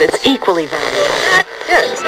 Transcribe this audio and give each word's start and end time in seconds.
that's 0.00 0.26
equally 0.26 0.66
valuable. 0.66 1.44
Yes. 1.68 2.02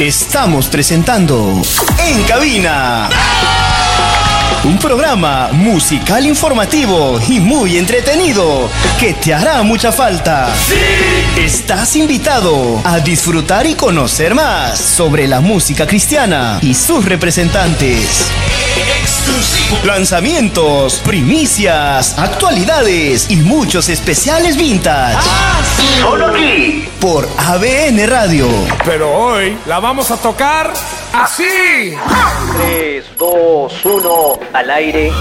Estamos 0.00 0.66
presentando 0.68 1.62
En 1.98 2.22
Cabina. 2.24 3.08
Un 4.64 4.78
programa 4.78 5.50
musical 5.52 6.26
informativo 6.26 7.18
y 7.28 7.40
muy 7.40 7.78
entretenido 7.78 8.68
que 8.98 9.14
te 9.14 9.32
hará 9.32 9.62
mucha 9.62 9.92
falta. 9.92 10.52
Estás 11.36 11.96
invitado 11.96 12.80
a 12.84 13.00
disfrutar 13.00 13.66
y 13.66 13.74
conocer 13.74 14.34
más 14.34 14.78
sobre 14.78 15.26
la 15.26 15.40
música 15.40 15.86
cristiana 15.86 16.58
y 16.60 16.74
sus 16.74 17.04
representantes. 17.04 18.30
Lanzamientos, 19.84 21.00
primicias, 21.04 22.18
actualidades 22.18 23.30
y 23.30 23.36
muchos 23.36 23.88
especiales 23.88 24.56
vintage. 24.56 25.18
Solo 26.00 26.26
aquí 26.28 26.88
por 27.00 27.28
ABN 27.36 28.06
Radio. 28.06 28.46
Pero 28.84 29.10
hoy 29.10 29.56
la 29.66 29.80
vamos 29.80 30.10
a 30.10 30.16
tocar 30.16 30.72
así. 31.12 31.94
3, 32.58 33.04
2, 33.18 33.84
1, 33.84 34.40
al 34.52 34.70
aire. 34.70 35.12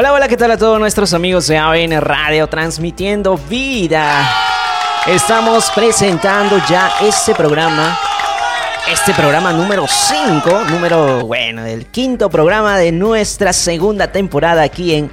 Hola, 0.00 0.12
hola, 0.12 0.28
¿qué 0.28 0.36
tal 0.36 0.52
a 0.52 0.56
todos 0.56 0.78
nuestros 0.78 1.12
amigos 1.12 1.48
de 1.48 1.58
ABN 1.58 2.00
Radio 2.00 2.46
transmitiendo 2.46 3.36
vida? 3.36 4.30
Estamos 5.08 5.72
presentando 5.74 6.62
ya 6.68 6.92
este 7.02 7.34
programa, 7.34 7.98
este 8.88 9.12
programa 9.12 9.52
número 9.52 9.88
5, 9.88 10.66
número, 10.70 11.26
bueno, 11.26 11.66
el 11.66 11.86
quinto 11.86 12.30
programa 12.30 12.78
de 12.78 12.92
nuestra 12.92 13.52
segunda 13.52 14.12
temporada 14.12 14.62
aquí 14.62 14.94
en 14.94 15.10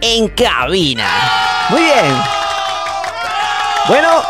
En 0.00 0.28
Cabina. 0.28 1.08
Muy 1.70 1.82
bien. 1.82 2.14
Bueno, 3.88 4.22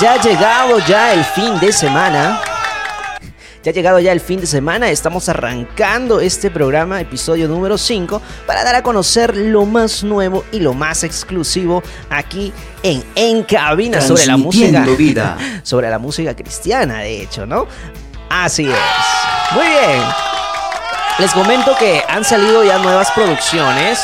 ya 0.00 0.14
ha 0.14 0.20
llegado 0.20 0.80
ya 0.80 1.12
el 1.12 1.24
fin 1.24 1.60
de 1.60 1.72
semana. 1.72 2.40
Ya 3.64 3.70
ha 3.70 3.74
llegado 3.74 3.98
ya 3.98 4.12
el 4.12 4.20
fin 4.20 4.40
de 4.40 4.46
semana, 4.46 4.88
estamos 4.88 5.28
arrancando 5.28 6.20
este 6.20 6.50
programa, 6.50 7.00
episodio 7.00 7.48
número 7.48 7.76
5, 7.76 8.22
para 8.46 8.62
dar 8.62 8.76
a 8.76 8.82
conocer 8.82 9.36
lo 9.36 9.66
más 9.66 10.04
nuevo 10.04 10.44
y 10.52 10.60
lo 10.60 10.74
más 10.74 11.02
exclusivo 11.02 11.82
aquí 12.08 12.52
en 12.84 13.02
En 13.16 13.42
Cabina 13.42 14.00
sobre 14.00 14.26
la 14.26 14.36
música. 14.36 14.86
Vida. 14.96 15.36
Sobre 15.64 15.90
la 15.90 15.98
música 15.98 16.34
cristiana, 16.34 17.00
de 17.00 17.22
hecho, 17.22 17.46
¿no? 17.46 17.66
Así 18.30 18.66
es. 18.66 19.54
Muy 19.54 19.66
bien. 19.66 20.02
Les 21.18 21.32
comento 21.32 21.76
que 21.78 22.02
han 22.08 22.24
salido 22.24 22.64
ya 22.64 22.78
nuevas 22.78 23.10
producciones. 23.10 23.98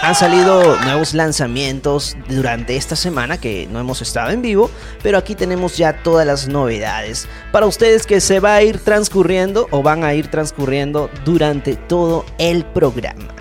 Han 0.00 0.14
salido 0.14 0.76
nuevos 0.84 1.12
lanzamientos 1.12 2.16
durante 2.28 2.76
esta 2.76 2.94
semana 2.94 3.38
que 3.38 3.66
no 3.70 3.80
hemos 3.80 4.00
estado 4.00 4.30
en 4.30 4.42
vivo, 4.42 4.70
pero 5.02 5.18
aquí 5.18 5.34
tenemos 5.34 5.76
ya 5.76 6.02
todas 6.02 6.24
las 6.24 6.46
novedades 6.46 7.28
para 7.50 7.66
ustedes 7.66 8.06
que 8.06 8.20
se 8.20 8.38
va 8.38 8.54
a 8.54 8.62
ir 8.62 8.78
transcurriendo 8.78 9.66
o 9.70 9.82
van 9.82 10.04
a 10.04 10.14
ir 10.14 10.28
transcurriendo 10.28 11.10
durante 11.24 11.74
todo 11.74 12.24
el 12.38 12.64
programa. 12.64 13.34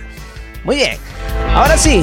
Muy 0.64 0.78
bien, 0.78 0.98
ahora 1.54 1.78
sí, 1.78 2.02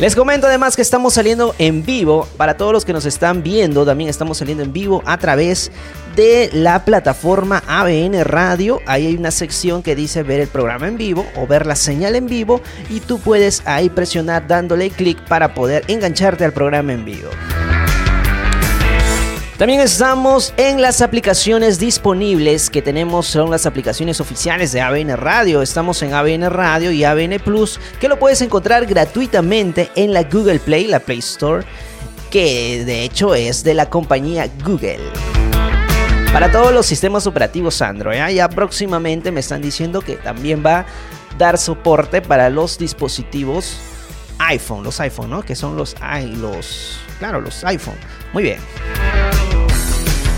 les 0.00 0.16
comento 0.16 0.46
además 0.46 0.76
que 0.76 0.82
estamos 0.82 1.12
saliendo 1.12 1.54
en 1.58 1.84
vivo. 1.84 2.26
Para 2.38 2.56
todos 2.56 2.72
los 2.72 2.86
que 2.86 2.94
nos 2.94 3.04
están 3.04 3.42
viendo, 3.42 3.84
también 3.84 4.08
estamos 4.08 4.38
saliendo 4.38 4.64
en 4.64 4.72
vivo 4.72 5.02
a 5.04 5.18
través 5.18 5.70
de 6.16 6.48
la 6.54 6.86
plataforma 6.86 7.62
ABN 7.66 8.24
Radio. 8.24 8.80
Ahí 8.86 9.06
hay 9.06 9.16
una 9.16 9.30
sección 9.30 9.82
que 9.82 9.94
dice 9.94 10.22
ver 10.22 10.40
el 10.40 10.48
programa 10.48 10.88
en 10.88 10.96
vivo 10.96 11.26
o 11.36 11.46
ver 11.46 11.66
la 11.66 11.76
señal 11.76 12.16
en 12.16 12.28
vivo. 12.28 12.62
Y 12.88 13.00
tú 13.00 13.18
puedes 13.18 13.62
ahí 13.66 13.90
presionar 13.90 14.46
dándole 14.46 14.88
clic 14.88 15.22
para 15.28 15.52
poder 15.52 15.84
engancharte 15.86 16.46
al 16.46 16.54
programa 16.54 16.94
en 16.94 17.04
vivo. 17.04 17.28
También 19.60 19.82
estamos 19.82 20.54
en 20.56 20.80
las 20.80 21.02
aplicaciones 21.02 21.78
disponibles 21.78 22.70
que 22.70 22.80
tenemos, 22.80 23.26
son 23.26 23.50
las 23.50 23.66
aplicaciones 23.66 24.18
oficiales 24.18 24.72
de 24.72 24.80
ABN 24.80 25.18
Radio. 25.18 25.60
Estamos 25.60 26.02
en 26.02 26.14
ABN 26.14 26.48
Radio 26.48 26.90
y 26.92 27.04
ABN 27.04 27.38
Plus, 27.44 27.78
que 28.00 28.08
lo 28.08 28.18
puedes 28.18 28.40
encontrar 28.40 28.86
gratuitamente 28.86 29.90
en 29.96 30.14
la 30.14 30.22
Google 30.22 30.60
Play, 30.60 30.86
la 30.86 30.98
Play 30.98 31.18
Store, 31.18 31.66
que 32.30 32.86
de 32.86 33.04
hecho 33.04 33.34
es 33.34 33.62
de 33.62 33.74
la 33.74 33.90
compañía 33.90 34.48
Google. 34.64 35.00
Para 36.32 36.50
todos 36.50 36.72
los 36.72 36.86
sistemas 36.86 37.26
operativos 37.26 37.82
Android, 37.82 38.16
¿eh? 38.16 38.36
ya 38.36 38.48
próximamente 38.48 39.30
me 39.30 39.40
están 39.40 39.60
diciendo 39.60 40.00
que 40.00 40.16
también 40.16 40.64
va 40.64 40.78
a 40.78 40.86
dar 41.36 41.58
soporte 41.58 42.22
para 42.22 42.48
los 42.48 42.78
dispositivos 42.78 43.78
iPhone, 44.38 44.84
los 44.84 44.98
iPhone, 45.00 45.28
¿no? 45.28 45.42
Que 45.42 45.54
son 45.54 45.76
los, 45.76 45.94
los, 46.38 46.98
claro, 47.18 47.42
los 47.42 47.62
iPhone. 47.62 47.98
Muy 48.32 48.44
bien. 48.44 48.58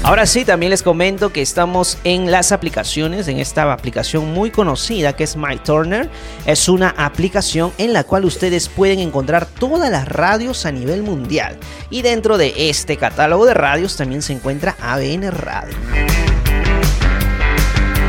Ahora 0.05 0.27
sí, 0.27 0.45
también 0.45 0.71
les 0.71 0.83
comento 0.83 1.33
que 1.33 1.43
estamos 1.43 1.97
en 2.03 2.33
las 2.33 2.51
aplicaciones, 2.51 3.29
en 3.29 3.39
esta 3.39 3.73
aplicación 3.73 4.33
muy 4.33 4.51
conocida 4.51 5.15
que 5.15 5.23
es 5.23 5.37
MyTurner. 5.37 6.11
Es 6.45 6.69
una 6.69 6.91
aplicación 6.91 7.73
en 7.79 7.93
la 7.93 8.03
cual 8.03 8.25
ustedes 8.25 8.69
pueden 8.69 8.99
encontrar 8.99 9.47
todas 9.47 9.93
las 9.93 10.09
radios 10.09 10.67
a 10.67 10.73
nivel 10.73 11.05
mundial. 11.05 11.57
Y 11.89 12.03
dentro 12.03 12.37
de 12.37 12.53
este 12.69 12.97
catálogo 12.97 13.47
de 13.47 13.55
radios 13.55 13.97
también 13.97 14.23
se 14.23 14.33
encuentra 14.33 14.77
ABN 14.81 15.31
Radio. 15.31 15.77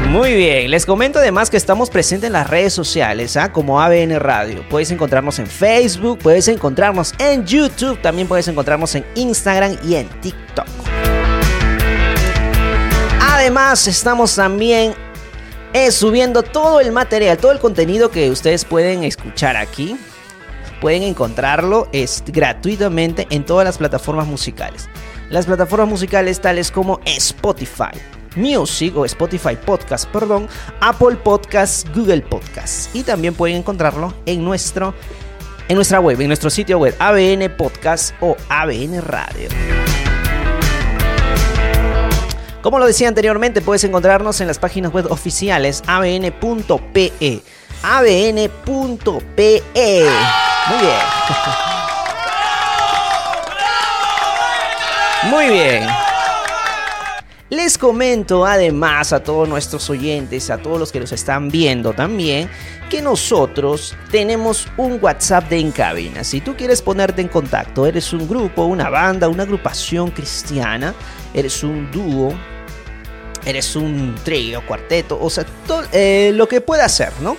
Muy 0.10 0.34
bien, 0.34 0.72
les 0.72 0.88
comento 0.88 1.20
además 1.20 1.52
que 1.52 1.58
estamos 1.58 1.92
presentes 1.92 2.28
en 2.28 2.34
las 2.34 2.50
redes 2.50 2.74
sociales, 2.74 3.38
¿ah? 3.38 3.52
como 3.52 3.82
ABN 3.82 4.20
Radio. 4.20 4.66
Puedes 4.68 4.90
encontrarnos 4.90 5.38
en 5.38 5.48
Facebook, 5.48 6.20
puedes 6.20 6.48
encontrarnos 6.48 7.14
en 7.20 7.46
YouTube, 7.46 8.02
también 8.02 8.28
puedes 8.28 8.48
encontrarnos 8.48 8.96
en 8.96 9.06
Instagram 9.16 9.78
y 9.84 9.96
en 9.96 10.08
TikTok. 10.22 10.83
Además, 13.44 13.90
estamos 13.90 14.36
también 14.36 14.94
eh, 15.74 15.92
subiendo 15.92 16.44
todo 16.44 16.80
el 16.80 16.94
material, 16.94 17.38
todo 17.38 17.52
el 17.52 17.60
contenido 17.60 18.10
que 18.10 18.32
ustedes 18.32 18.64
pueden 18.64 19.04
escuchar 19.04 19.58
aquí. 19.58 19.98
Pueden 20.80 21.04
encontrarlo 21.04 21.90
es, 21.92 22.24
gratuitamente 22.26 23.28
en 23.32 23.46
todas 23.46 23.66
las 23.66 23.78
plataformas 23.78 24.28
musicales. 24.28 24.88
Las 25.30 25.46
plataformas 25.46 25.90
musicales 25.90 26.40
tales 26.40 26.72
como 26.72 27.02
Spotify, 27.04 27.92
Music 28.38 28.96
o 28.96 29.04
Spotify 29.04 29.58
Podcast, 29.58 30.06
perdón, 30.06 30.48
Apple 30.80 31.18
Podcasts, 31.18 31.86
Google 31.94 32.22
Podcasts. 32.22 32.92
Y 32.94 33.04
también 33.04 33.34
pueden 33.34 33.58
encontrarlo 33.58 34.14
en, 34.26 34.42
nuestro, 34.46 34.94
en 35.68 35.76
nuestra 35.76 36.00
web, 36.00 36.22
en 36.22 36.28
nuestro 36.28 36.50
sitio 36.50 36.80
web, 36.80 36.96
ABN 36.98 37.58
Podcast 37.58 38.16
o 38.22 38.38
ABN 38.48 39.02
Radio. 39.02 39.50
Como 42.64 42.80
lo 42.80 42.88
decía 42.88 43.10
anteriormente, 43.10 43.60
puedes 43.60 43.84
encontrarnos 43.84 44.40
en 44.40 44.48
las 44.48 44.58
páginas 44.58 44.94
web 44.94 45.12
oficiales 45.12 45.84
abn.pe. 45.86 47.42
abn.pe. 47.84 49.64
Muy 50.70 50.78
bien. 50.80 50.96
Muy 55.30 55.50
bien. 55.50 55.84
Les 57.50 57.78
comento 57.78 58.46
además 58.46 59.12
a 59.12 59.22
todos 59.22 59.50
nuestros 59.50 59.90
oyentes, 59.90 60.50
a 60.50 60.58
todos 60.58 60.80
los 60.80 60.94
que 60.94 61.02
nos 61.02 61.12
están 61.12 61.50
viendo 61.50 61.92
también, 61.92 62.50
que 62.90 63.02
nosotros 63.02 63.94
tenemos 64.10 64.68
un 64.78 65.00
WhatsApp 65.02 65.50
de 65.50 65.60
Encabina. 65.60 66.24
Si 66.24 66.40
tú 66.40 66.56
quieres 66.56 66.82
ponerte 66.82 67.22
en 67.22 67.28
contacto, 67.28 67.86
eres 67.86 68.14
un 68.14 68.26
grupo, 68.28 68.64
una 68.64 68.90
banda, 68.90 69.28
una 69.28 69.44
agrupación 69.44 70.12
cristiana, 70.12 70.94
eres 71.34 71.62
un 71.64 71.92
dúo, 71.92 72.34
eres 73.46 73.76
un 73.76 74.16
trío, 74.24 74.66
cuarteto, 74.66 75.20
o 75.22 75.30
sea, 75.30 75.46
todo, 75.68 75.84
eh, 75.92 76.32
lo 76.34 76.48
que 76.48 76.62
pueda 76.62 76.90
ser, 76.90 77.12
¿no? 77.22 77.38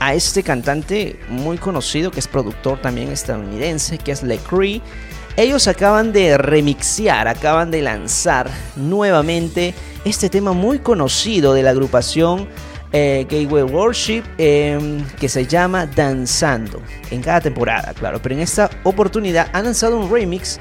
a 0.01 0.15
este 0.15 0.43
cantante 0.43 1.19
muy 1.29 1.57
conocido 1.57 2.11
que 2.11 2.21
es 2.21 2.29
productor 2.29 2.81
también 2.81 3.11
estadounidense, 3.11 3.99
que 3.99 4.13
es 4.13 4.23
LeCree, 4.23 4.83
ellos 5.39 5.69
acaban 5.69 6.13
de 6.13 6.37
remixear, 6.37 7.29
acaban 7.29 7.71
de 7.71 7.81
lanzar 7.81 8.51
nuevamente 8.75 9.73
este 10.05 10.29
tema 10.29 10.53
muy 10.53 10.81
conocido 10.81 11.55
de 11.55 11.63
la 11.63 11.71
agrupación 11.71 12.49
eh, 12.91 13.25
Gateway 13.31 13.63
Worship 13.63 14.25
em, 14.37 15.07
que 15.21 15.29
se 15.29 15.47
llama 15.47 15.87
Danzando 15.87 16.83
en 17.13 17.23
cada 17.23 17.41
temporada, 17.41 17.95
claro, 17.95 18.21
pero 18.21 18.35
en 18.35 18.41
esta 18.41 18.69
oportunidad 18.83 19.49
han 19.53 19.67
lanzado 19.67 19.97
un 19.97 20.11
remix 20.11 20.59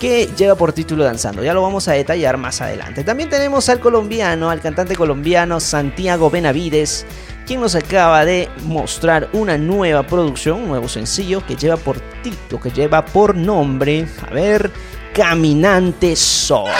que 0.00 0.28
lleva 0.36 0.56
por 0.56 0.72
título 0.72 1.04
Danzando. 1.04 1.44
Ya 1.44 1.54
lo 1.54 1.62
vamos 1.62 1.86
a 1.86 1.92
detallar 1.92 2.36
más 2.36 2.60
adelante. 2.60 3.04
También 3.04 3.30
tenemos 3.30 3.68
al 3.68 3.78
colombiano, 3.78 4.50
al 4.50 4.60
cantante 4.60 4.96
colombiano 4.96 5.60
Santiago 5.60 6.30
Benavides, 6.30 7.06
quien 7.46 7.60
nos 7.60 7.76
acaba 7.76 8.24
de 8.24 8.50
mostrar 8.64 9.28
una 9.32 9.56
nueva 9.56 10.02
producción, 10.02 10.62
un 10.62 10.68
nuevo 10.68 10.88
sencillo 10.88 11.46
que 11.46 11.54
lleva 11.54 11.76
por 11.76 12.00
título, 12.22 12.60
que 12.60 12.70
lleva 12.70 13.04
por 13.04 13.36
nombre, 13.36 14.06
a 14.28 14.34
ver, 14.34 14.70
Caminante 15.14 16.16
Sol. 16.16 16.70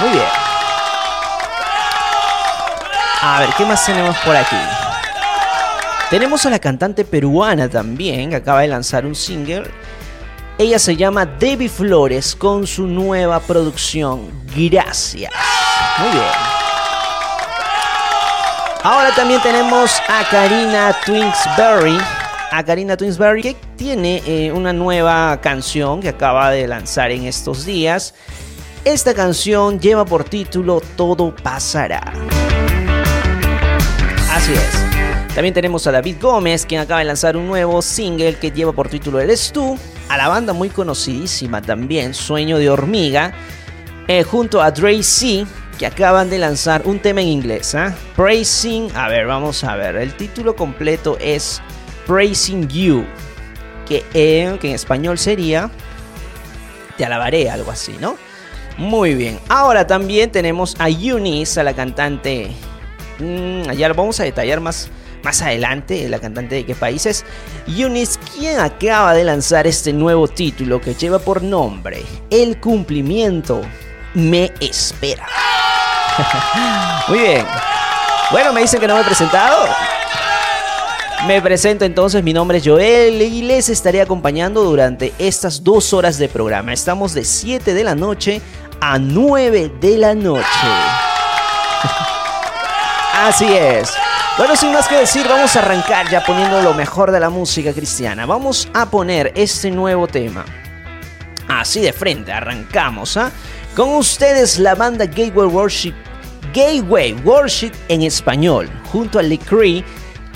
Muy 0.00 0.10
bien. 0.10 0.24
A 3.22 3.40
ver, 3.40 3.48
¿qué 3.56 3.64
más 3.64 3.84
tenemos 3.86 4.16
por 4.18 4.36
aquí? 4.36 4.56
Tenemos 6.10 6.44
a 6.44 6.50
la 6.50 6.58
cantante 6.58 7.04
peruana 7.04 7.68
también, 7.68 8.30
que 8.30 8.36
acaba 8.36 8.60
de 8.60 8.68
lanzar 8.68 9.06
un 9.06 9.14
single. 9.14 9.64
Ella 10.58 10.78
se 10.78 10.94
llama 10.94 11.24
Debbie 11.24 11.70
Flores 11.70 12.36
con 12.36 12.66
su 12.66 12.86
nueva 12.86 13.40
producción, 13.40 14.30
Gracias. 14.54 15.32
Muy 15.98 16.10
bien. 16.10 16.51
Ahora 18.84 19.14
también 19.14 19.40
tenemos 19.40 19.92
a 20.08 20.28
Karina 20.28 20.92
Twinsberry. 21.06 21.96
A 22.50 22.64
Karina 22.64 22.96
Twinsberry 22.96 23.40
que 23.40 23.56
tiene 23.76 24.20
eh, 24.26 24.50
una 24.50 24.72
nueva 24.72 25.40
canción 25.40 26.00
que 26.00 26.08
acaba 26.08 26.50
de 26.50 26.66
lanzar 26.66 27.12
en 27.12 27.26
estos 27.26 27.64
días. 27.64 28.12
Esta 28.84 29.14
canción 29.14 29.78
lleva 29.78 30.04
por 30.04 30.24
título 30.24 30.82
Todo 30.96 31.32
pasará. 31.32 32.12
Así 34.28 34.52
es. 34.52 35.32
También 35.32 35.54
tenemos 35.54 35.86
a 35.86 35.92
David 35.92 36.16
Gómez, 36.20 36.66
quien 36.66 36.80
acaba 36.80 36.98
de 36.98 37.06
lanzar 37.06 37.36
un 37.36 37.46
nuevo 37.46 37.80
single 37.82 38.34
que 38.34 38.50
lleva 38.50 38.72
por 38.72 38.88
título 38.88 39.20
Eres 39.20 39.52
tú. 39.52 39.78
A 40.08 40.16
la 40.16 40.26
banda 40.26 40.52
muy 40.52 40.70
conocidísima 40.70 41.62
también, 41.62 42.14
Sueño 42.14 42.58
de 42.58 42.68
Hormiga. 42.68 43.32
Eh, 44.08 44.24
junto 44.24 44.60
a 44.60 44.72
Dre 44.72 45.00
C, 45.04 45.46
que 45.82 45.86
acaban 45.86 46.30
de 46.30 46.38
lanzar 46.38 46.82
un 46.84 47.00
tema 47.00 47.22
en 47.22 47.28
inglés. 47.28 47.74
¿eh? 47.74 47.92
Praising, 48.14 48.94
a 48.94 49.08
ver, 49.08 49.26
vamos 49.26 49.64
a 49.64 49.74
ver. 49.74 49.96
El 49.96 50.14
título 50.14 50.54
completo 50.54 51.18
es 51.20 51.60
Praising 52.06 52.68
You, 52.68 53.04
que, 53.88 54.04
eh, 54.14 54.56
que 54.60 54.68
en 54.68 54.74
español 54.74 55.18
sería 55.18 55.70
Te 56.96 57.04
alabaré, 57.04 57.50
algo 57.50 57.72
así, 57.72 57.96
¿no? 58.00 58.16
Muy 58.76 59.14
bien. 59.14 59.40
Ahora 59.48 59.86
también 59.86 60.30
tenemos 60.30 60.76
a 60.78 60.88
Eunice, 60.88 61.60
a 61.60 61.64
la 61.64 61.74
cantante 61.74 62.52
Mm, 63.18 63.70
ya 63.72 63.88
lo 63.88 63.94
vamos 63.94 64.18
a 64.20 64.24
detallar 64.24 64.60
más, 64.60 64.88
más 65.22 65.42
adelante, 65.42 66.08
la 66.08 66.18
cantante 66.18 66.56
de 66.56 66.66
qué 66.66 66.74
países. 66.74 67.24
Eunice, 67.66 68.18
quien 68.34 68.58
acaba 68.58 69.14
de 69.14 69.24
lanzar 69.24 69.66
este 69.66 69.92
nuevo 69.92 70.28
título 70.28 70.80
que 70.80 70.94
lleva 70.94 71.18
por 71.18 71.42
nombre 71.42 72.02
El 72.30 72.58
cumplimiento 72.58 73.62
me 74.14 74.52
espera. 74.60 75.26
Muy 77.08 77.18
bien. 77.18 77.46
Bueno, 78.30 78.52
me 78.52 78.62
dicen 78.62 78.80
que 78.80 78.86
no 78.86 78.94
me 78.94 79.00
he 79.00 79.04
presentado. 79.04 79.66
Me 81.26 81.40
presento 81.40 81.84
entonces, 81.84 82.22
mi 82.22 82.32
nombre 82.32 82.58
es 82.58 82.64
Joel 82.66 83.22
y 83.22 83.42
les 83.42 83.68
estaré 83.68 84.00
acompañando 84.00 84.64
durante 84.64 85.12
estas 85.18 85.62
dos 85.62 85.92
horas 85.92 86.18
de 86.18 86.28
programa. 86.28 86.72
Estamos 86.72 87.14
de 87.14 87.24
7 87.24 87.74
de 87.74 87.84
la 87.84 87.94
noche 87.94 88.40
a 88.80 88.98
9 88.98 89.72
de 89.80 89.98
la 89.98 90.14
noche. 90.14 90.42
Así 93.14 93.52
es. 93.52 93.92
Bueno, 94.36 94.56
sin 94.56 94.72
más 94.72 94.88
que 94.88 94.96
decir, 94.96 95.28
vamos 95.28 95.54
a 95.54 95.60
arrancar 95.60 96.10
ya 96.10 96.24
poniendo 96.24 96.60
lo 96.62 96.74
mejor 96.74 97.12
de 97.12 97.20
la 97.20 97.30
música 97.30 97.72
cristiana. 97.72 98.26
Vamos 98.26 98.68
a 98.74 98.86
poner 98.86 99.32
este 99.36 99.70
nuevo 99.70 100.08
tema. 100.08 100.44
Así 101.46 101.80
de 101.80 101.92
frente, 101.92 102.32
arrancamos, 102.32 103.16
¿ah? 103.16 103.30
Con 103.76 103.88
ustedes 103.94 104.58
la 104.58 104.74
banda 104.74 105.06
Gateway 105.06 105.46
Worship, 105.46 105.94
Gateway 106.52 107.14
Worship 107.24 107.72
en 107.88 108.02
español, 108.02 108.68
junto 108.92 109.18
a 109.18 109.22
Lecree, 109.22 109.82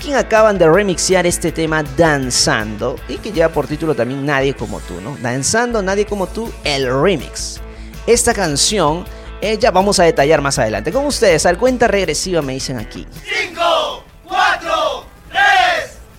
quien 0.01 0.15
acaban 0.15 0.57
de 0.57 0.67
remixear 0.67 1.27
este 1.27 1.51
tema 1.51 1.83
Danzando 1.95 2.95
y 3.07 3.17
que 3.17 3.31
lleva 3.31 3.49
por 3.49 3.67
título 3.67 3.93
también 3.93 4.25
Nadie 4.25 4.55
como 4.55 4.79
tú, 4.79 4.99
¿no? 5.01 5.15
Danzando, 5.21 5.83
Nadie 5.83 6.07
como 6.07 6.25
tú, 6.25 6.51
el 6.63 6.91
remix. 6.91 7.61
Esta 8.07 8.33
canción 8.33 9.05
eh, 9.39 9.59
ya 9.59 9.69
vamos 9.69 9.99
a 9.99 10.03
detallar 10.05 10.41
más 10.41 10.57
adelante. 10.57 10.91
Con 10.91 11.05
ustedes, 11.05 11.45
al 11.45 11.59
cuenta 11.59 11.87
regresiva 11.87 12.41
me 12.41 12.53
dicen 12.53 12.79
aquí. 12.79 13.05
5, 13.23 14.03
4, 14.23 15.05
3, 15.29 15.41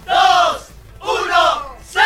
2, 0.07 0.17
1, 1.01 1.11
0. 1.91 2.03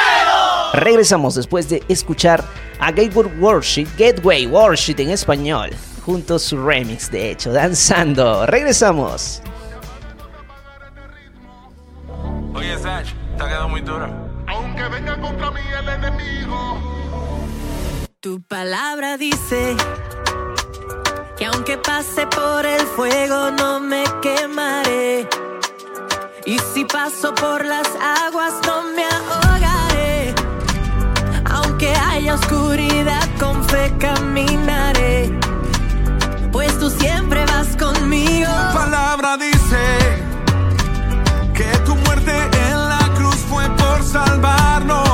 Regresamos 0.73 1.35
después 1.35 1.69
de 1.69 1.83
escuchar 1.89 2.43
a 2.83 2.91
Gateway 2.91 3.27
Worship, 3.39 3.87
Gateway 3.97 4.47
Worship 4.47 4.97
en 4.99 5.11
español, 5.11 5.71
junto 6.05 6.35
a 6.35 6.39
su 6.41 6.57
remix, 6.57 7.09
de 7.13 7.31
hecho, 7.31 7.53
danzando. 7.53 8.45
Regresamos. 8.47 9.41
Oye, 12.53 12.77
Sach, 12.79 13.07
te 13.37 13.43
ha 13.43 13.47
quedado 13.47 13.69
muy 13.69 13.83
dura. 13.83 14.11
Aunque 14.49 14.83
venga 14.89 15.17
contra 15.21 15.53
mí 15.53 15.61
el 15.79 15.89
enemigo. 15.89 16.81
Tu 18.19 18.43
palabra 18.43 19.17
dice 19.17 19.77
que 21.37 21.47
aunque 21.47 21.79
pase 21.79 22.27
por 22.27 22.67
el 22.67 22.81
fuego 22.81 23.53
no 23.53 23.79
me 23.79 24.03
quemaré. 24.21 25.29
Y 26.47 26.59
si 26.75 26.85
paso 26.85 27.33
por 27.33 27.65
las 27.65 27.87
aguas 28.27 28.55
no 28.67 28.83
me 28.95 29.05
ahogaré. 29.05 29.72
Haya 32.13 32.35
oscuridad 32.35 33.27
con 33.41 33.65
fe 33.65 33.91
caminaré. 33.99 35.31
Pues 36.53 36.79
tú 36.79 36.91
siempre 36.91 37.43
vas 37.47 37.75
conmigo. 37.75 38.51
Tu 38.53 38.79
palabra 38.79 39.39
dice 39.39 40.23
que 41.55 41.79
tu 41.87 41.97
muerte 41.97 42.35
en 42.69 42.89
la 42.91 43.09
cruz 43.17 43.37
fue 43.49 43.67
por 43.77 44.03
salvarnos. 44.05 45.12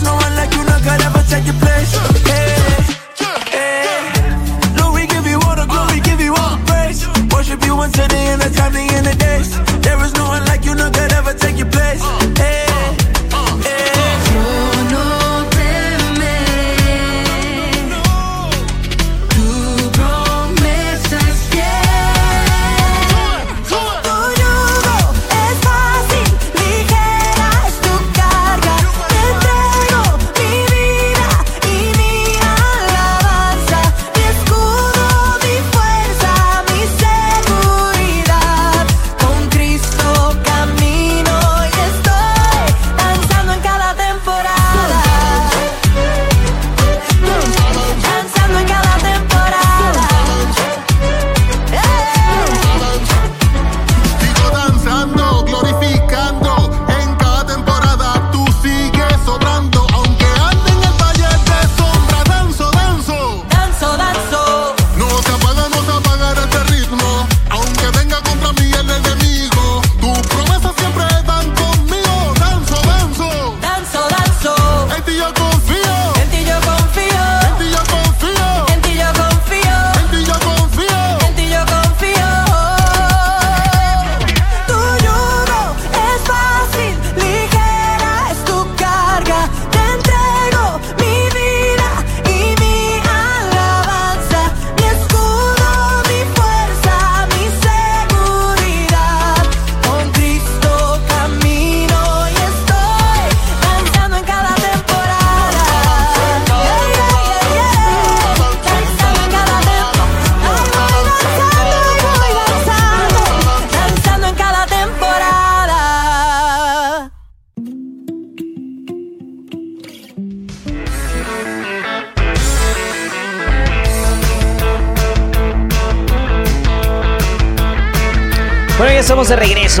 There's 0.00 0.12
no 0.12 0.16
one 0.16 0.34
like 0.34 0.50
you, 0.54 0.64
no 0.64 0.80
God 0.82 1.02
ever 1.02 1.22
take 1.28 1.44
your 1.44 1.60
place. 1.60 1.92
Hey, 2.24 2.56
hey. 3.52 4.80
Lord, 4.80 4.94
we 4.94 5.06
give 5.06 5.26
you 5.26 5.38
all 5.44 5.54
the 5.54 5.66
glory, 5.66 6.00
give 6.00 6.22
you 6.22 6.32
all 6.34 6.56
the 6.56 6.64
praise. 6.64 7.04
Worship 7.34 7.62
you 7.66 7.78
until 7.78 8.08
the 8.08 8.16
end 8.16 8.40
of 8.40 8.56
time, 8.56 8.72
the 8.72 8.80
end 8.80 9.06
of 9.08 9.18
days. 9.18 9.52
There 9.82 10.02
is 10.02 10.14
no 10.14 10.24
one 10.24 10.46
like 10.46 10.64
you, 10.64 10.74
no 10.74 10.88
God 10.90 11.12
ever 11.12 11.34
take 11.34 11.58
your 11.58 11.68
place. 11.68 12.00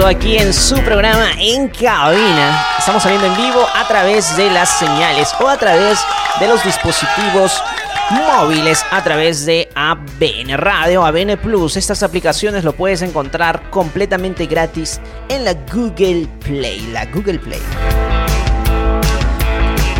Aquí 0.06 0.38
en 0.38 0.52
su 0.54 0.76
programa 0.82 1.30
En 1.38 1.68
Cabina. 1.68 2.66
Estamos 2.78 3.02
saliendo 3.02 3.26
en 3.26 3.36
vivo 3.36 3.66
a 3.74 3.86
través 3.86 4.36
de 4.36 4.50
las 4.50 4.68
señales 4.78 5.34
o 5.40 5.48
a 5.48 5.56
través 5.56 5.98
de 6.38 6.48
los 6.48 6.64
dispositivos 6.64 7.62
móviles 8.10 8.84
a 8.90 9.02
través 9.02 9.44
de 9.44 9.68
ABN 9.74 10.56
Radio, 10.56 11.04
ABN 11.04 11.36
Plus. 11.38 11.76
Estas 11.76 12.02
aplicaciones 12.02 12.64
lo 12.64 12.72
puedes 12.72 13.02
encontrar 13.02 13.68
completamente 13.70 14.46
gratis 14.46 15.00
en 15.28 15.44
la 15.44 15.54
Google 15.54 16.26
Play, 16.40 16.80
la 16.92 17.06
Google 17.06 17.38
Play. 17.38 17.60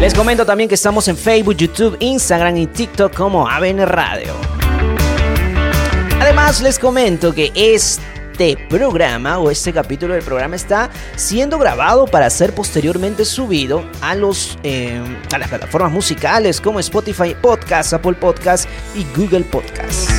Les 0.01 0.15
comento 0.15 0.47
también 0.47 0.69
que 0.69 0.77
estamos 0.77 1.09
en 1.09 1.17
Facebook, 1.17 1.57
YouTube, 1.57 1.97
Instagram 2.01 2.57
y 2.57 2.67
TikTok 2.67 3.15
como 3.15 3.49
ABN 3.49 3.87
Radio. 3.87 4.33
Además, 6.21 6.61
les 6.61 6.79
comento 6.79 7.35
que 7.35 7.51
este 7.55 8.10
programa 8.69 9.39
o 9.39 9.51
este 9.51 9.73
capítulo 9.73 10.15
del 10.15 10.23
programa 10.23 10.57
está 10.57 10.91
siendo 11.15 11.59
grabado 11.59 12.07
para 12.07 12.31
ser 12.31 12.55
posteriormente 12.55 13.25
subido 13.25 13.85
a, 14.01 14.15
los, 14.15 14.59
eh, 14.63 15.03
a 15.33 15.39
las 15.39 15.49
plataformas 15.49 15.93
musicales 15.93 16.61
como 16.61 16.81
Spotify 16.81 17.37
Podcast, 17.41 17.93
Apple 17.93 18.15
Podcast 18.15 18.67
y 18.95 19.05
Google 19.15 19.45
Podcast. 19.45 20.11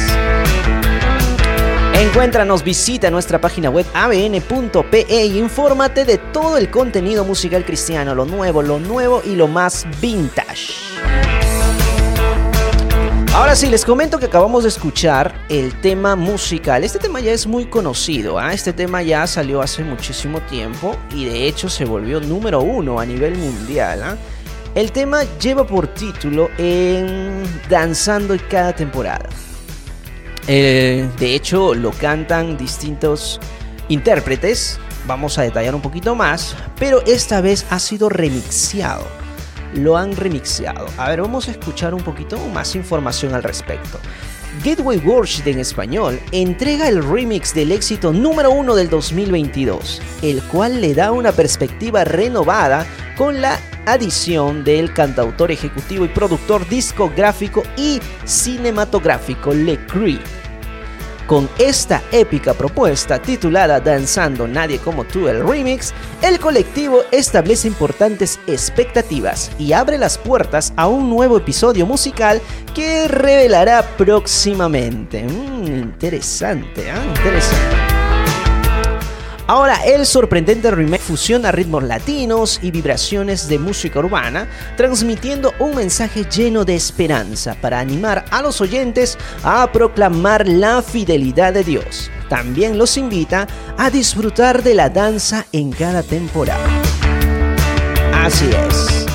Encuéntranos, 1.95 2.63
visita 2.63 3.09
nuestra 3.09 3.41
página 3.41 3.69
web 3.69 3.85
abn.pe 3.93 5.05
y 5.09 5.39
infórmate 5.39 6.05
de 6.05 6.17
todo 6.17 6.57
el 6.57 6.69
contenido 6.69 7.25
musical 7.25 7.65
cristiano, 7.65 8.13
lo 8.13 8.25
nuevo, 8.25 8.61
lo 8.61 8.79
nuevo 8.79 9.21
y 9.25 9.35
lo 9.35 9.47
más 9.47 9.85
vintage. 9.99 10.90
Ahora 13.41 13.55
sí, 13.55 13.71
les 13.71 13.85
comento 13.85 14.19
que 14.19 14.27
acabamos 14.27 14.61
de 14.61 14.69
escuchar 14.69 15.33
el 15.49 15.73
tema 15.81 16.15
musical. 16.15 16.83
Este 16.83 16.99
tema 16.99 17.19
ya 17.21 17.31
es 17.31 17.47
muy 17.47 17.65
conocido, 17.65 18.37
¿ah? 18.37 18.53
este 18.53 18.71
tema 18.71 19.01
ya 19.01 19.25
salió 19.25 19.63
hace 19.63 19.83
muchísimo 19.83 20.41
tiempo 20.41 20.95
y 21.09 21.25
de 21.25 21.47
hecho 21.47 21.67
se 21.67 21.83
volvió 21.83 22.19
número 22.19 22.61
uno 22.61 22.99
a 22.99 23.05
nivel 23.05 23.35
mundial. 23.35 24.03
¿ah? 24.03 24.15
El 24.75 24.91
tema 24.91 25.23
lleva 25.39 25.65
por 25.65 25.87
título 25.87 26.51
en 26.59 27.41
Danzando 27.67 28.35
en 28.35 28.41
cada 28.47 28.75
temporada. 28.75 29.27
Eh, 30.47 31.09
de 31.17 31.33
hecho, 31.33 31.73
lo 31.73 31.89
cantan 31.93 32.59
distintos 32.59 33.39
intérpretes. 33.87 34.79
Vamos 35.07 35.39
a 35.39 35.41
detallar 35.41 35.73
un 35.73 35.81
poquito 35.81 36.13
más, 36.13 36.55
pero 36.77 37.01
esta 37.07 37.41
vez 37.41 37.65
ha 37.71 37.79
sido 37.79 38.07
remixeado 38.07 39.20
lo 39.73 39.97
han 39.97 40.15
remixeado. 40.15 40.87
A 40.97 41.09
ver, 41.09 41.21
vamos 41.21 41.47
a 41.47 41.51
escuchar 41.51 41.93
un 41.93 42.03
poquito 42.03 42.37
más 42.49 42.75
información 42.75 43.33
al 43.33 43.43
respecto. 43.43 43.99
Gateway 44.63 44.99
Worship 44.99 45.47
en 45.47 45.59
español 45.59 46.19
entrega 46.31 46.87
el 46.89 47.03
remix 47.03 47.53
del 47.53 47.71
éxito 47.71 48.11
número 48.11 48.51
uno 48.51 48.75
del 48.75 48.89
2022, 48.89 50.01
el 50.21 50.43
cual 50.43 50.81
le 50.81 50.93
da 50.93 51.11
una 51.11 51.31
perspectiva 51.31 52.03
renovada 52.03 52.85
con 53.17 53.41
la 53.41 53.59
adición 53.85 54.63
del 54.63 54.93
cantautor 54.93 55.51
ejecutivo 55.51 56.05
y 56.05 56.09
productor 56.09 56.67
discográfico 56.67 57.63
y 57.77 57.99
cinematográfico 58.25 59.53
Le 59.53 59.77
Cree. 59.85 60.40
Con 61.31 61.47
esta 61.57 62.03
épica 62.11 62.53
propuesta 62.53 63.21
titulada 63.21 63.79
Danzando 63.79 64.49
Nadie 64.49 64.79
como 64.79 65.05
tú 65.05 65.29
el 65.29 65.47
remix, 65.47 65.93
el 66.21 66.41
colectivo 66.41 67.03
establece 67.09 67.69
importantes 67.69 68.37
expectativas 68.47 69.49
y 69.57 69.71
abre 69.71 69.97
las 69.97 70.17
puertas 70.17 70.73
a 70.75 70.89
un 70.89 71.09
nuevo 71.09 71.37
episodio 71.37 71.85
musical 71.85 72.41
que 72.75 73.07
revelará 73.07 73.81
próximamente. 73.95 75.23
Mm, 75.23 75.67
interesante, 75.67 76.91
¿ah? 76.91 77.01
interesante. 77.15 78.00
Ahora, 79.51 79.83
el 79.83 80.05
sorprendente 80.05 80.71
remake 80.71 81.01
fusiona 81.01 81.51
ritmos 81.51 81.83
latinos 81.83 82.57
y 82.63 82.71
vibraciones 82.71 83.49
de 83.49 83.59
música 83.59 83.99
urbana, 83.99 84.47
transmitiendo 84.77 85.53
un 85.59 85.75
mensaje 85.75 86.23
lleno 86.23 86.63
de 86.63 86.75
esperanza 86.75 87.57
para 87.59 87.81
animar 87.81 88.23
a 88.31 88.41
los 88.41 88.61
oyentes 88.61 89.17
a 89.43 89.69
proclamar 89.69 90.47
la 90.47 90.81
fidelidad 90.81 91.51
de 91.51 91.65
Dios. 91.65 92.09
También 92.29 92.77
los 92.77 92.95
invita 92.95 93.45
a 93.77 93.89
disfrutar 93.89 94.63
de 94.63 94.73
la 94.73 94.89
danza 94.89 95.45
en 95.51 95.71
cada 95.73 96.01
temporada. 96.01 96.69
Así 98.13 98.49
es. 98.69 99.10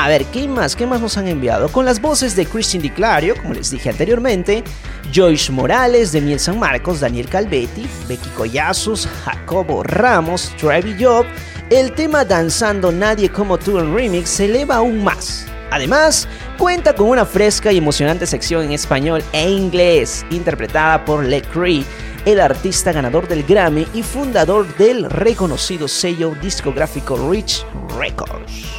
A 0.00 0.06
ver, 0.06 0.26
¿qué 0.26 0.46
más? 0.46 0.76
¿Qué 0.76 0.86
más 0.86 1.00
nos 1.00 1.18
han 1.18 1.26
enviado? 1.26 1.72
Con 1.72 1.84
las 1.84 2.00
voces 2.00 2.36
de 2.36 2.46
Christine 2.46 2.82
Di 2.82 2.90
Clario, 2.90 3.34
como 3.36 3.52
les 3.52 3.72
dije 3.72 3.90
anteriormente, 3.90 4.62
Joyce 5.12 5.50
Morales, 5.50 6.12
Daniel 6.12 6.38
San 6.38 6.56
Marcos, 6.56 7.00
Daniel 7.00 7.28
Calvetti, 7.28 7.84
Becky 8.06 8.28
Collazos, 8.30 9.08
Jacobo 9.24 9.82
Ramos, 9.82 10.54
Travis 10.56 10.94
Job, 11.00 11.26
el 11.68 11.92
tema 11.94 12.24
Danzando 12.24 12.92
Nadie 12.92 13.28
como 13.28 13.58
tú 13.58 13.80
en 13.80 13.92
remix 13.92 14.30
se 14.30 14.44
eleva 14.44 14.76
aún 14.76 15.02
más. 15.02 15.46
Además, 15.72 16.28
cuenta 16.58 16.94
con 16.94 17.08
una 17.08 17.26
fresca 17.26 17.72
y 17.72 17.78
emocionante 17.78 18.24
sección 18.24 18.62
en 18.62 18.72
español 18.72 19.24
e 19.32 19.50
inglés, 19.50 20.24
interpretada 20.30 21.04
por 21.04 21.24
Le 21.24 21.42
Cree, 21.42 21.84
el 22.24 22.38
artista 22.38 22.92
ganador 22.92 23.26
del 23.26 23.42
Grammy 23.42 23.84
y 23.92 24.04
fundador 24.04 24.72
del 24.76 25.10
reconocido 25.10 25.88
sello 25.88 26.36
discográfico 26.40 27.28
Rich 27.28 27.66
Records. 27.98 28.78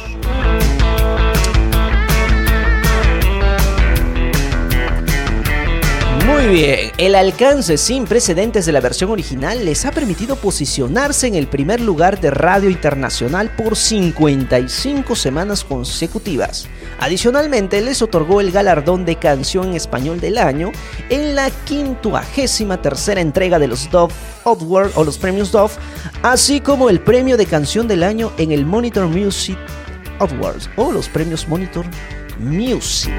Muy 6.30 6.46
bien, 6.46 6.92
el 6.96 7.16
alcance 7.16 7.76
sin 7.76 8.04
precedentes 8.04 8.64
de 8.64 8.70
la 8.70 8.80
versión 8.80 9.10
original 9.10 9.64
les 9.64 9.84
ha 9.84 9.90
permitido 9.90 10.36
posicionarse 10.36 11.26
en 11.26 11.34
el 11.34 11.48
primer 11.48 11.80
lugar 11.80 12.20
de 12.20 12.30
radio 12.30 12.70
internacional 12.70 13.50
por 13.56 13.76
55 13.76 15.16
semanas 15.16 15.64
consecutivas. 15.64 16.68
Adicionalmente, 17.00 17.80
les 17.80 18.00
otorgó 18.00 18.40
el 18.40 18.52
galardón 18.52 19.04
de 19.04 19.16
canción 19.16 19.70
en 19.70 19.74
español 19.74 20.20
del 20.20 20.38
año 20.38 20.70
en 21.08 21.34
la 21.34 21.50
53 21.50 22.80
tercera 22.80 23.20
entrega 23.20 23.58
de 23.58 23.66
los 23.66 23.90
Dove 23.90 24.14
Award 24.44 24.92
o 24.94 25.02
los 25.02 25.18
premios 25.18 25.50
Dove, 25.50 25.74
así 26.22 26.60
como 26.60 26.90
el 26.90 27.00
premio 27.00 27.36
de 27.36 27.46
canción 27.46 27.88
del 27.88 28.04
año 28.04 28.32
en 28.38 28.52
el 28.52 28.64
Monitor 28.64 29.08
Music 29.08 29.58
Awards 30.20 30.70
o 30.76 30.92
los 30.92 31.08
premios 31.08 31.48
Monitor 31.48 31.84
Music. 32.38 33.12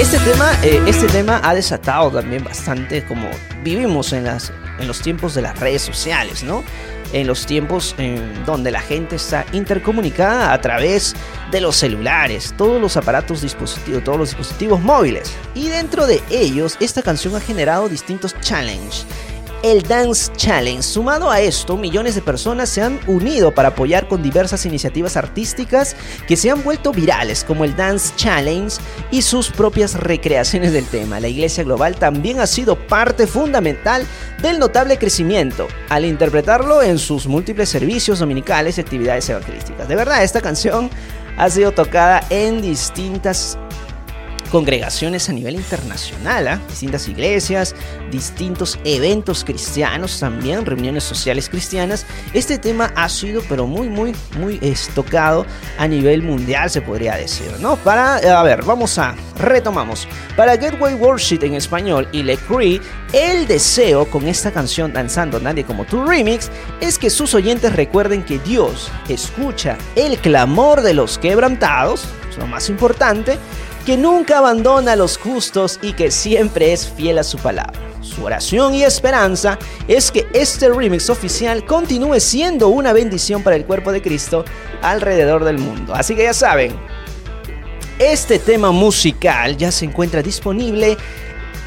Este 0.00 0.18
tema, 0.20 0.50
eh, 0.62 0.82
este 0.86 1.06
tema 1.08 1.42
ha 1.44 1.54
desatado 1.54 2.10
también 2.10 2.42
bastante 2.42 3.04
como 3.04 3.28
vivimos 3.62 4.14
en, 4.14 4.24
las, 4.24 4.50
en 4.78 4.88
los 4.88 5.02
tiempos 5.02 5.34
de 5.34 5.42
las 5.42 5.60
redes 5.60 5.82
sociales, 5.82 6.42
¿no? 6.42 6.64
En 7.12 7.26
los 7.26 7.44
tiempos 7.44 7.94
en 7.98 8.46
donde 8.46 8.70
la 8.70 8.80
gente 8.80 9.16
está 9.16 9.44
intercomunicada 9.52 10.54
a 10.54 10.60
través 10.62 11.14
de 11.50 11.60
los 11.60 11.76
celulares, 11.76 12.54
todos 12.56 12.80
los 12.80 12.96
aparatos 12.96 13.42
dispositivos, 13.42 14.02
todos 14.02 14.16
los 14.16 14.28
dispositivos 14.30 14.80
móviles. 14.80 15.34
Y 15.54 15.68
dentro 15.68 16.06
de 16.06 16.22
ellos, 16.30 16.78
esta 16.80 17.02
canción 17.02 17.36
ha 17.36 17.40
generado 17.40 17.86
distintos 17.90 18.34
challenges 18.40 19.04
el 19.62 19.82
Dance 19.82 20.32
Challenge. 20.36 20.82
Sumado 20.82 21.30
a 21.30 21.40
esto, 21.40 21.76
millones 21.76 22.14
de 22.14 22.22
personas 22.22 22.68
se 22.68 22.82
han 22.82 22.98
unido 23.06 23.52
para 23.52 23.68
apoyar 23.68 24.08
con 24.08 24.22
diversas 24.22 24.64
iniciativas 24.66 25.16
artísticas 25.16 25.96
que 26.26 26.36
se 26.36 26.50
han 26.50 26.62
vuelto 26.62 26.92
virales, 26.92 27.44
como 27.44 27.64
el 27.64 27.76
Dance 27.76 28.14
Challenge 28.16 28.76
y 29.10 29.22
sus 29.22 29.50
propias 29.50 29.94
recreaciones 29.94 30.72
del 30.72 30.86
tema. 30.86 31.20
La 31.20 31.28
Iglesia 31.28 31.64
Global 31.64 31.96
también 31.96 32.40
ha 32.40 32.46
sido 32.46 32.76
parte 32.86 33.26
fundamental 33.26 34.06
del 34.42 34.58
notable 34.58 34.98
crecimiento 34.98 35.68
al 35.88 36.04
interpretarlo 36.04 36.82
en 36.82 36.98
sus 36.98 37.26
múltiples 37.26 37.68
servicios 37.68 38.18
dominicales 38.18 38.78
y 38.78 38.80
actividades 38.80 39.28
evangelísticas. 39.28 39.88
De 39.88 39.96
verdad, 39.96 40.22
esta 40.22 40.40
canción 40.40 40.90
ha 41.36 41.50
sido 41.50 41.72
tocada 41.72 42.22
en 42.30 42.60
distintas 42.60 43.58
congregaciones 44.50 45.28
a 45.28 45.32
nivel 45.32 45.54
internacional, 45.54 46.48
¿ah? 46.48 46.60
distintas 46.68 47.08
iglesias, 47.08 47.74
distintos 48.10 48.78
eventos 48.84 49.44
cristianos 49.44 50.18
también, 50.20 50.66
reuniones 50.66 51.04
sociales 51.04 51.48
cristianas. 51.48 52.04
Este 52.34 52.58
tema 52.58 52.92
ha 52.96 53.08
sido 53.08 53.42
pero 53.48 53.66
muy, 53.66 53.88
muy, 53.88 54.14
muy 54.38 54.58
estocado 54.60 55.46
a 55.78 55.86
nivel 55.88 56.22
mundial, 56.22 56.68
se 56.68 56.82
podría 56.82 57.16
decir, 57.16 57.50
¿no? 57.60 57.76
Para, 57.76 58.16
a 58.16 58.42
ver, 58.42 58.64
vamos 58.64 58.98
a, 58.98 59.14
retomamos. 59.38 60.06
Para 60.36 60.56
Gateway 60.56 60.94
Worship 60.94 61.40
en 61.42 61.54
español 61.54 62.08
y 62.12 62.22
Le 62.22 62.36
Cree, 62.36 62.80
el 63.12 63.46
deseo 63.46 64.08
con 64.10 64.26
esta 64.26 64.50
canción 64.50 64.92
Danzando 64.92 65.40
Nadie 65.40 65.64
como 65.64 65.84
tu 65.84 66.04
remix 66.04 66.50
es 66.80 66.98
que 66.98 67.10
sus 67.10 67.34
oyentes 67.34 67.74
recuerden 67.74 68.24
que 68.24 68.38
Dios 68.38 68.90
escucha 69.08 69.76
el 69.96 70.18
clamor 70.18 70.82
de 70.82 70.94
los 70.94 71.18
quebrantados, 71.18 72.04
es 72.30 72.38
lo 72.38 72.46
más 72.46 72.68
importante, 72.68 73.38
que 73.84 73.96
nunca 73.96 74.38
abandona 74.38 74.92
a 74.92 74.96
los 74.96 75.16
justos 75.18 75.78
y 75.82 75.92
que 75.92 76.10
siempre 76.10 76.72
es 76.72 76.88
fiel 76.88 77.18
a 77.18 77.24
su 77.24 77.38
palabra. 77.38 77.78
Su 78.00 78.24
oración 78.24 78.74
y 78.74 78.82
esperanza 78.82 79.58
es 79.86 80.10
que 80.10 80.26
este 80.32 80.68
remix 80.68 81.10
oficial 81.10 81.64
continúe 81.64 82.18
siendo 82.20 82.68
una 82.68 82.92
bendición 82.92 83.42
para 83.42 83.56
el 83.56 83.64
cuerpo 83.64 83.92
de 83.92 84.02
Cristo 84.02 84.44
alrededor 84.82 85.44
del 85.44 85.58
mundo. 85.58 85.94
Así 85.94 86.16
que 86.16 86.24
ya 86.24 86.34
saben, 86.34 86.74
este 87.98 88.38
tema 88.38 88.70
musical 88.70 89.56
ya 89.56 89.70
se 89.70 89.84
encuentra 89.84 90.22
disponible 90.22 90.96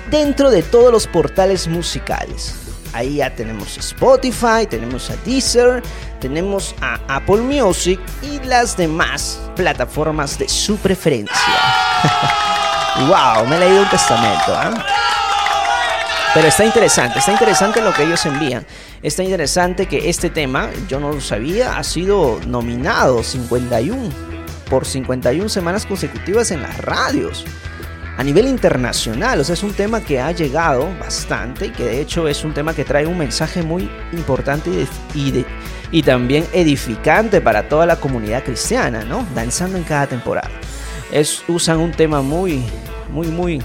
dentro 0.09 0.49
de 0.49 0.63
todos 0.63 0.91
los 0.91 1.07
portales 1.07 1.67
musicales. 1.67 2.62
Ahí 2.93 3.15
ya 3.15 3.33
tenemos 3.33 3.75
Spotify, 3.77 4.67
tenemos 4.69 5.09
a 5.09 5.15
Deezer, 5.25 5.81
tenemos 6.21 6.75
a 6.79 6.99
Apple 7.07 7.41
Music 7.41 7.99
y 8.21 8.39
las 8.45 8.77
demás 8.77 9.39
plataformas 9.55 10.37
de 10.37 10.47
su 10.47 10.77
preferencia. 10.77 11.35
wow, 13.07 13.47
me 13.47 13.55
he 13.55 13.59
leído 13.59 13.81
un 13.81 13.89
testamento. 13.89 14.55
¿ah? 14.55 14.85
Pero 16.35 16.47
está 16.47 16.65
interesante, 16.65 17.19
está 17.19 17.31
interesante 17.31 17.81
lo 17.81 17.93
que 17.93 18.03
ellos 18.03 18.25
envían. 18.25 18.65
Está 19.01 19.23
interesante 19.23 19.87
que 19.87 20.09
este 20.09 20.29
tema, 20.29 20.69
yo 20.87 20.99
no 20.99 21.11
lo 21.11 21.19
sabía, 21.19 21.77
ha 21.77 21.83
sido 21.83 22.39
nominado 22.47 23.23
51 23.23 24.09
por 24.69 24.85
51 24.85 25.49
semanas 25.49 25.85
consecutivas 25.85 26.51
en 26.51 26.61
las 26.61 26.77
radios 26.77 27.43
a 28.17 28.23
nivel 28.23 28.47
internacional. 28.47 29.39
O 29.39 29.43
sea, 29.43 29.53
es 29.53 29.63
un 29.63 29.73
tema 29.73 30.01
que 30.01 30.19
ha 30.19 30.31
llegado 30.31 30.89
bastante 30.99 31.67
y 31.67 31.69
que 31.69 31.83
de 31.83 32.01
hecho 32.01 32.27
es 32.27 32.43
un 32.43 32.53
tema 32.53 32.73
que 32.73 32.83
trae 32.83 33.05
un 33.05 33.17
mensaje 33.17 33.63
muy 33.63 33.89
importante 34.11 34.69
y, 35.13 35.45
y, 35.91 36.03
también 36.03 36.45
edificante 36.53 37.41
para 37.41 37.67
toda 37.67 37.85
la 37.85 37.95
comunidad 37.95 38.43
cristiana, 38.43 39.03
¿no? 39.03 39.25
Danzando 39.33 39.77
en 39.77 39.83
cada 39.83 40.07
temporada. 40.07 40.49
Es, 41.11 41.43
usan 41.47 41.79
un 41.79 41.91
tema 41.91 42.21
muy, 42.21 42.63
muy, 43.09 43.27
muy 43.27 43.61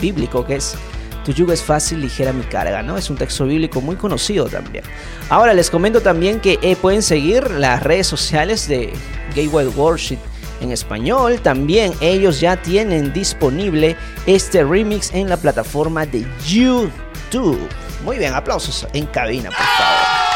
bíblico 0.00 0.44
que 0.44 0.56
es 0.56 0.76
tu 1.24 1.32
yugo 1.32 1.52
es 1.52 1.62
fácil, 1.62 2.00
ligera 2.00 2.32
mi 2.32 2.44
carga, 2.44 2.82
¿no? 2.82 2.96
Es 2.96 3.10
un 3.10 3.16
texto 3.16 3.44
bíblico 3.44 3.82
muy 3.82 3.96
conocido 3.96 4.46
también. 4.46 4.84
Ahora 5.28 5.52
les 5.52 5.70
comento 5.70 6.00
también 6.00 6.40
que 6.40 6.58
eh, 6.62 6.76
pueden 6.76 7.02
seguir 7.02 7.50
las 7.50 7.82
redes 7.82 8.06
sociales 8.06 8.66
de 8.66 8.92
Gateway 9.36 9.66
Worship 9.66 10.18
en 10.60 10.72
español. 10.72 11.40
También 11.40 11.92
ellos 12.00 12.40
ya 12.40 12.56
tienen 12.56 13.12
disponible 13.12 13.96
este 14.26 14.64
remix 14.64 15.12
en 15.12 15.28
la 15.28 15.36
plataforma 15.36 16.06
de 16.06 16.26
YouTube. 16.46 17.60
Muy 18.04 18.18
bien, 18.18 18.34
aplausos 18.34 18.86
en 18.92 19.06
cabina, 19.06 19.50
por 19.50 19.58
favor. 19.58 20.30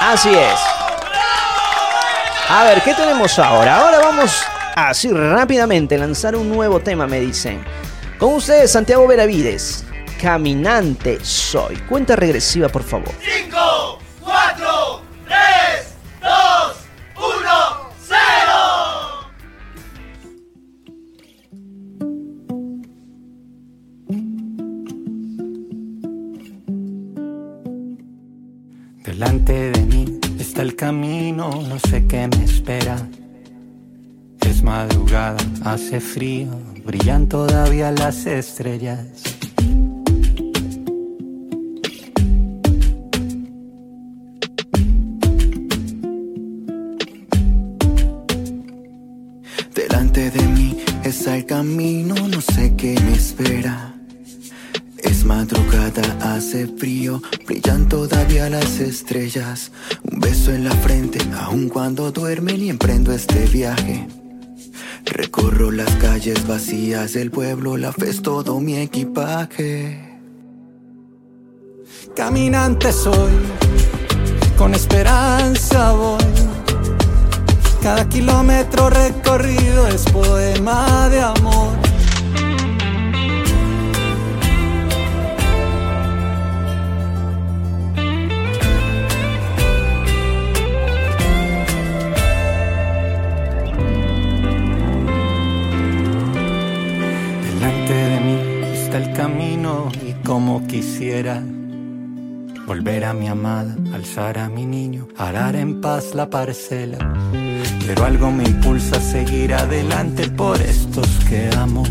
Así 0.00 0.30
es. 0.30 0.58
A 2.48 2.64
ver, 2.64 2.82
¿qué 2.82 2.92
tenemos 2.94 3.38
ahora? 3.38 3.78
Ahora 3.78 3.98
vamos 3.98 4.42
así 4.74 5.10
rápidamente 5.12 5.96
lanzar 5.96 6.36
un 6.36 6.48
nuevo 6.48 6.80
tema, 6.80 7.06
me 7.06 7.20
dicen. 7.20 7.64
Con 8.18 8.34
ustedes, 8.34 8.72
Santiago 8.72 9.06
Veravides. 9.06 9.84
Caminante 10.20 11.18
soy. 11.24 11.76
Cuenta 11.88 12.14
regresiva, 12.14 12.68
por 12.68 12.82
favor. 12.82 13.10
5, 13.20 13.56
el 30.62 30.76
camino, 30.76 31.50
no 31.68 31.76
sé 31.80 32.06
qué 32.06 32.28
me 32.28 32.44
espera. 32.44 32.96
Es 34.46 34.62
madrugada, 34.62 35.36
hace 35.64 35.98
frío, 35.98 36.50
brillan 36.86 37.28
todavía 37.28 37.90
las 37.90 38.26
estrellas. 38.26 39.08
Delante 49.74 50.30
de 50.30 50.42
mí 50.46 50.76
está 51.02 51.36
el 51.38 51.44
camino, 51.44 52.14
no 52.28 52.40
sé 52.40 52.76
qué 52.76 52.94
me 53.04 53.14
espera. 53.14 53.91
Madrugada, 55.34 56.34
hace 56.34 56.66
frío, 56.66 57.22
brillan 57.46 57.88
todavía 57.88 58.50
las 58.50 58.80
estrellas. 58.80 59.72
Un 60.02 60.20
beso 60.20 60.52
en 60.52 60.62
la 60.62 60.72
frente, 60.72 61.20
aun 61.34 61.70
cuando 61.70 62.12
duermen 62.12 62.62
y 62.62 62.68
emprendo 62.68 63.12
este 63.12 63.46
viaje. 63.46 64.06
Recorro 65.06 65.70
las 65.70 65.90
calles 65.96 66.46
vacías 66.46 67.14
del 67.14 67.30
pueblo, 67.30 67.78
la 67.78 67.92
fe 67.92 68.10
es 68.10 68.20
todo 68.20 68.60
mi 68.60 68.76
equipaje. 68.76 70.20
Caminante 72.14 72.92
soy, 72.92 73.32
con 74.58 74.74
esperanza 74.74 75.92
voy. 75.92 76.18
Cada 77.82 78.06
kilómetro 78.06 78.90
recorrido 78.90 79.88
es 79.88 80.02
poema 80.12 81.08
de 81.08 81.22
amor. 81.22 81.81
Como 100.32 100.66
quisiera 100.66 101.42
volver 102.66 103.04
a 103.04 103.12
mi 103.12 103.28
amada, 103.28 103.76
alzar 103.92 104.38
a 104.38 104.48
mi 104.48 104.64
niño, 104.64 105.06
arar 105.18 105.56
en 105.56 105.82
paz 105.82 106.14
la 106.14 106.30
parcela. 106.30 106.96
Pero 107.86 108.06
algo 108.06 108.30
me 108.30 108.44
impulsa 108.44 108.96
a 108.96 109.00
seguir 109.00 109.52
adelante 109.52 110.30
por 110.30 110.58
estos 110.62 111.06
que 111.28 111.50
amo. 111.58 111.82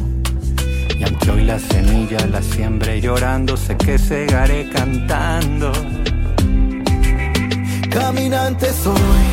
Y 0.98 1.04
aunque 1.04 1.30
hoy 1.30 1.44
la 1.44 1.60
semilla 1.60 2.26
la 2.26 2.42
siembre 2.42 3.00
llorando, 3.00 3.56
sé 3.56 3.78
que 3.78 4.00
segaré 4.00 4.68
cantando. 4.72 5.72
Caminante 7.92 8.74
soy, 8.74 9.28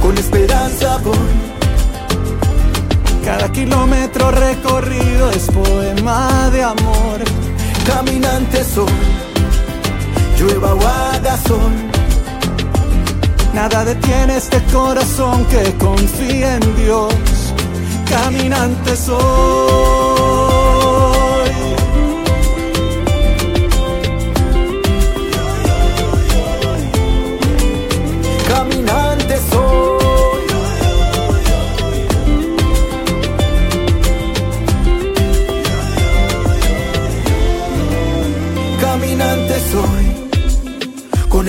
con 0.00 0.16
esperanza 0.16 0.96
voy. 1.04 1.36
Cada 3.26 3.52
kilómetro 3.52 4.30
recorrido 4.30 5.30
es 5.32 5.50
poema 5.50 6.48
de 6.50 6.62
amor. 6.62 7.49
Caminante 7.86 8.64
soy, 8.64 8.86
llueva 10.38 10.74
o 10.74 10.80
haga 10.86 11.36
sol. 11.38 11.72
Nada 13.54 13.84
detiene 13.84 14.36
este 14.36 14.62
corazón 14.72 15.44
que 15.46 15.74
confía 15.78 16.56
en 16.56 16.76
Dios. 16.76 17.14
Caminante 18.08 18.96
soy. 18.96 20.09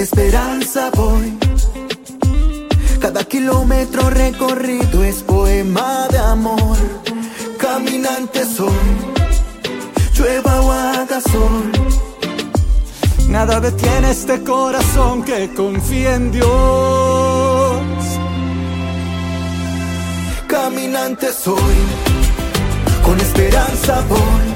Esperanza 0.01 0.89
voy. 0.95 1.37
Cada 2.99 3.23
kilómetro 3.23 4.09
recorrido 4.09 5.03
es 5.03 5.21
poema 5.23 6.07
de 6.09 6.17
amor. 6.17 6.77
Caminante 7.57 8.45
soy, 8.45 8.87
llueva 10.15 10.61
o 10.61 10.71
haga 10.71 11.21
sol. 11.21 11.71
Nada 13.27 13.59
detiene 13.59 14.11
este 14.11 14.41
corazón 14.43 15.23
que 15.23 15.53
confía 15.53 16.15
en 16.15 16.31
Dios. 16.31 17.81
Caminante 20.47 21.31
soy, 21.31 21.75
con 23.03 23.19
esperanza 23.19 24.03
voy. 24.09 24.50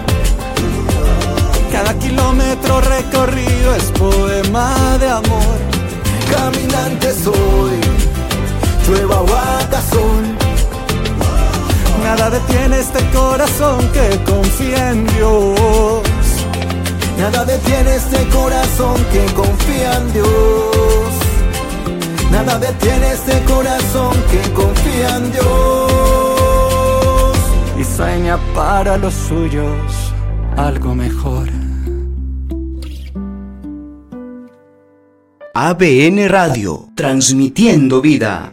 Cada 1.75 1.93
kilómetro 1.99 2.79
recorrido 2.79 3.75
es 3.75 3.91
poema 3.99 4.97
de 4.97 5.09
amor. 5.09 5.57
Caminante 6.31 7.11
soy, 7.11 7.81
llueva 8.87 9.19
sol. 9.91 10.23
Nada 12.01 12.29
detiene 12.29 12.79
este 12.79 13.05
corazón 13.09 13.91
que 13.91 14.07
confía 14.23 14.91
en 14.91 15.05
Dios. 15.05 16.01
Nada 17.19 17.43
detiene 17.43 17.95
este 17.95 18.25
corazón 18.29 18.95
que 19.11 19.25
confía 19.33 19.97
en 19.97 20.13
Dios. 20.13 21.13
Nada 22.31 22.57
detiene 22.57 23.11
este 23.11 23.43
corazón 23.43 24.15
que 24.31 24.53
confía 24.53 25.17
en 25.17 25.29
Dios. 25.33 25.43
Y 27.77 27.83
sueña 27.83 28.39
para 28.55 28.95
los 28.97 29.13
suyos 29.13 30.05
algo 30.57 30.95
mejor. 30.95 31.64
ABN 35.57 36.27
Radio, 36.27 36.89
transmitiendo 36.95 38.01
vida. 38.01 38.51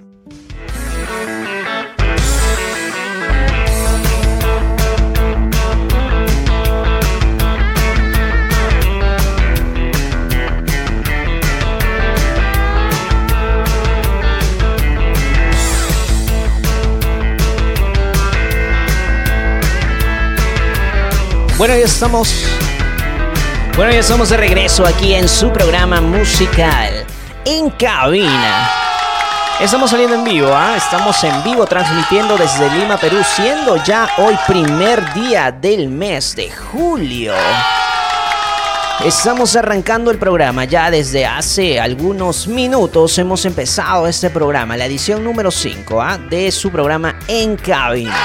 Bueno, 21.58 21.76
ya 21.76 21.84
estamos. 21.84 22.46
Bueno, 23.74 23.90
ya 23.90 23.98
estamos 23.98 24.28
de 24.28 24.36
regreso 24.36 24.86
aquí 24.86 25.14
en 25.14 25.28
su 25.28 25.52
programa 25.52 26.00
musical 26.00 26.91
en 27.44 27.70
cabina. 27.70 28.70
Estamos 29.60 29.90
saliendo 29.90 30.16
en 30.16 30.24
vivo, 30.24 30.48
¿ah? 30.52 30.74
Estamos 30.76 31.22
en 31.24 31.44
vivo 31.44 31.64
transmitiendo 31.66 32.36
desde 32.36 32.70
Lima, 32.70 32.96
Perú, 32.96 33.18
siendo 33.24 33.76
ya 33.84 34.08
hoy 34.18 34.36
primer 34.46 35.12
día 35.14 35.52
del 35.52 35.88
mes 35.88 36.34
de 36.34 36.50
julio. 36.50 37.34
Estamos 39.04 39.56
arrancando 39.56 40.10
el 40.10 40.18
programa 40.18 40.64
ya 40.64 40.90
desde 40.90 41.26
hace 41.26 41.80
algunos 41.80 42.46
minutos. 42.46 43.18
Hemos 43.18 43.44
empezado 43.44 44.06
este 44.06 44.30
programa, 44.30 44.76
la 44.76 44.86
edición 44.86 45.24
número 45.24 45.50
5 45.50 46.00
¿ah? 46.00 46.18
de 46.18 46.50
su 46.52 46.70
programa 46.70 47.16
En 47.28 47.56
Cabina. 47.56 48.16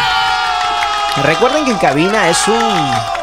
Recuerden 1.23 1.65
que 1.65 1.71
En 1.71 1.77
Cabina 1.77 2.29
es 2.29 2.47
un 2.47 3.16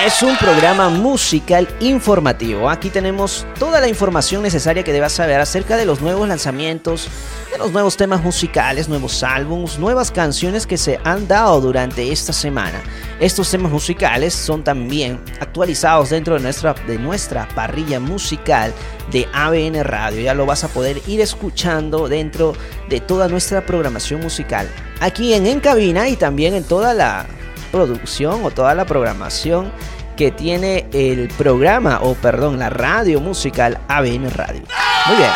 es 0.00 0.22
un 0.22 0.36
programa 0.36 0.88
musical 0.88 1.68
informativo. 1.80 2.70
Aquí 2.70 2.90
tenemos 2.90 3.46
toda 3.58 3.80
la 3.80 3.88
información 3.88 4.42
necesaria 4.42 4.82
que 4.82 4.92
debas 4.92 5.12
saber 5.12 5.40
acerca 5.40 5.76
de 5.76 5.84
los 5.84 6.00
nuevos 6.00 6.26
lanzamientos, 6.26 7.08
de 7.52 7.58
los 7.58 7.72
nuevos 7.72 7.96
temas 7.96 8.22
musicales, 8.22 8.88
nuevos 8.88 9.22
álbumes, 9.22 9.78
nuevas 9.78 10.10
canciones 10.10 10.66
que 10.66 10.78
se 10.78 10.98
han 11.04 11.28
dado 11.28 11.60
durante 11.60 12.10
esta 12.10 12.32
semana. 12.32 12.80
Estos 13.20 13.50
temas 13.50 13.70
musicales 13.70 14.34
son 14.34 14.64
también 14.64 15.20
actualizados 15.40 16.10
dentro 16.10 16.34
de 16.34 16.40
nuestra, 16.40 16.74
de 16.74 16.98
nuestra 16.98 17.46
parrilla 17.54 18.00
musical 18.00 18.72
de 19.12 19.28
ABN 19.32 19.84
Radio. 19.84 20.22
Ya 20.22 20.34
lo 20.34 20.46
vas 20.46 20.64
a 20.64 20.68
poder 20.68 21.00
ir 21.06 21.20
escuchando 21.20 22.08
dentro 22.08 22.54
de 22.88 23.00
toda 23.00 23.28
nuestra 23.28 23.64
programación 23.64 24.20
musical. 24.20 24.68
Aquí 25.00 25.34
en 25.34 25.46
En 25.46 25.60
Cabina 25.60 26.08
y 26.08 26.16
también 26.16 26.54
en 26.54 26.64
toda 26.64 26.94
la 26.94 27.26
producción 27.72 28.44
o 28.44 28.52
toda 28.52 28.76
la 28.76 28.84
programación 28.84 29.72
que 30.16 30.30
tiene 30.30 30.86
el 30.92 31.26
programa 31.28 32.00
o 32.02 32.14
perdón, 32.14 32.58
la 32.58 32.70
radio 32.70 33.20
musical 33.20 33.78
ABN 33.88 34.30
Radio. 34.30 34.62
Muy 35.08 35.16
bien. 35.16 35.30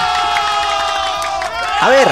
A 1.80 1.88
ver. 1.88 2.08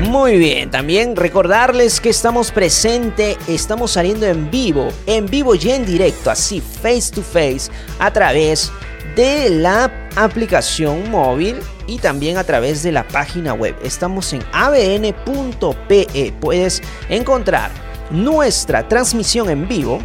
Muy 0.00 0.36
bien, 0.36 0.70
también 0.70 1.16
recordarles 1.16 2.00
que 2.00 2.10
estamos 2.10 2.50
presente, 2.50 3.38
estamos 3.46 3.92
saliendo 3.92 4.26
en 4.26 4.50
vivo, 4.50 4.88
en 5.06 5.26
vivo 5.26 5.54
y 5.54 5.70
en 5.70 5.86
directo, 5.86 6.30
así 6.30 6.60
face 6.60 7.12
to 7.14 7.22
face, 7.22 7.70
a 7.98 8.12
través 8.12 8.70
de 8.70 8.91
la 9.16 9.90
aplicación 10.16 11.10
móvil 11.10 11.60
y 11.86 11.98
también 11.98 12.36
a 12.38 12.44
través 12.44 12.82
de 12.82 12.92
la 12.92 13.06
página 13.06 13.52
web. 13.52 13.76
Estamos 13.82 14.32
en 14.32 14.42
abn.pe. 14.52 16.32
Puedes 16.40 16.82
encontrar 17.08 17.70
nuestra 18.10 18.88
transmisión 18.88 19.50
en 19.50 19.68
vivo 19.68 20.00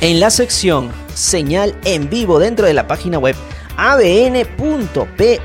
en 0.00 0.20
la 0.20 0.30
sección 0.30 0.90
señal 1.14 1.78
en 1.84 2.10
vivo 2.10 2.38
dentro 2.38 2.66
de 2.66 2.74
la 2.74 2.86
página 2.86 3.18
web 3.18 3.34
abn.pe. 3.76 5.40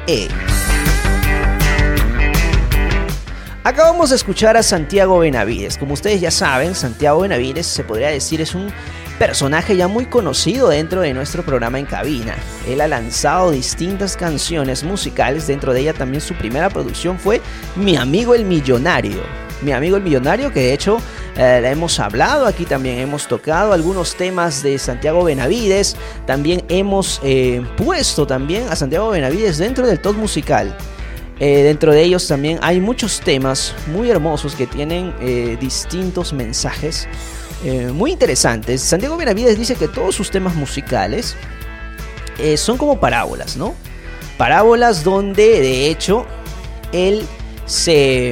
Acabamos 3.63 4.09
de 4.09 4.15
escuchar 4.15 4.57
a 4.57 4.63
Santiago 4.63 5.19
Benavides. 5.19 5.77
Como 5.77 5.93
ustedes 5.93 6.19
ya 6.19 6.31
saben, 6.31 6.73
Santiago 6.73 7.21
Benavides 7.21 7.67
se 7.67 7.83
podría 7.83 8.09
decir 8.09 8.41
es 8.41 8.55
un 8.55 8.73
personaje 9.21 9.77
ya 9.77 9.87
muy 9.87 10.07
conocido 10.07 10.69
dentro 10.69 11.01
de 11.01 11.13
nuestro 11.13 11.43
programa 11.43 11.77
en 11.77 11.85
cabina. 11.85 12.35
Él 12.67 12.81
ha 12.81 12.87
lanzado 12.87 13.51
distintas 13.51 14.17
canciones 14.17 14.83
musicales, 14.83 15.45
dentro 15.45 15.73
de 15.73 15.81
ella 15.81 15.93
también 15.93 16.21
su 16.21 16.33
primera 16.33 16.71
producción 16.71 17.19
fue 17.19 17.39
Mi 17.75 17.97
amigo 17.97 18.33
el 18.33 18.45
millonario. 18.45 19.21
Mi 19.61 19.73
amigo 19.73 19.95
el 19.95 20.01
millonario 20.01 20.51
que 20.51 20.61
de 20.61 20.73
hecho 20.73 20.97
eh, 21.37 21.59
la 21.61 21.69
hemos 21.69 21.99
hablado 21.99 22.47
aquí 22.47 22.65
también, 22.65 22.97
hemos 22.97 23.27
tocado 23.27 23.73
algunos 23.73 24.15
temas 24.15 24.63
de 24.63 24.79
Santiago 24.79 25.23
Benavides, 25.23 25.97
también 26.25 26.63
hemos 26.67 27.21
eh, 27.23 27.63
puesto 27.77 28.25
también 28.25 28.69
a 28.69 28.75
Santiago 28.75 29.11
Benavides 29.11 29.59
dentro 29.59 29.85
del 29.85 29.99
top 29.99 30.15
musical. 30.15 30.75
Eh, 31.43 31.63
dentro 31.63 31.91
de 31.91 32.03
ellos 32.03 32.27
también 32.27 32.59
hay 32.61 32.79
muchos 32.79 33.19
temas 33.19 33.73
muy 33.87 34.11
hermosos 34.11 34.53
que 34.53 34.67
tienen 34.67 35.11
eh, 35.21 35.57
distintos 35.59 36.33
mensajes 36.33 37.07
eh, 37.63 37.91
muy 37.91 38.11
interesantes. 38.11 38.81
Santiago 38.81 39.17
Benavides 39.17 39.57
dice 39.57 39.75
que 39.75 39.87
todos 39.87 40.15
sus 40.15 40.31
temas 40.31 40.55
musicales 40.55 41.35
eh, 42.39 42.57
son 42.57 42.77
como 42.77 42.99
parábolas, 42.99 43.55
¿no? 43.57 43.75
Parábolas 44.37 45.03
donde 45.03 45.61
de 45.61 45.87
hecho 45.87 46.25
él 46.91 47.25
se 47.65 48.29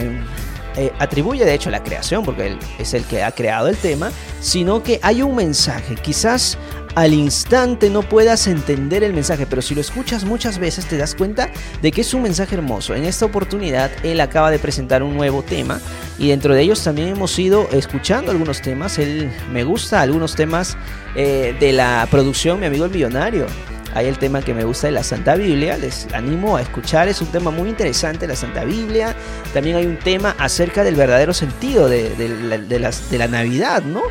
eh, 0.77 0.91
atribuye 0.97 1.45
de 1.45 1.53
hecho 1.53 1.69
la 1.69 1.83
creación, 1.83 2.23
porque 2.23 2.47
él 2.47 2.59
es 2.79 2.93
el 2.93 3.03
que 3.03 3.23
ha 3.23 3.31
creado 3.31 3.67
el 3.67 3.77
tema, 3.77 4.11
sino 4.41 4.81
que 4.81 4.99
hay 5.03 5.21
un 5.21 5.35
mensaje. 5.35 5.95
Quizás 5.95 6.57
al 6.95 7.13
instante 7.13 7.89
no 7.89 8.01
puedas 8.01 8.47
entender 8.47 9.03
el 9.03 9.13
mensaje, 9.13 9.45
pero 9.45 9.61
si 9.61 9.75
lo 9.75 9.81
escuchas 9.81 10.23
muchas 10.23 10.57
veces 10.57 10.85
te 10.85 10.97
das 10.97 11.15
cuenta 11.15 11.49
de 11.81 11.91
que 11.91 12.01
es 12.01 12.13
un 12.13 12.23
mensaje 12.23 12.55
hermoso. 12.55 12.95
En 12.95 13.05
esta 13.05 13.25
oportunidad 13.25 13.91
él 14.03 14.19
acaba 14.21 14.51
de 14.51 14.59
presentar 14.59 15.03
un 15.03 15.15
nuevo 15.15 15.43
tema 15.43 15.79
y 16.17 16.29
dentro 16.29 16.53
de 16.53 16.61
ellos 16.61 16.83
también 16.83 17.09
hemos 17.09 17.37
ido 17.39 17.69
escuchando 17.71 18.31
algunos 18.31 18.61
temas. 18.61 18.97
Él 18.97 19.31
me 19.51 19.63
gusta 19.63 20.01
algunos 20.01 20.35
temas 20.35 20.77
eh, 21.15 21.55
de 21.59 21.73
la 21.73 22.07
producción 22.09 22.59
Mi 22.59 22.65
amigo 22.65 22.85
el 22.85 22.91
millonario. 22.91 23.47
Hay 23.95 24.05
el 24.05 24.17
tema 24.19 24.41
que 24.41 24.53
me 24.53 24.63
gusta 24.63 24.87
de 24.87 24.93
la 24.93 25.03
Santa 25.03 25.35
Biblia, 25.35 25.77
les 25.77 26.07
animo 26.13 26.57
a 26.57 26.61
escuchar, 26.61 27.07
es 27.07 27.21
un 27.21 27.27
tema 27.27 27.49
muy 27.51 27.69
interesante 27.69 28.27
la 28.27 28.35
Santa 28.35 28.63
Biblia. 28.63 29.15
También 29.53 29.77
hay 29.77 29.85
un 29.85 29.97
tema 29.97 30.35
acerca 30.37 30.83
del 30.83 30.95
verdadero 30.95 31.33
sentido 31.33 31.89
de, 31.89 32.09
de 32.15 33.17
la, 33.17 33.27
Navidad, 33.27 33.83
¿no? 33.83 34.01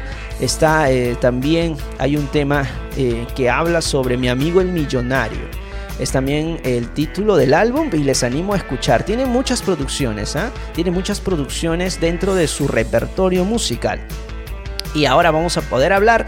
Está 0.40 0.90
eh, 0.90 1.16
también, 1.20 1.76
hay 1.98 2.16
un 2.16 2.26
tema 2.26 2.68
eh, 2.96 3.26
que 3.36 3.50
habla 3.50 3.80
sobre 3.80 4.16
mi 4.16 4.28
amigo 4.28 4.60
el 4.60 4.68
millonario. 4.68 5.40
Es 5.98 6.12
también 6.12 6.60
el 6.62 6.88
título 6.90 7.36
del 7.36 7.54
álbum 7.54 7.90
y 7.92 7.98
les 7.98 8.22
animo 8.22 8.54
a 8.54 8.56
escuchar. 8.56 9.04
Tiene 9.04 9.26
muchas 9.26 9.62
producciones, 9.62 10.36
¿ah? 10.36 10.50
Tiene 10.74 10.90
muchas 10.90 11.20
producciones 11.20 12.00
dentro 12.00 12.34
de 12.34 12.46
su 12.46 12.68
repertorio 12.68 13.44
musical. 13.44 14.00
Y 14.94 15.06
ahora 15.06 15.30
vamos 15.30 15.56
a 15.56 15.62
poder 15.62 15.92
hablar 15.92 16.26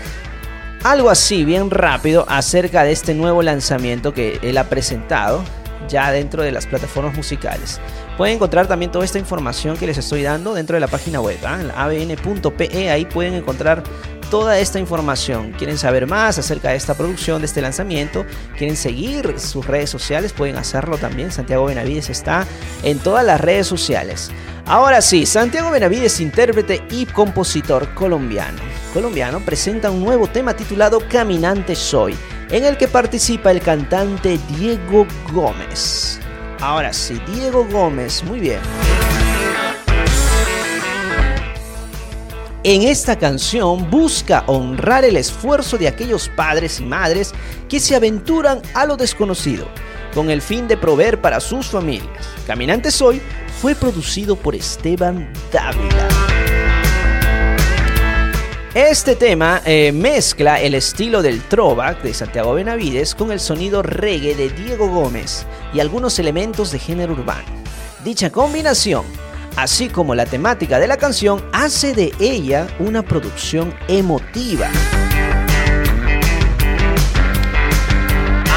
algo 0.85 1.11
así, 1.11 1.45
bien 1.45 1.71
rápido, 1.71 2.25
acerca 2.29 2.85
de 2.85 2.93
este 2.93 3.15
nuevo 3.15 3.43
lanzamiento 3.43 4.15
que 4.15 4.39
él 4.43 4.59
ha 4.59 4.65
presentado 4.65 5.45
ya 5.89 6.11
dentro 6.11 6.43
de 6.43 6.53
las 6.53 6.67
plataformas 6.67 7.15
musicales. 7.17 7.81
Pueden 8.21 8.37
encontrar 8.37 8.67
también 8.67 8.93
toda 8.93 9.03
esta 9.03 9.19
información 9.19 9.79
que 9.79 9.87
les 9.87 9.97
estoy 9.97 10.23
dando 10.23 10.53
dentro 10.53 10.75
de 10.75 10.81
la 10.81 10.89
página 10.89 11.23
web, 11.23 11.39
¿ah? 11.43 11.57
en 11.59 11.69
la 11.69 11.85
abn.pe, 11.85 12.91
ahí 12.91 13.07
pueden 13.07 13.33
encontrar 13.33 13.83
toda 14.31 14.59
esta 14.59 14.79
información. 14.79 15.53
¿Quieren 15.53 15.79
saber 15.79 16.07
más 16.07 16.37
acerca 16.37 16.69
de 16.69 16.77
esta 16.77 16.93
producción, 16.93 17.41
de 17.41 17.47
este 17.47 17.63
lanzamiento? 17.63 18.27
¿Quieren 18.59 18.77
seguir 18.77 19.41
sus 19.41 19.67
redes 19.67 19.89
sociales? 19.89 20.35
Pueden 20.35 20.59
hacerlo 20.59 20.99
también. 20.99 21.33
Santiago 21.33 21.65
Benavides 21.65 22.11
está 22.11 22.47
en 22.83 22.99
todas 22.99 23.25
las 23.25 23.41
redes 23.41 23.67
sociales. 23.67 24.31
Ahora 24.67 25.01
sí, 25.01 25.25
Santiago 25.25 25.71
Benavides, 25.71 26.21
intérprete 26.21 26.83
y 26.91 27.07
compositor 27.07 27.95
colombiano. 27.95 28.61
Colombiano 28.93 29.41
presenta 29.41 29.91
un 29.91 30.05
nuevo 30.05 30.27
tema 30.27 30.53
titulado 30.53 31.01
Caminante 31.09 31.75
Soy, 31.75 32.15
en 32.51 32.67
el 32.67 32.77
que 32.77 32.87
participa 32.87 33.51
el 33.51 33.63
cantante 33.63 34.39
Diego 34.59 35.07
Gómez. 35.33 36.21
Ahora 36.61 36.93
sí, 36.93 37.19
Diego 37.27 37.67
Gómez, 37.71 38.23
muy 38.23 38.39
bien. 38.39 38.61
En 42.63 42.83
esta 42.83 43.19
canción 43.19 43.91
busca 43.91 44.45
honrar 44.47 45.07
el 45.07 45.17
esfuerzo 45.17 45.79
de 45.79 45.89
aquellos 45.89 46.29
padres 46.29 46.79
y 46.79 46.85
madres 46.85 47.33
que 47.71 47.81
se 47.81 47.97
aventuran 47.97 48.61
a 48.75 48.85
lo 48.85 48.99
desconocido, 48.99 49.67
con 50.15 50.31
el 50.31 50.43
fin 50.43 50.69
de 50.69 50.77
proveer 50.77 51.19
para 51.23 51.41
sus 51.41 51.69
familias. 51.69 52.29
Caminante 52.47 52.91
Soy 52.91 53.23
fue 53.63 53.75
producido 53.75 54.37
por 54.37 54.55
Esteban 54.55 55.33
Dávila. 55.51 56.09
Este 58.75 59.17
tema 59.17 59.63
eh, 59.65 59.91
mezcla 59.91 60.61
el 60.61 60.75
estilo 60.75 61.23
del 61.23 61.41
throwback 61.41 62.03
de 62.03 62.13
Santiago 62.13 62.53
Benavides 62.55 63.15
con 63.15 63.33
el 63.33 63.41
sonido 63.41 63.83
reggae 63.83 64.35
de 64.35 64.51
Diego 64.51 64.87
Gómez 64.87 65.47
y 65.73 65.81
algunos 65.81 66.19
elementos 66.19 66.73
de 66.73 66.79
género 66.79 67.13
urbano. 67.13 67.49
Dicha 68.05 68.31
combinación, 68.31 69.05
así 69.57 69.89
como 69.89 70.15
la 70.15 70.27
temática 70.27 70.79
de 70.79 70.89
la 70.89 70.97
canción, 70.97 71.45
hace 71.53 71.95
de 71.95 72.13
ella 72.19 72.67
una 72.79 73.03
producción 73.03 73.75
emotiva. 73.89 74.69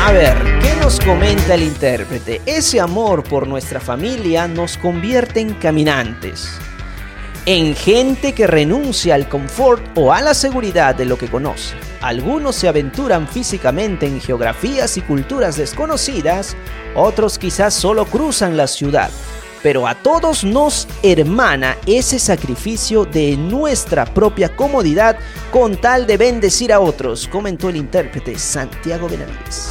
A 0.05 0.11
ver, 0.11 0.35
¿qué 0.61 0.75
nos 0.81 0.99
comenta 0.99 1.55
el 1.55 1.63
intérprete? 1.63 2.41
Ese 2.45 2.79
amor 2.79 3.23
por 3.23 3.47
nuestra 3.47 3.79
familia 3.79 4.47
nos 4.47 4.77
convierte 4.77 5.39
en 5.39 5.53
caminantes 5.53 6.59
en 7.45 7.75
gente 7.75 8.33
que 8.33 8.47
renuncia 8.47 9.15
al 9.15 9.27
confort 9.27 9.83
o 9.95 10.13
a 10.13 10.21
la 10.21 10.33
seguridad 10.33 10.95
de 10.95 11.05
lo 11.05 11.17
que 11.17 11.27
conoce. 11.27 11.75
Algunos 12.01 12.55
se 12.55 12.67
aventuran 12.67 13.27
físicamente 13.27 14.05
en 14.05 14.21
geografías 14.21 14.97
y 14.97 15.01
culturas 15.01 15.57
desconocidas, 15.57 16.55
otros 16.95 17.37
quizás 17.37 17.73
solo 17.73 18.05
cruzan 18.05 18.55
la 18.55 18.67
ciudad, 18.67 19.09
pero 19.61 19.87
a 19.87 19.95
todos 19.95 20.43
nos 20.43 20.87
hermana 21.01 21.77
ese 21.85 22.19
sacrificio 22.19 23.05
de 23.05 23.35
nuestra 23.35 24.05
propia 24.05 24.55
comodidad 24.55 25.17
con 25.51 25.77
tal 25.77 26.07
de 26.07 26.17
bendecir 26.17 26.71
a 26.71 26.79
otros, 26.79 27.27
comentó 27.27 27.69
el 27.69 27.77
intérprete 27.77 28.37
Santiago 28.37 29.07
Benavides. 29.09 29.69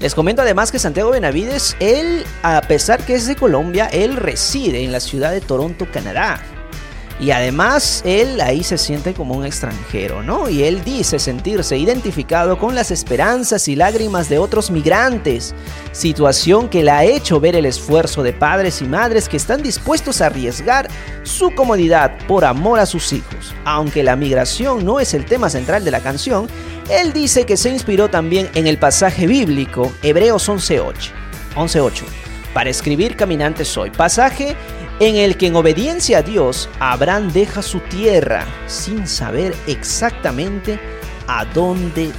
Les 0.00 0.14
comento 0.14 0.42
además 0.42 0.70
que 0.70 0.78
Santiago 0.78 1.10
Benavides, 1.10 1.76
él, 1.80 2.24
a 2.44 2.60
pesar 2.60 3.04
que 3.04 3.14
es 3.14 3.26
de 3.26 3.34
Colombia, 3.34 3.86
él 3.86 4.16
reside 4.16 4.84
en 4.84 4.92
la 4.92 5.00
ciudad 5.00 5.32
de 5.32 5.40
Toronto, 5.40 5.88
Canadá. 5.90 6.40
Y 7.20 7.32
además 7.32 8.02
él 8.04 8.40
ahí 8.40 8.62
se 8.62 8.78
siente 8.78 9.12
como 9.12 9.34
un 9.34 9.44
extranjero, 9.44 10.22
¿no? 10.22 10.48
Y 10.48 10.62
él 10.62 10.84
dice 10.84 11.18
sentirse 11.18 11.76
identificado 11.76 12.58
con 12.58 12.76
las 12.76 12.92
esperanzas 12.92 13.66
y 13.66 13.74
lágrimas 13.74 14.28
de 14.28 14.38
otros 14.38 14.70
migrantes, 14.70 15.54
situación 15.90 16.68
que 16.68 16.84
le 16.84 16.92
ha 16.92 17.04
hecho 17.04 17.40
ver 17.40 17.56
el 17.56 17.66
esfuerzo 17.66 18.22
de 18.22 18.32
padres 18.32 18.80
y 18.82 18.84
madres 18.84 19.28
que 19.28 19.36
están 19.36 19.62
dispuestos 19.62 20.20
a 20.20 20.26
arriesgar 20.26 20.88
su 21.24 21.52
comodidad 21.54 22.16
por 22.28 22.44
amor 22.44 22.78
a 22.78 22.86
sus 22.86 23.12
hijos. 23.12 23.52
Aunque 23.64 24.04
la 24.04 24.14
migración 24.14 24.84
no 24.84 25.00
es 25.00 25.12
el 25.12 25.24
tema 25.24 25.50
central 25.50 25.84
de 25.84 25.90
la 25.90 26.00
canción, 26.00 26.46
él 26.88 27.12
dice 27.12 27.44
que 27.44 27.56
se 27.56 27.70
inspiró 27.70 28.08
también 28.08 28.48
en 28.54 28.66
el 28.66 28.78
pasaje 28.78 29.26
bíblico 29.26 29.92
Hebreos 30.02 30.48
11.8 30.48 30.94
11.8 31.56 32.02
para 32.54 32.70
escribir 32.70 33.14
Caminante 33.14 33.64
Soy, 33.64 33.90
pasaje 33.90 34.56
en 35.00 35.16
el 35.16 35.36
que 35.36 35.46
en 35.46 35.56
obediencia 35.56 36.18
a 36.18 36.22
Dios 36.22 36.68
Abraham 36.80 37.32
deja 37.32 37.62
su 37.62 37.80
tierra 37.80 38.46
sin 38.66 39.06
saber 39.06 39.54
exactamente 39.66 40.80
a 41.26 41.44
dónde 41.44 42.10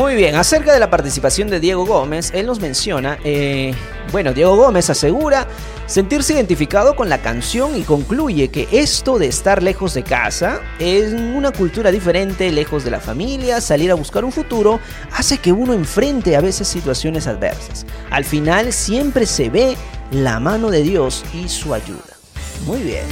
Muy 0.00 0.14
bien, 0.14 0.34
acerca 0.34 0.72
de 0.72 0.80
la 0.80 0.88
participación 0.88 1.50
de 1.50 1.60
Diego 1.60 1.84
Gómez, 1.84 2.30
él 2.32 2.46
nos 2.46 2.58
menciona, 2.58 3.18
eh, 3.22 3.74
bueno, 4.10 4.32
Diego 4.32 4.56
Gómez 4.56 4.88
asegura 4.88 5.46
sentirse 5.84 6.32
identificado 6.32 6.96
con 6.96 7.10
la 7.10 7.18
canción 7.18 7.76
y 7.76 7.82
concluye 7.82 8.48
que 8.48 8.66
esto 8.72 9.18
de 9.18 9.26
estar 9.26 9.62
lejos 9.62 9.92
de 9.92 10.02
casa, 10.02 10.62
en 10.78 11.36
una 11.36 11.50
cultura 11.50 11.90
diferente, 11.90 12.50
lejos 12.50 12.82
de 12.82 12.92
la 12.92 12.98
familia, 12.98 13.60
salir 13.60 13.90
a 13.90 13.94
buscar 13.94 14.24
un 14.24 14.32
futuro, 14.32 14.80
hace 15.14 15.36
que 15.36 15.52
uno 15.52 15.74
enfrente 15.74 16.34
a 16.34 16.40
veces 16.40 16.66
situaciones 16.66 17.26
adversas. 17.26 17.84
Al 18.08 18.24
final 18.24 18.72
siempre 18.72 19.26
se 19.26 19.50
ve 19.50 19.76
la 20.12 20.40
mano 20.40 20.70
de 20.70 20.82
Dios 20.82 21.26
y 21.34 21.46
su 21.50 21.74
ayuda. 21.74 22.16
Muy 22.64 22.80
bien. 22.80 23.04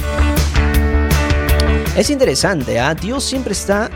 Es 1.95 2.09
interesante, 2.09 2.79
¿ah? 2.79 2.95
Dios 2.95 3.23
siempre 3.23 3.53
está 3.53 3.91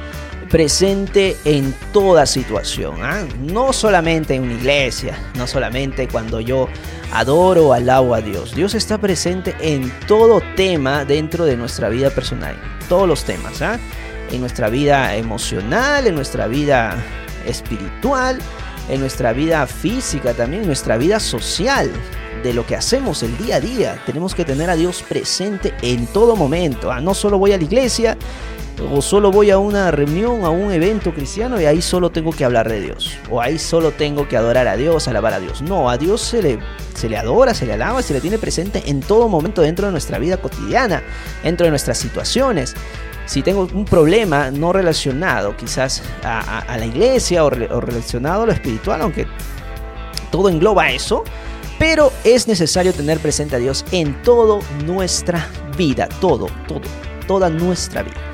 presente 0.53 1.35
en 1.45 1.73
toda 1.91 2.27
situación, 2.27 2.97
¿ah? 3.01 3.25
no 3.39 3.73
solamente 3.73 4.35
en 4.35 4.43
una 4.43 4.53
iglesia, 4.53 5.17
no 5.33 5.47
solamente 5.47 6.07
cuando 6.07 6.39
yo 6.39 6.69
adoro 7.11 7.69
o 7.69 7.73
alabo 7.73 8.13
a 8.13 8.21
Dios. 8.21 8.53
Dios 8.53 8.75
está 8.75 8.99
presente 8.99 9.55
en 9.61 9.91
todo 10.05 10.43
tema 10.55 11.05
dentro 11.05 11.45
de 11.45 11.57
nuestra 11.57 11.89
vida 11.89 12.11
personal, 12.11 12.55
todos 12.87 13.07
los 13.07 13.23
temas, 13.23 13.63
¿ah? 13.63 13.79
en 14.31 14.41
nuestra 14.41 14.69
vida 14.69 15.15
emocional, 15.15 16.05
en 16.05 16.13
nuestra 16.13 16.45
vida 16.45 17.03
espiritual, 17.47 18.37
en 18.89 18.99
nuestra 18.99 19.33
vida 19.33 19.65
física 19.65 20.35
también, 20.35 20.61
en 20.61 20.67
nuestra 20.67 20.97
vida 20.97 21.19
social 21.19 21.89
de 22.43 22.53
lo 22.53 22.63
que 22.63 22.75
hacemos 22.75 23.23
el 23.23 23.35
día 23.39 23.55
a 23.55 23.59
día. 23.59 24.03
Tenemos 24.05 24.35
que 24.35 24.45
tener 24.45 24.69
a 24.69 24.75
Dios 24.75 25.01
presente 25.01 25.73
en 25.81 26.05
todo 26.05 26.35
momento. 26.35 26.91
¿ah? 26.91 27.01
No 27.01 27.15
solo 27.15 27.39
voy 27.39 27.53
a 27.53 27.57
la 27.57 27.63
iglesia, 27.63 28.17
O 28.91 29.01
solo 29.01 29.31
voy 29.31 29.51
a 29.51 29.59
una 29.59 29.91
reunión, 29.91 30.43
a 30.43 30.49
un 30.49 30.71
evento 30.71 31.13
cristiano 31.13 31.61
y 31.61 31.65
ahí 31.65 31.81
solo 31.81 32.09
tengo 32.09 32.31
que 32.31 32.43
hablar 32.43 32.69
de 32.69 32.81
Dios. 32.81 33.11
O 33.29 33.39
ahí 33.39 33.59
solo 33.59 33.91
tengo 33.91 34.27
que 34.27 34.35
adorar 34.35 34.67
a 34.67 34.75
Dios, 34.75 35.07
alabar 35.07 35.33
a 35.33 35.39
Dios. 35.39 35.61
No, 35.61 35.89
a 35.89 35.97
Dios 35.97 36.21
se 36.21 36.41
le, 36.41 36.59
se 36.95 37.07
le 37.07 37.17
adora, 37.17 37.53
se 37.53 37.65
le 37.65 37.73
alaba, 37.73 38.01
se 38.01 38.13
le 38.13 38.21
tiene 38.21 38.39
presente 38.39 38.83
en 38.87 39.01
todo 39.01 39.29
momento 39.29 39.61
dentro 39.61 39.85
de 39.85 39.91
nuestra 39.91 40.17
vida 40.17 40.37
cotidiana, 40.37 41.03
dentro 41.43 41.65
de 41.65 41.69
nuestras 41.69 41.97
situaciones. 41.99 42.75
Si 43.25 43.41
tengo 43.41 43.69
un 43.73 43.85
problema 43.85 44.51
no 44.51 44.73
relacionado 44.73 45.55
quizás 45.55 46.01
a, 46.23 46.65
la 46.77 46.85
iglesia 46.85 47.45
o 47.45 47.49
relacionado 47.49 48.43
a 48.43 48.45
lo 48.47 48.51
espiritual, 48.51 49.01
aunque 49.01 49.27
todo 50.31 50.49
engloba 50.49 50.89
eso, 50.89 51.23
pero 51.79 52.11
es 52.23 52.47
necesario 52.47 52.93
tener 52.93 53.19
presente 53.19 53.55
a 53.55 53.59
Dios 53.59 53.85
en 53.91 54.21
toda 54.23 54.59
nuestra 54.85 55.47
vida, 55.77 56.09
todo, 56.19 56.47
todo, 56.67 56.81
toda 57.27 57.49
nuestra 57.49 58.03
vida. 58.03 58.32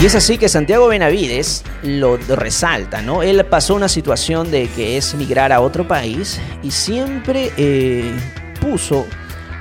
Y 0.00 0.06
es 0.06 0.14
así 0.14 0.38
que 0.38 0.48
Santiago 0.48 0.86
Benavides 0.86 1.64
lo 1.82 2.18
resalta, 2.18 3.02
¿no? 3.02 3.24
Él 3.24 3.44
pasó 3.46 3.74
una 3.74 3.88
situación 3.88 4.48
de 4.48 4.68
que 4.68 4.96
es 4.96 5.16
migrar 5.16 5.52
a 5.52 5.60
otro 5.60 5.88
país 5.88 6.40
y 6.62 6.70
siempre 6.70 7.50
eh, 7.56 8.12
puso 8.60 9.06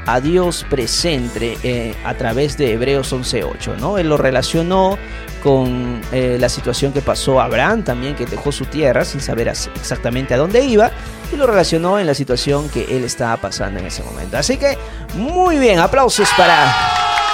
a 0.06 0.22
Dios 0.22 0.64
presente 0.70 1.58
eh, 1.64 1.96
a 2.06 2.14
través 2.14 2.56
de 2.56 2.74
Hebreos 2.74 3.12
11.8, 3.14 3.78
¿no? 3.78 3.98
Él 3.98 4.10
lo 4.10 4.18
relacionó 4.18 5.00
con 5.42 6.02
eh, 6.12 6.38
la 6.40 6.50
situación 6.50 6.94
que 6.94 7.02
pasó 7.02 7.42
a 7.42 7.46
Abraham 7.46 7.84
también, 7.84 8.16
que 8.16 8.28
dejó 8.28 8.52
su 8.52 8.66
tierra 8.66 9.06
sin 9.06 9.22
saber 9.22 9.48
exactamente 9.48 10.36
a 10.36 10.38
dónde 10.38 10.64
iba, 10.64 10.92
y 11.34 11.36
lo 11.36 11.48
relacionó 11.48 11.98
en 11.98 12.06
la 12.06 12.14
situación 12.14 12.70
que 12.70 12.96
él 12.96 13.04
estaba 13.04 13.38
pasando 13.38 13.80
en 13.80 13.88
ese 13.88 14.04
momento. 14.04 14.38
Así 14.38 14.58
que, 14.58 14.78
muy 15.16 15.58
bien, 15.58 15.80
aplausos 15.80 16.30
para 16.38 17.27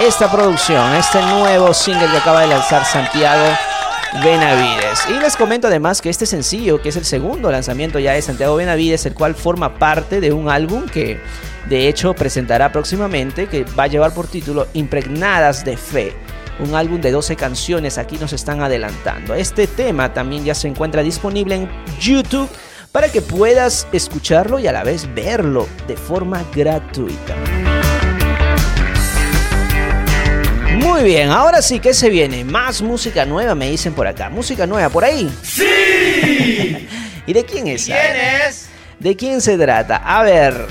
esta 0.00 0.30
producción, 0.30 0.94
este 0.94 1.22
nuevo 1.22 1.72
single 1.72 2.08
que 2.10 2.16
acaba 2.16 2.40
de 2.40 2.48
lanzar 2.48 2.84
Santiago 2.84 3.44
Benavides. 4.24 5.06
Y 5.08 5.20
les 5.20 5.36
comento 5.36 5.68
además 5.68 6.02
que 6.02 6.10
este 6.10 6.26
sencillo, 6.26 6.82
que 6.82 6.88
es 6.88 6.96
el 6.96 7.04
segundo 7.04 7.50
lanzamiento 7.50 7.98
ya 7.98 8.12
de 8.12 8.22
Santiago 8.22 8.56
Benavides, 8.56 9.06
el 9.06 9.14
cual 9.14 9.34
forma 9.34 9.78
parte 9.78 10.20
de 10.20 10.32
un 10.32 10.48
álbum 10.48 10.86
que 10.86 11.20
de 11.68 11.88
hecho 11.88 12.12
presentará 12.14 12.72
próximamente, 12.72 13.46
que 13.46 13.64
va 13.78 13.84
a 13.84 13.88
llevar 13.88 14.12
por 14.12 14.26
título 14.26 14.66
Impregnadas 14.74 15.64
de 15.64 15.76
Fe. 15.76 16.12
Un 16.58 16.74
álbum 16.74 17.00
de 17.00 17.10
12 17.10 17.36
canciones, 17.36 17.98
aquí 17.98 18.16
nos 18.18 18.32
están 18.32 18.62
adelantando. 18.62 19.34
Este 19.34 19.66
tema 19.66 20.12
también 20.12 20.44
ya 20.44 20.54
se 20.54 20.68
encuentra 20.68 21.02
disponible 21.02 21.54
en 21.56 21.70
YouTube 22.00 22.48
para 22.92 23.08
que 23.10 23.22
puedas 23.22 23.88
escucharlo 23.92 24.58
y 24.58 24.66
a 24.66 24.72
la 24.72 24.84
vez 24.84 25.12
verlo 25.14 25.66
de 25.88 25.96
forma 25.96 26.44
gratuita. 26.54 27.63
Muy 30.84 31.02
bien, 31.02 31.30
ahora 31.30 31.62
sí 31.62 31.80
que 31.80 31.94
se 31.94 32.10
viene. 32.10 32.44
Más 32.44 32.82
música 32.82 33.24
nueva, 33.24 33.54
me 33.54 33.70
dicen 33.70 33.94
por 33.94 34.06
acá. 34.06 34.28
Música 34.28 34.66
nueva 34.66 34.90
por 34.90 35.02
ahí. 35.02 35.34
¡Sí! 35.42 35.64
¿Y 37.26 37.32
de 37.32 37.42
quién 37.42 37.68
es? 37.68 37.86
¿Quién 37.86 37.96
es? 38.46 38.68
¿De 38.98 39.16
quién 39.16 39.40
se 39.40 39.56
trata? 39.56 39.96
A 39.96 40.22
ver. 40.22 40.66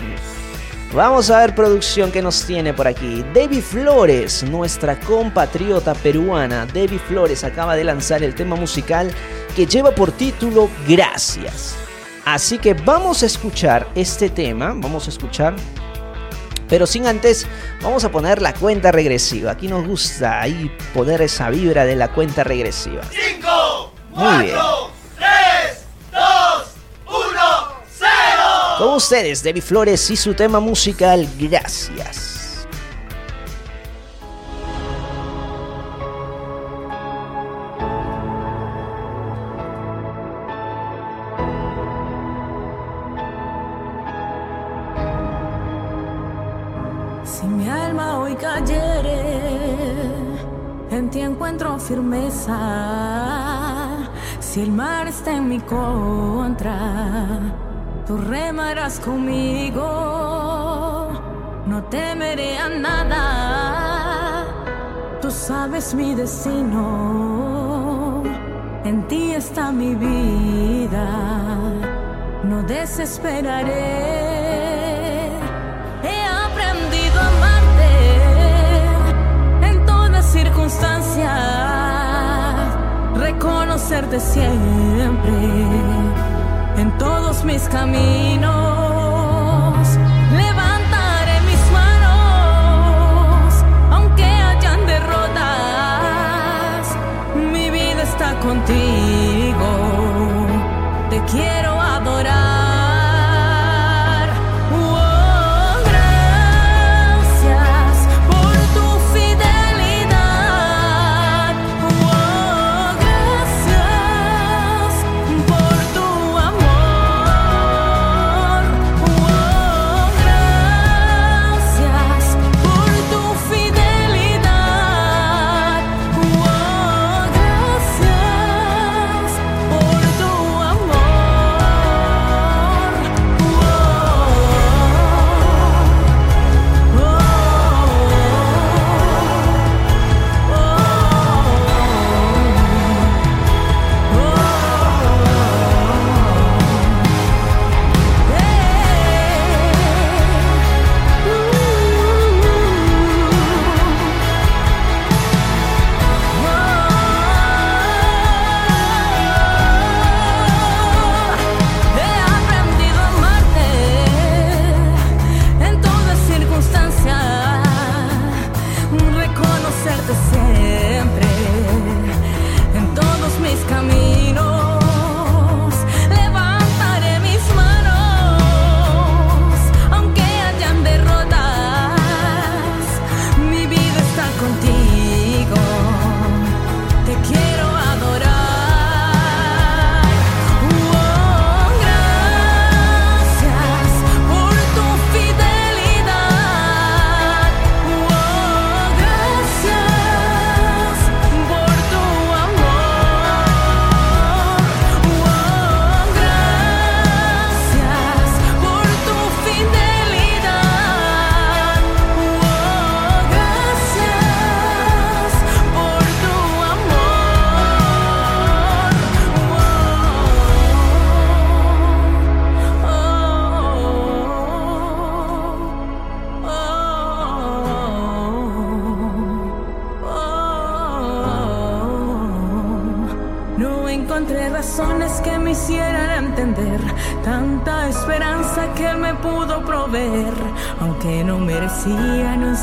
Vamos 0.94 1.32
a 1.32 1.40
ver 1.40 1.56
producción 1.56 2.12
que 2.12 2.22
nos 2.22 2.46
tiene 2.46 2.76
por 2.76 2.88
aquí. 2.88 3.26
Debbie 3.34 3.64
Flores, 3.64 4.44
nuestra 4.44 5.00
compatriota 5.00 5.96
peruana. 5.96 6.68
Debbie 6.68 7.00
Flores 7.00 7.44
acaba 7.44 7.76
de 7.76 7.84
lanzar 7.84 8.22
el 8.22 8.36
tema 8.36 8.56
musical 8.56 9.10
que 9.56 9.66
lleva 9.66 9.96
por 9.96 10.12
título 10.12 10.70
Gracias. 10.88 11.76
Así 12.24 12.60
que 12.60 12.76
vamos 12.76 13.24
a 13.24 13.26
escuchar 13.26 13.88
este 13.96 14.30
tema. 14.30 14.74
Vamos 14.76 15.08
a 15.08 15.10
escuchar 15.10 15.56
pero 16.74 16.88
sin 16.88 17.06
antes, 17.06 17.46
vamos 17.84 18.04
a 18.04 18.10
poner 18.10 18.42
la 18.42 18.52
cuenta 18.52 18.92
regresiva. 18.92 19.52
Aquí 19.52 19.68
nos 19.68 19.86
gusta 19.86 20.42
ahí 20.42 20.76
poner 20.92 21.22
esa 21.22 21.52
vibra 21.52 21.86
de 21.86 21.96
la 21.96 22.12
cuenta 22.12 22.44
regresiva. 22.44 23.04
¡Cinco! 23.12 23.94
Muy 24.10 24.46
bien. 24.46 24.56
¡Cuatro! 24.56 24.92
¡Tres! 25.16 25.86
¡Dos! 26.12 26.72
¡Uno! 27.06 27.74
¡Cero! 27.96 28.50
Con 28.80 28.90
ustedes, 28.96 29.44
Debbie 29.44 29.62
Flores 29.62 30.10
y 30.10 30.16
su 30.16 30.34
tema 30.34 30.60
musical 30.60 31.30
Gracias. 31.38 32.33
Cayere, 48.36 49.62
en 50.90 51.10
ti 51.10 51.22
encuentro 51.22 51.80
firmeza. 51.80 52.58
Si 54.40 54.62
el 54.62 54.72
mar 54.72 55.08
está 55.08 55.32
en 55.32 55.48
mi 55.48 55.60
contra, 55.62 56.76
tú 58.06 58.18
remarás 58.18 59.00
conmigo. 59.00 60.14
No 61.66 61.82
temeré 61.86 62.58
a 62.58 62.68
nada, 62.70 64.46
tú 65.22 65.32
sabes 65.32 65.96
mi 65.96 66.14
destino. 66.14 68.22
En 68.84 69.08
ti 69.08 69.32
está 69.32 69.72
mi 69.72 69.96
vida, 69.96 71.08
no 72.44 72.62
desesperaré. 72.64 74.33
Reconocerte 83.84 84.20
siempre 84.20 85.32
en 86.78 86.98
todos 86.98 87.44
mis 87.44 87.64
caminos. 87.64 88.54
Levantaré 90.32 91.42
mis 91.42 91.72
manos, 91.72 93.54
aunque 93.92 94.24
hayan 94.24 94.86
derrotas, 94.86 95.38
mi 97.52 97.70
vida 97.72 98.04
está 98.04 98.40
contigo. 98.40 99.68
Te 101.10 101.22
quiero 101.32 101.63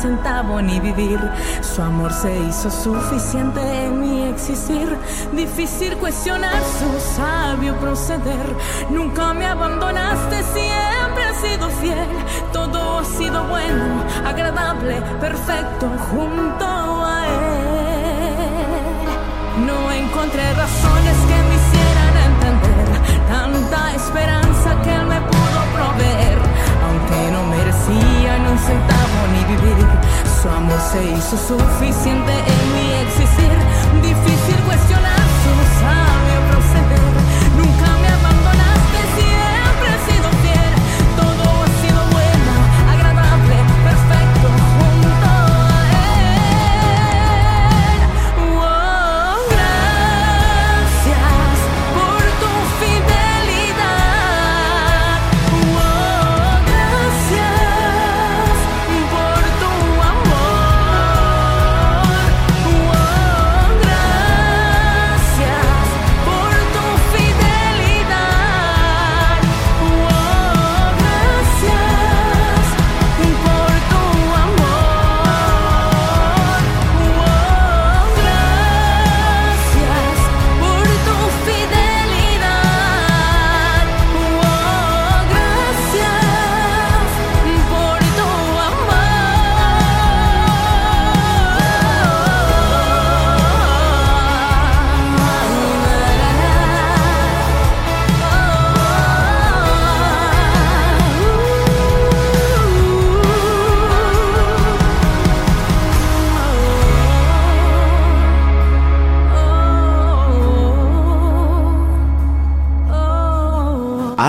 centavo 0.01 0.61
ni 0.61 0.79
vivir, 0.79 1.19
su 1.61 1.81
amor 1.81 2.11
se 2.11 2.35
hizo 2.39 2.71
suficiente 2.71 3.61
en 3.61 3.99
mi 3.99 4.23
existir. 4.23 4.97
Difícil 5.31 5.95
cuestionar 5.97 6.59
su 6.79 6.89
sabio 7.15 7.75
proceder. 7.75 8.55
Nunca 8.89 9.33
me 9.33 9.45
abandonaste, 9.45 10.41
siempre 10.53 11.23
has 11.23 11.37
sido 11.37 11.69
fiel. 11.81 12.09
Todo 12.51 12.99
ha 12.99 13.05
sido 13.05 13.43
bueno, 13.43 14.03
agradable, 14.25 15.01
perfecto 15.19 15.87
junto 16.09 16.65
a 16.65 17.27
Él. 17.27 17.51
No 19.67 19.91
encontré 19.91 20.51
razones 20.53 21.17
que 21.29 21.37
me 21.47 21.55
hicieran 21.59 22.13
entender 22.31 22.87
tanta 23.29 23.93
esperanza 23.93 24.81
que 24.83 24.95
Él 24.95 25.05
me 25.05 25.21
pudo 25.21 25.59
proveer. 25.75 26.50
Aunque 26.91 27.31
no 27.31 27.45
merecía 27.45 28.37
ni 28.39 28.47
un 28.51 28.59
centavo 28.59 29.19
ni 29.31 29.55
vivir, 29.55 29.87
su 30.41 30.49
amor 30.49 30.77
se 30.91 31.01
hizo 31.11 31.37
suficiente 31.37 32.33
en 32.33 32.61
mi 32.73 32.91
existir. 33.05 33.51
Difícil 34.01 34.57
cuestionar 34.65 35.23
su 35.43 35.53
sabio 35.79 36.39
proceder. 36.51 37.30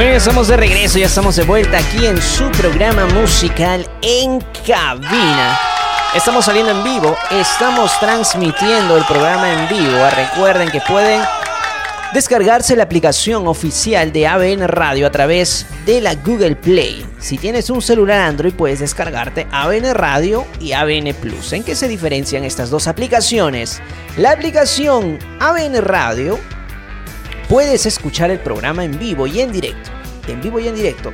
Bueno, 0.00 0.12
ya 0.12 0.16
estamos 0.16 0.48
de 0.48 0.56
regreso, 0.56 0.98
ya 0.98 1.04
estamos 1.04 1.36
de 1.36 1.44
vuelta 1.44 1.76
aquí 1.76 2.06
en 2.06 2.22
su 2.22 2.50
programa 2.52 3.04
musical 3.04 3.86
en 4.00 4.40
cabina. 4.66 5.60
Estamos 6.14 6.46
saliendo 6.46 6.72
en 6.72 6.82
vivo, 6.82 7.14
estamos 7.30 7.92
transmitiendo 8.00 8.96
el 8.96 9.04
programa 9.04 9.52
en 9.52 9.68
vivo. 9.68 9.98
Recuerden 10.16 10.70
que 10.70 10.80
pueden 10.88 11.20
descargarse 12.14 12.76
la 12.76 12.84
aplicación 12.84 13.46
oficial 13.46 14.10
de 14.10 14.26
ABN 14.26 14.68
Radio 14.68 15.06
a 15.06 15.10
través 15.10 15.66
de 15.84 16.00
la 16.00 16.14
Google 16.14 16.56
Play. 16.56 17.04
Si 17.18 17.36
tienes 17.36 17.68
un 17.68 17.82
celular 17.82 18.22
Android 18.22 18.54
puedes 18.54 18.80
descargarte 18.80 19.46
ABN 19.52 19.92
Radio 19.92 20.46
y 20.60 20.72
ABN 20.72 21.12
Plus. 21.20 21.52
¿En 21.52 21.62
qué 21.62 21.74
se 21.74 21.88
diferencian 21.88 22.44
estas 22.44 22.70
dos 22.70 22.88
aplicaciones? 22.88 23.82
La 24.16 24.30
aplicación 24.30 25.18
ABN 25.40 25.82
Radio 25.82 26.40
puedes 27.50 27.84
escuchar 27.84 28.30
el 28.30 28.38
programa 28.38 28.84
en 28.84 28.96
vivo 28.96 29.26
y 29.26 29.40
en 29.40 29.50
directo. 29.50 29.90
En 30.28 30.40
vivo 30.40 30.60
y 30.60 30.68
en 30.68 30.76
directo. 30.76 31.12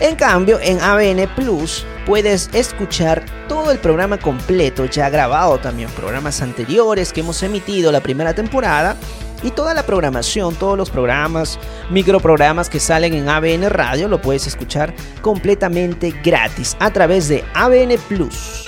En 0.00 0.16
cambio, 0.16 0.60
en 0.60 0.78
ABN 0.80 1.26
Plus 1.34 1.86
puedes 2.04 2.50
escuchar 2.52 3.24
todo 3.48 3.70
el 3.70 3.78
programa 3.78 4.18
completo, 4.18 4.84
ya 4.84 5.08
grabado 5.08 5.58
también, 5.58 5.88
programas 5.90 6.42
anteriores 6.42 7.12
que 7.12 7.20
hemos 7.20 7.42
emitido 7.42 7.90
la 7.90 8.00
primera 8.00 8.34
temporada 8.34 8.96
y 9.42 9.50
toda 9.50 9.72
la 9.72 9.82
programación, 9.82 10.54
todos 10.56 10.76
los 10.76 10.90
programas, 10.90 11.58
microprogramas 11.88 12.68
que 12.68 12.80
salen 12.80 13.14
en 13.14 13.28
ABN 13.30 13.70
Radio, 13.70 14.08
lo 14.08 14.20
puedes 14.20 14.46
escuchar 14.46 14.94
completamente 15.22 16.12
gratis 16.22 16.76
a 16.80 16.92
través 16.92 17.28
de 17.28 17.42
ABN 17.54 17.96
Plus. 18.08 18.66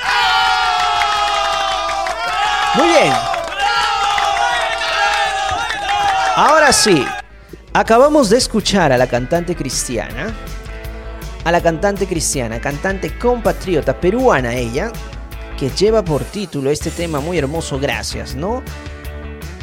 Muy 2.76 2.88
bien. 2.88 3.29
Ahora 6.42 6.72
sí, 6.72 7.04
acabamos 7.74 8.30
de 8.30 8.38
escuchar 8.38 8.92
a 8.92 8.96
la 8.96 9.06
cantante 9.06 9.54
cristiana, 9.54 10.34
a 11.44 11.52
la 11.52 11.60
cantante 11.60 12.06
cristiana, 12.06 12.58
cantante 12.58 13.18
compatriota 13.18 14.00
peruana 14.00 14.54
ella, 14.54 14.90
que 15.58 15.68
lleva 15.68 16.02
por 16.02 16.24
título 16.24 16.70
este 16.70 16.90
tema 16.90 17.20
muy 17.20 17.36
hermoso, 17.36 17.78
gracias, 17.78 18.34
¿no? 18.34 18.62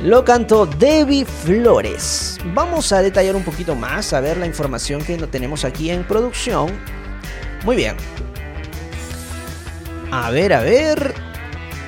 Lo 0.03 0.23
cantó 0.23 0.67
Debbie 0.67 1.25
Flores. 1.25 2.37
Vamos 2.53 2.93
a 2.93 3.01
detallar 3.01 3.35
un 3.35 3.43
poquito 3.43 3.73
más, 3.73 4.13
a 4.13 4.19
ver 4.19 4.37
la 4.37 4.45
información 4.45 5.03
que 5.03 5.17
tenemos 5.17 5.65
aquí 5.65 5.89
en 5.89 6.03
producción. 6.03 6.69
Muy 7.65 7.75
bien. 7.75 7.97
A 10.11 10.29
ver, 10.29 10.53
a 10.53 10.59
ver. 10.59 11.15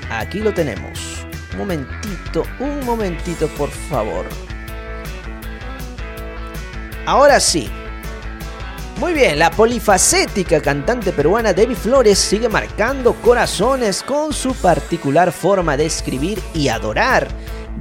Aquí 0.10 0.40
lo 0.40 0.52
tenemos. 0.52 1.28
Un 1.52 1.60
momentito, 1.60 2.44
un 2.60 2.84
momentito, 2.84 3.48
por 3.50 3.70
favor. 3.70 4.26
Ahora 7.10 7.40
sí. 7.40 7.68
Muy 9.00 9.14
bien, 9.14 9.40
la 9.40 9.50
polifacética 9.50 10.62
cantante 10.62 11.12
peruana 11.12 11.54
Debbie 11.54 11.76
Flores 11.76 12.20
sigue 12.20 12.50
marcando 12.50 13.16
corazones 13.16 14.04
con 14.04 14.32
su 14.32 14.54
particular 14.54 15.32
forma 15.32 15.76
de 15.76 15.88
escribir 15.88 16.40
y 16.54 16.68
adorar. 16.68 17.28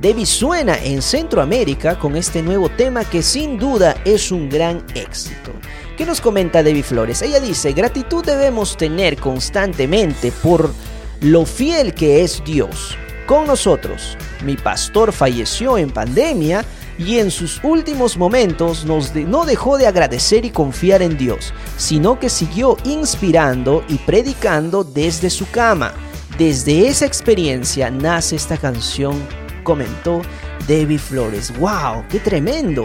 Debbie 0.01 0.25
suena 0.25 0.83
en 0.83 1.03
Centroamérica 1.03 1.99
con 1.99 2.17
este 2.17 2.41
nuevo 2.41 2.71
tema 2.71 3.05
que 3.05 3.21
sin 3.21 3.59
duda 3.59 4.01
es 4.07 4.33
un 4.33 4.49
gran 4.49 4.83
éxito. 4.95 5.53
¿Qué 5.99 6.07
nos 6.07 6.23
comenta 6.23 6.63
Debbie 6.63 6.83
Flores? 6.83 7.21
Ella 7.21 7.39
dice, 7.39 7.75
gratitud 7.75 8.25
debemos 8.25 8.79
tener 8.79 9.19
constantemente 9.19 10.33
por 10.43 10.73
lo 11.21 11.45
fiel 11.45 11.93
que 11.93 12.25
es 12.25 12.43
Dios. 12.47 12.97
Con 13.27 13.47
nosotros, 13.47 14.17
mi 14.43 14.57
pastor 14.57 15.13
falleció 15.13 15.77
en 15.77 15.91
pandemia 15.91 16.65
y 16.99 17.19
en 17.19 17.31
sus 17.31 17.63
últimos 17.63 18.17
momentos 18.17 18.85
nos 18.85 19.15
de- 19.15 19.25
no 19.25 19.45
dejó 19.45 19.79
de 19.79 19.87
agradecer 19.87 20.45
y 20.45 20.51
confiar 20.51 21.01
en 21.01 21.17
Dios, 21.17 21.55
sino 21.77 22.19
que 22.19 22.29
siguió 22.29 22.77
inspirando 22.85 23.85
y 23.89 23.97
predicando 23.99 24.83
desde 24.85 25.31
su 25.31 25.49
cama. 25.51 25.93
Desde 26.37 26.89
esa 26.89 27.07
experiencia 27.07 27.91
nace 27.91 28.37
esta 28.37 28.57
canción, 28.57 29.15
comentó 29.63 30.23
Debbie 30.67 30.99
Flores. 30.99 31.57
¡Wow! 31.59 32.05
¡Qué 32.09 32.19
tremendo! 32.21 32.85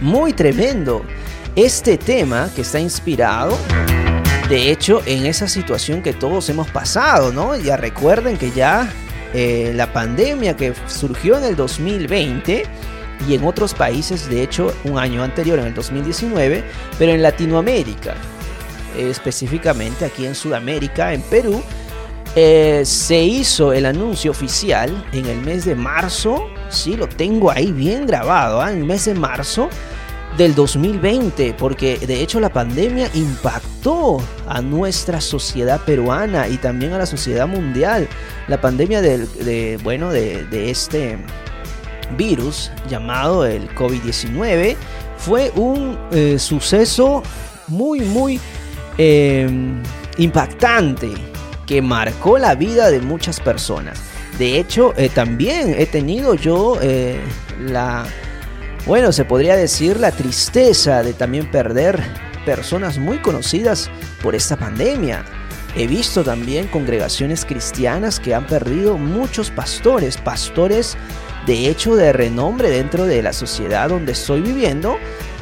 Muy 0.00 0.32
tremendo. 0.32 1.04
Este 1.54 1.96
tema 1.98 2.50
que 2.56 2.62
está 2.62 2.80
inspirado, 2.80 3.56
de 4.48 4.70
hecho, 4.70 5.02
en 5.06 5.26
esa 5.26 5.46
situación 5.48 6.02
que 6.02 6.12
todos 6.12 6.48
hemos 6.48 6.68
pasado, 6.70 7.32
¿no? 7.32 7.56
Ya 7.56 7.76
recuerden 7.76 8.36
que 8.36 8.50
ya 8.50 8.90
eh, 9.34 9.72
la 9.74 9.92
pandemia 9.92 10.56
que 10.56 10.74
surgió 10.86 11.38
en 11.38 11.44
el 11.44 11.56
2020 11.56 12.64
y 13.28 13.34
en 13.34 13.44
otros 13.44 13.74
países, 13.74 14.28
de 14.28 14.42
hecho, 14.42 14.74
un 14.84 14.98
año 14.98 15.22
anterior, 15.22 15.58
en 15.58 15.66
el 15.66 15.74
2019, 15.74 16.64
pero 16.98 17.12
en 17.12 17.22
Latinoamérica. 17.22 18.14
eh, 18.96 19.08
específicamente 19.08 20.04
aquí 20.04 20.26
en 20.26 20.34
Sudamérica, 20.34 21.14
en 21.14 21.22
Perú, 21.22 21.62
eh, 22.34 22.82
se 22.84 23.22
hizo 23.22 23.72
el 23.72 23.86
anuncio 23.86 24.30
oficial 24.30 25.06
en 25.12 25.26
el 25.26 25.40
mes 25.40 25.64
de 25.64 25.74
marzo, 25.74 26.46
sí, 26.68 26.96
lo 26.96 27.06
tengo 27.06 27.50
ahí 27.50 27.72
bien 27.72 28.06
grabado, 28.06 28.60
¿ah? 28.60 28.70
en 28.70 28.78
el 28.78 28.84
mes 28.84 29.04
de 29.04 29.14
marzo 29.14 29.68
del 30.36 30.54
2020, 30.54 31.54
porque 31.54 31.98
de 31.98 32.22
hecho 32.22 32.40
la 32.40 32.50
pandemia 32.50 33.10
impactó 33.14 34.18
a 34.48 34.60
nuestra 34.62 35.20
sociedad 35.20 35.80
peruana 35.84 36.48
y 36.48 36.56
también 36.56 36.92
a 36.92 36.98
la 36.98 37.06
sociedad 37.06 37.46
mundial. 37.46 38.08
La 38.48 38.60
pandemia 38.60 39.02
del, 39.02 39.28
de, 39.44 39.78
bueno, 39.82 40.10
de, 40.10 40.70
este 40.70 41.18
virus 42.16 42.70
llamado 42.88 43.46
el 43.46 43.68
COVID-19 43.74 44.76
fue 45.16 45.52
un 45.54 45.98
eh, 46.10 46.38
suceso 46.38 47.22
muy, 47.68 48.00
muy 48.00 48.40
eh, 48.98 49.48
impactante 50.18 51.10
que 51.66 51.80
marcó 51.80 52.38
la 52.38 52.54
vida 52.54 52.90
de 52.90 53.00
muchas 53.00 53.40
personas. 53.40 54.00
De 54.38 54.58
hecho, 54.58 54.94
eh, 54.96 55.08
también 55.08 55.74
he 55.78 55.86
tenido 55.86 56.34
yo 56.34 56.78
eh, 56.80 57.20
la, 57.60 58.06
bueno, 58.86 59.12
se 59.12 59.24
podría 59.24 59.56
decir 59.56 60.00
la 60.00 60.10
tristeza 60.10 61.02
de 61.02 61.12
también 61.12 61.50
perder 61.50 62.02
personas 62.44 62.98
muy 62.98 63.18
conocidas 63.18 63.90
por 64.22 64.34
esta 64.34 64.56
pandemia. 64.56 65.24
He 65.74 65.86
visto 65.86 66.22
también 66.22 66.66
congregaciones 66.66 67.44
cristianas 67.44 68.20
que 68.20 68.34
han 68.34 68.46
perdido 68.46 68.98
muchos 68.98 69.50
pastores, 69.50 70.18
pastores 70.18 70.96
de 71.46 71.68
hecho 71.68 71.96
de 71.96 72.12
renombre 72.12 72.70
dentro 72.70 73.06
de 73.06 73.22
la 73.22 73.32
sociedad 73.32 73.88
donde 73.88 74.12
estoy 74.12 74.42
viviendo, 74.42 74.96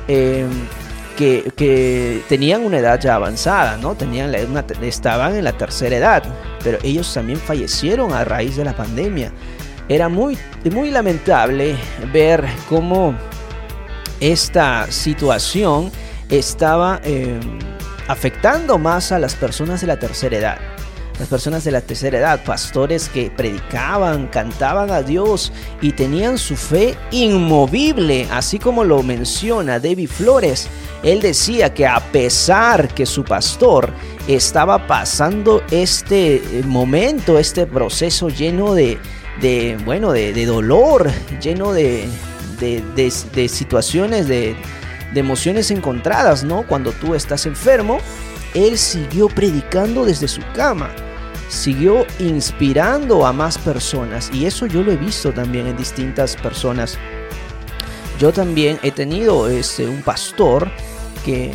eh, 0.06 0.46
que, 1.16 1.50
que, 1.56 2.22
tenían 2.28 2.64
una 2.64 2.78
edad 2.78 2.98
ya 3.00 3.16
avanzada, 3.16 3.76
¿no? 3.76 3.94
Tenían 3.94 4.34
una, 4.48 4.64
estaban 4.82 5.34
en 5.34 5.44
la 5.44 5.52
tercera 5.52 5.96
edad, 5.96 6.22
pero 6.62 6.78
ellos 6.82 7.12
también 7.12 7.38
fallecieron 7.38 8.12
a 8.12 8.24
raíz 8.24 8.56
de 8.56 8.64
la 8.64 8.74
pandemia. 8.74 9.32
Era 9.90 10.08
muy, 10.08 10.38
muy 10.72 10.88
lamentable 10.92 11.74
ver 12.12 12.46
cómo 12.68 13.12
esta 14.20 14.88
situación 14.88 15.90
estaba 16.28 17.00
eh, 17.02 17.40
afectando 18.06 18.78
más 18.78 19.10
a 19.10 19.18
las 19.18 19.34
personas 19.34 19.80
de 19.80 19.88
la 19.88 19.98
tercera 19.98 20.36
edad 20.36 20.58
las 21.18 21.28
personas 21.28 21.64
de 21.64 21.70
la 21.70 21.82
tercera 21.82 22.18
edad, 22.18 22.42
pastores 22.44 23.10
que 23.10 23.30
predicaban, 23.30 24.26
cantaban 24.28 24.90
a 24.90 25.02
Dios 25.02 25.52
y 25.82 25.92
tenían 25.92 26.38
su 26.38 26.56
fe 26.56 26.96
inmovible, 27.10 28.26
así 28.32 28.58
como 28.58 28.84
lo 28.84 29.02
menciona 29.02 29.78
David 29.78 30.08
Flores. 30.08 30.66
Él 31.02 31.20
decía 31.20 31.74
que 31.74 31.86
a 31.86 32.00
pesar 32.00 32.88
que 32.94 33.04
su 33.04 33.22
pastor 33.22 33.92
estaba 34.28 34.86
pasando 34.86 35.62
este 35.70 36.36
eh, 36.36 36.62
momento, 36.64 37.38
este 37.38 37.66
proceso 37.66 38.30
lleno 38.30 38.72
de, 38.72 38.98
de 39.40 39.78
bueno, 39.84 40.12
de, 40.12 40.32
de, 40.32 40.46
dolor, 40.46 41.10
lleno 41.40 41.72
de, 41.72 42.08
de, 42.58 42.82
de 42.94 43.48
situaciones, 43.48 44.28
de, 44.28 44.56
emociones 45.14 45.70
encontradas, 45.70 46.44
¿no? 46.44 46.66
Cuando 46.66 46.92
tú 46.92 47.14
estás 47.14 47.46
enfermo, 47.46 47.98
él 48.54 48.78
siguió 48.78 49.28
predicando 49.28 50.04
desde 50.04 50.28
su 50.28 50.42
cama 50.54 50.90
siguió 51.50 52.06
inspirando 52.20 53.26
a 53.26 53.32
más 53.32 53.58
personas 53.58 54.30
y 54.32 54.46
eso 54.46 54.66
yo 54.66 54.82
lo 54.82 54.92
he 54.92 54.96
visto 54.96 55.32
también 55.32 55.66
en 55.66 55.76
distintas 55.76 56.36
personas. 56.36 56.96
Yo 58.20 58.32
también 58.32 58.78
he 58.82 58.92
tenido 58.92 59.48
este, 59.48 59.86
un 59.88 60.02
pastor 60.02 60.70
que, 61.24 61.52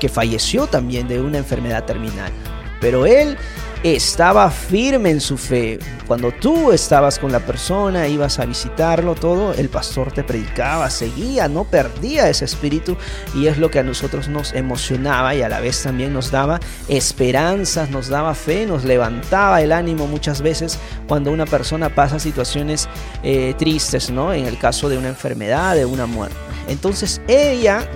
que 0.00 0.08
falleció 0.08 0.66
también 0.66 1.08
de 1.08 1.20
una 1.20 1.38
enfermedad 1.38 1.84
terminal, 1.84 2.32
pero 2.80 3.04
él 3.04 3.36
estaba 3.84 4.50
firme 4.50 5.10
en 5.10 5.20
su 5.20 5.36
fe. 5.36 5.78
Cuando 6.06 6.32
tú 6.32 6.72
estabas 6.72 7.18
con 7.18 7.30
la 7.30 7.40
persona, 7.40 8.08
ibas 8.08 8.38
a 8.38 8.46
visitarlo, 8.46 9.14
todo, 9.14 9.52
el 9.52 9.68
pastor 9.68 10.10
te 10.10 10.24
predicaba, 10.24 10.88
seguía, 10.88 11.48
no 11.48 11.64
perdía 11.64 12.30
ese 12.30 12.46
espíritu 12.46 12.96
y 13.34 13.46
es 13.46 13.58
lo 13.58 13.70
que 13.70 13.80
a 13.80 13.82
nosotros 13.82 14.28
nos 14.28 14.54
emocionaba 14.54 15.34
y 15.34 15.42
a 15.42 15.50
la 15.50 15.60
vez 15.60 15.82
también 15.82 16.14
nos 16.14 16.30
daba 16.30 16.60
esperanzas, 16.88 17.90
nos 17.90 18.08
daba 18.08 18.34
fe, 18.34 18.64
nos 18.64 18.84
levantaba 18.84 19.60
el 19.60 19.70
ánimo 19.70 20.06
muchas 20.06 20.40
veces 20.40 20.78
cuando 21.06 21.30
una 21.30 21.44
persona 21.44 21.94
pasa 21.94 22.18
situaciones 22.18 22.88
eh, 23.22 23.54
tristes, 23.58 24.10
¿no? 24.10 24.32
En 24.32 24.46
el 24.46 24.58
caso 24.58 24.88
de 24.88 24.96
una 24.96 25.08
enfermedad, 25.08 25.74
de 25.74 25.84
una 25.84 26.06
muerte. 26.06 26.36
Entonces 26.68 27.20
ella, 27.28 27.86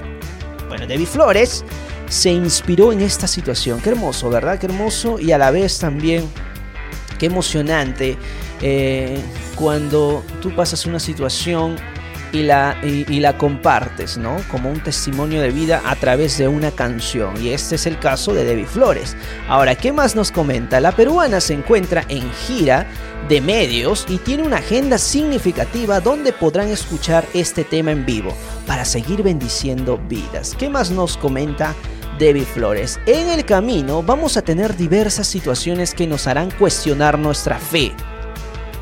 bueno, 0.68 0.86
Debbie 0.86 1.06
Flores, 1.06 1.64
se 2.08 2.30
inspiró 2.30 2.92
en 2.92 3.00
esta 3.00 3.26
situación. 3.26 3.80
Qué 3.80 3.90
hermoso, 3.90 4.30
¿verdad? 4.30 4.58
Qué 4.58 4.66
hermoso 4.66 5.18
y 5.18 5.32
a 5.32 5.38
la 5.38 5.50
vez 5.50 5.78
también 5.78 6.28
qué 7.18 7.26
emocionante 7.26 8.16
eh, 8.62 9.20
cuando 9.56 10.24
tú 10.40 10.54
pasas 10.54 10.86
una 10.86 11.00
situación 11.00 11.76
y 12.30 12.42
la, 12.42 12.76
y, 12.82 13.10
y, 13.10 13.20
la 13.20 13.38
compartes, 13.38 14.18
¿no? 14.18 14.36
Como 14.50 14.70
un 14.70 14.80
testimonio 14.80 15.40
de 15.40 15.50
vida 15.50 15.80
a 15.86 15.96
través 15.96 16.36
de 16.36 16.46
una 16.46 16.70
canción. 16.70 17.42
Y 17.42 17.50
este 17.50 17.76
es 17.76 17.86
el 17.86 17.98
caso 17.98 18.34
de 18.34 18.44
Debbie 18.44 18.66
Flores. 18.66 19.16
Ahora, 19.48 19.74
¿qué 19.74 19.92
más 19.92 20.14
nos 20.14 20.30
comenta? 20.30 20.78
La 20.78 20.92
peruana 20.92 21.40
se 21.40 21.54
encuentra 21.54 22.04
en 22.08 22.30
gira 22.32 22.86
de 23.28 23.40
medios 23.40 24.04
y 24.08 24.18
tiene 24.18 24.42
una 24.42 24.58
agenda 24.58 24.98
significativa 24.98 26.00
donde 26.00 26.34
podrán 26.34 26.68
escuchar 26.68 27.26
este 27.32 27.64
tema 27.64 27.92
en 27.92 28.04
vivo 28.04 28.34
para 28.66 28.84
seguir 28.84 29.22
bendiciendo 29.22 29.98
vidas. 30.08 30.54
¿Qué 30.58 30.68
más 30.68 30.90
nos 30.90 31.16
comenta? 31.16 31.74
Debbie 32.18 32.44
Flores. 32.44 32.98
En 33.06 33.28
el 33.28 33.44
camino 33.44 34.02
vamos 34.02 34.36
a 34.36 34.42
tener 34.42 34.76
diversas 34.76 35.26
situaciones 35.26 35.94
que 35.94 36.06
nos 36.06 36.26
harán 36.26 36.50
cuestionar 36.50 37.18
nuestra 37.18 37.58
fe. 37.58 37.92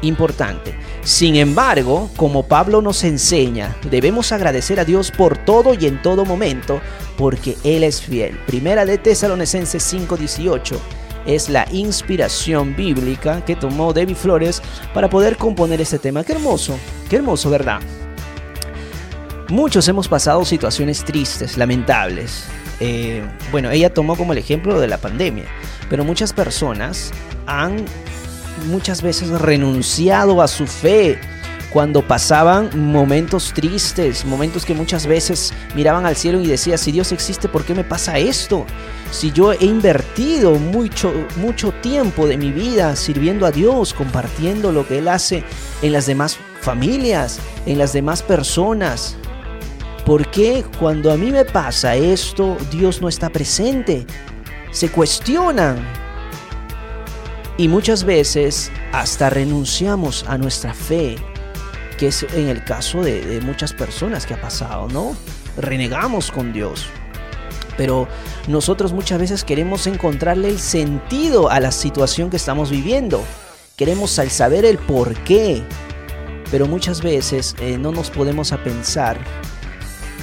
Importante. 0.02 0.74
Sin 1.02 1.36
embargo, 1.36 2.10
como 2.16 2.48
Pablo 2.48 2.82
nos 2.82 3.04
enseña, 3.04 3.76
debemos 3.90 4.32
agradecer 4.32 4.80
a 4.80 4.84
Dios 4.84 5.10
por 5.10 5.38
todo 5.38 5.74
y 5.74 5.86
en 5.86 6.02
todo 6.02 6.24
momento, 6.24 6.80
porque 7.16 7.56
Él 7.62 7.84
es 7.84 8.00
fiel. 8.00 8.38
Primera 8.46 8.84
de 8.84 8.98
Tesalonicenses 8.98 9.82
5:18 9.82 10.76
es 11.26 11.48
la 11.48 11.66
inspiración 11.72 12.74
bíblica 12.74 13.44
que 13.44 13.56
tomó 13.56 13.92
Debbie 13.92 14.14
Flores 14.14 14.62
para 14.94 15.10
poder 15.10 15.36
componer 15.36 15.80
este 15.80 15.98
tema. 15.98 16.24
Qué 16.24 16.32
hermoso, 16.32 16.78
qué 17.08 17.16
hermoso, 17.16 17.50
¿verdad? 17.50 17.80
Muchos 19.48 19.86
hemos 19.86 20.08
pasado 20.08 20.44
situaciones 20.44 21.04
tristes, 21.04 21.56
lamentables, 21.56 22.46
eh, 22.80 23.22
bueno, 23.50 23.70
ella 23.70 23.92
tomó 23.92 24.16
como 24.16 24.32
el 24.32 24.38
ejemplo 24.38 24.80
de 24.80 24.88
la 24.88 24.98
pandemia, 24.98 25.44
pero 25.88 26.04
muchas 26.04 26.32
personas 26.32 27.12
han 27.46 27.84
muchas 28.68 29.02
veces 29.02 29.28
renunciado 29.30 30.40
a 30.42 30.48
su 30.48 30.66
fe 30.66 31.18
cuando 31.70 32.00
pasaban 32.00 32.70
momentos 32.90 33.52
tristes, 33.52 34.24
momentos 34.24 34.64
que 34.64 34.72
muchas 34.72 35.06
veces 35.06 35.52
miraban 35.74 36.06
al 36.06 36.16
cielo 36.16 36.40
y 36.40 36.46
decían, 36.46 36.78
si 36.78 36.92
Dios 36.92 37.12
existe, 37.12 37.48
¿por 37.48 37.64
qué 37.64 37.74
me 37.74 37.84
pasa 37.84 38.18
esto? 38.18 38.64
Si 39.10 39.30
yo 39.30 39.52
he 39.52 39.64
invertido 39.64 40.54
mucho, 40.54 41.12
mucho 41.36 41.72
tiempo 41.72 42.26
de 42.26 42.38
mi 42.38 42.50
vida 42.50 42.96
sirviendo 42.96 43.46
a 43.46 43.50
Dios, 43.50 43.92
compartiendo 43.92 44.72
lo 44.72 44.86
que 44.86 44.98
Él 44.98 45.08
hace 45.08 45.44
en 45.82 45.92
las 45.92 46.06
demás 46.06 46.38
familias, 46.60 47.40
en 47.66 47.78
las 47.78 47.92
demás 47.92 48.22
personas, 48.22 49.16
¿Por 50.06 50.30
qué 50.30 50.64
cuando 50.78 51.10
a 51.10 51.16
mí 51.16 51.32
me 51.32 51.44
pasa 51.44 51.96
esto, 51.96 52.56
Dios 52.70 53.02
no 53.02 53.08
está 53.08 53.28
presente? 53.28 54.06
Se 54.70 54.88
cuestionan. 54.88 55.84
Y 57.56 57.66
muchas 57.66 58.04
veces 58.04 58.70
hasta 58.92 59.30
renunciamos 59.30 60.24
a 60.28 60.38
nuestra 60.38 60.74
fe, 60.74 61.16
que 61.98 62.06
es 62.06 62.22
en 62.22 62.46
el 62.46 62.62
caso 62.62 63.02
de, 63.02 63.40
muchas 63.42 63.72
personas 63.72 64.26
que 64.26 64.34
ha 64.34 64.40
pasado, 64.40 64.86
¿no? 64.86 65.16
Renegamos 65.56 66.30
con 66.30 66.52
Dios. 66.52 66.86
Pero 67.76 68.06
nosotros 68.46 68.92
muchas 68.92 69.18
veces 69.18 69.42
queremos 69.42 69.88
encontrarle 69.88 70.50
el 70.50 70.60
sentido 70.60 71.50
a 71.50 71.58
la 71.58 71.72
situación 71.72 72.30
que 72.30 72.36
estamos 72.36 72.70
viviendo. 72.70 73.24
Queremos 73.74 74.12
saber 74.12 74.66
el 74.66 74.78
por 74.78 75.14
qué. 75.24 75.64
Pero 76.52 76.66
muchas 76.66 77.02
veces 77.02 77.56
eh, 77.58 77.76
no 77.76 77.90
nos 77.90 78.10
podemos 78.10 78.52
a 78.52 78.62
pensar 78.62 79.18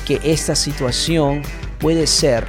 que 0.06 0.20
esta 0.24 0.56
situación 0.56 1.42
puede 1.80 2.08
ser 2.08 2.46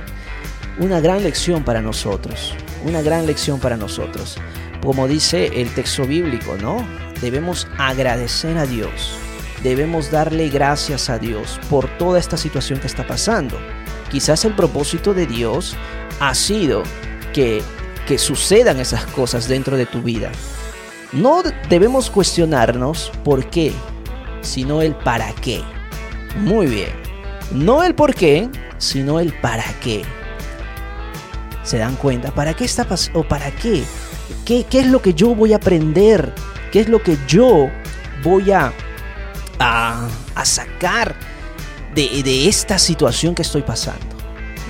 una 0.78 1.00
gran 1.00 1.22
lección 1.22 1.64
para 1.64 1.80
nosotros, 1.80 2.54
una 2.84 3.02
gran 3.02 3.26
lección 3.26 3.60
para 3.60 3.76
nosotros. 3.76 4.36
Como 4.82 5.08
dice 5.08 5.60
el 5.60 5.72
texto 5.74 6.04
bíblico, 6.06 6.56
¿no? 6.60 6.86
Debemos 7.20 7.66
agradecer 7.78 8.58
a 8.58 8.66
Dios, 8.66 9.16
debemos 9.62 10.10
darle 10.10 10.48
gracias 10.48 11.08
a 11.08 11.18
Dios 11.18 11.58
por 11.70 11.88
toda 11.96 12.18
esta 12.18 12.36
situación 12.36 12.80
que 12.80 12.86
está 12.86 13.06
pasando. 13.06 13.58
Quizás 14.10 14.44
el 14.44 14.54
propósito 14.54 15.14
de 15.14 15.26
Dios 15.26 15.76
ha 16.20 16.34
sido 16.34 16.82
que, 17.32 17.62
que 18.06 18.18
sucedan 18.18 18.78
esas 18.78 19.06
cosas 19.06 19.48
dentro 19.48 19.76
de 19.76 19.86
tu 19.86 20.02
vida. 20.02 20.30
No 21.12 21.42
debemos 21.68 22.10
cuestionarnos 22.10 23.10
por 23.24 23.48
qué, 23.48 23.72
sino 24.42 24.82
el 24.82 24.94
para 24.94 25.32
qué. 25.36 25.62
Muy 26.36 26.66
bien. 26.66 27.03
No 27.52 27.82
el 27.84 27.94
por 27.94 28.14
qué, 28.14 28.48
sino 28.78 29.20
el 29.20 29.32
para 29.40 29.64
qué. 29.82 30.04
se 31.62 31.78
dan 31.78 31.96
cuenta, 31.96 32.30
¿para 32.34 32.54
qué 32.54 32.64
está 32.64 32.84
pasando? 32.84 33.20
¿O 33.20 33.28
para 33.28 33.50
qué? 33.50 33.84
qué? 34.44 34.64
¿Qué 34.68 34.80
es 34.80 34.86
lo 34.86 35.00
que 35.00 35.14
yo 35.14 35.34
voy 35.34 35.52
a 35.52 35.56
aprender? 35.56 36.34
¿Qué 36.72 36.80
es 36.80 36.88
lo 36.88 37.02
que 37.02 37.16
yo 37.26 37.70
voy 38.22 38.50
a, 38.50 38.72
a, 39.58 40.08
a 40.34 40.44
sacar 40.44 41.14
de, 41.94 42.22
de 42.22 42.48
esta 42.48 42.78
situación 42.78 43.34
que 43.34 43.42
estoy 43.42 43.62
pasando? 43.62 44.14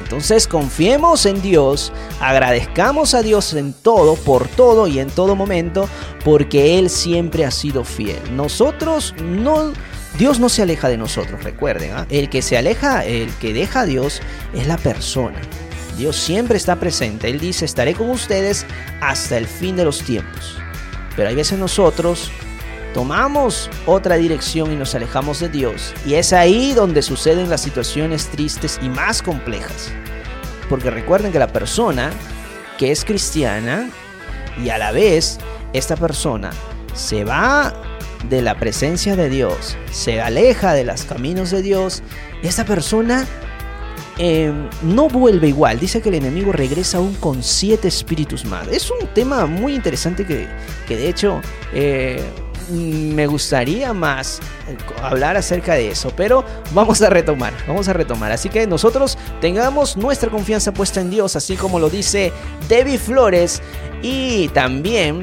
Entonces 0.02 0.46
confiemos 0.46 1.24
en 1.26 1.40
Dios, 1.40 1.90
agradezcamos 2.20 3.14
a 3.14 3.22
Dios 3.22 3.54
en 3.54 3.72
todo, 3.72 4.16
por 4.16 4.46
todo 4.48 4.86
y 4.86 4.98
en 4.98 5.08
todo 5.10 5.34
momento, 5.34 5.88
porque 6.24 6.78
Él 6.78 6.90
siempre 6.90 7.44
ha 7.46 7.50
sido 7.50 7.84
fiel. 7.84 8.20
Nosotros 8.36 9.14
no, 9.22 9.72
Dios 10.18 10.38
no 10.38 10.48
se 10.48 10.62
aleja 10.62 10.88
de 10.88 10.96
nosotros, 10.96 11.42
recuerden, 11.42 11.92
¿ah? 11.92 12.06
el 12.08 12.30
que 12.30 12.40
se 12.40 12.56
aleja, 12.56 13.04
el 13.04 13.32
que 13.34 13.52
deja 13.52 13.80
a 13.80 13.84
Dios 13.84 14.20
es 14.54 14.66
la 14.68 14.76
persona. 14.76 15.40
Dios 15.96 16.16
siempre 16.16 16.56
está 16.56 16.76
presente, 16.76 17.28
Él 17.28 17.40
dice, 17.40 17.64
estaré 17.64 17.94
con 17.94 18.10
ustedes 18.10 18.64
hasta 19.00 19.36
el 19.36 19.46
fin 19.46 19.76
de 19.76 19.84
los 19.84 20.02
tiempos. 20.02 20.58
Pero 21.16 21.28
hay 21.28 21.34
veces 21.34 21.58
nosotros 21.58 22.30
tomamos 22.92 23.68
otra 23.86 24.16
dirección 24.16 24.72
y 24.72 24.76
nos 24.76 24.94
alejamos 24.94 25.40
de 25.40 25.48
Dios. 25.48 25.92
Y 26.06 26.14
es 26.14 26.32
ahí 26.32 26.72
donde 26.72 27.02
suceden 27.02 27.50
las 27.50 27.62
situaciones 27.62 28.28
tristes 28.28 28.78
y 28.82 28.88
más 28.88 29.20
complejas. 29.22 29.92
Porque 30.68 30.90
recuerden 30.90 31.32
que 31.32 31.38
la 31.38 31.52
persona 31.52 32.12
que 32.78 32.90
es 32.90 33.04
cristiana 33.04 33.90
y 34.62 34.70
a 34.70 34.78
la 34.78 34.92
vez 34.92 35.38
esta 35.72 35.96
persona 35.96 36.50
se 36.94 37.24
va 37.24 37.74
de 38.28 38.42
la 38.42 38.58
presencia 38.58 39.16
de 39.16 39.28
Dios, 39.28 39.76
se 39.90 40.20
aleja 40.20 40.72
de 40.72 40.84
los 40.84 41.04
caminos 41.04 41.50
de 41.50 41.62
Dios, 41.62 42.02
esta 42.42 42.64
persona 42.64 43.26
eh, 44.18 44.52
no 44.82 45.08
vuelve 45.08 45.48
igual. 45.48 45.80
Dice 45.80 46.00
que 46.00 46.08
el 46.08 46.16
enemigo 46.16 46.52
regresa 46.52 46.98
aún 46.98 47.14
con 47.14 47.42
siete 47.42 47.88
espíritus 47.88 48.44
más. 48.44 48.68
Es 48.68 48.90
un 48.90 49.06
tema 49.08 49.46
muy 49.46 49.74
interesante 49.74 50.24
que, 50.24 50.48
que 50.86 50.96
de 50.96 51.08
hecho 51.08 51.40
eh, 51.72 52.22
me 52.70 53.26
gustaría 53.26 53.92
más 53.92 54.40
eh, 54.68 54.76
hablar 55.02 55.36
acerca 55.36 55.74
de 55.74 55.90
eso, 55.90 56.12
pero 56.16 56.44
vamos 56.72 57.02
a 57.02 57.10
retomar, 57.10 57.52
vamos 57.66 57.88
a 57.88 57.92
retomar. 57.92 58.30
Así 58.30 58.48
que 58.48 58.66
nosotros 58.66 59.18
tengamos 59.40 59.96
nuestra 59.96 60.30
confianza 60.30 60.72
puesta 60.72 61.00
en 61.00 61.10
Dios, 61.10 61.34
así 61.36 61.56
como 61.56 61.78
lo 61.78 61.90
dice 61.90 62.32
Debbie 62.68 62.98
Flores 62.98 63.62
y 64.02 64.48
también 64.48 65.22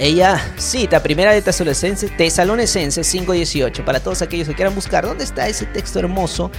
ella 0.00 0.40
cita 0.56 1.02
Primera 1.02 1.32
de 1.32 1.42
Tesalonicenses, 1.42 2.16
Tesalonicenses 2.16 3.14
5.18 3.14 3.84
para 3.84 4.00
todos 4.00 4.22
aquellos 4.22 4.48
que 4.48 4.54
quieran 4.54 4.74
buscar 4.74 5.04
dónde 5.04 5.24
está 5.24 5.46
ese 5.46 5.66
texto 5.66 5.98
hermoso. 5.98 6.50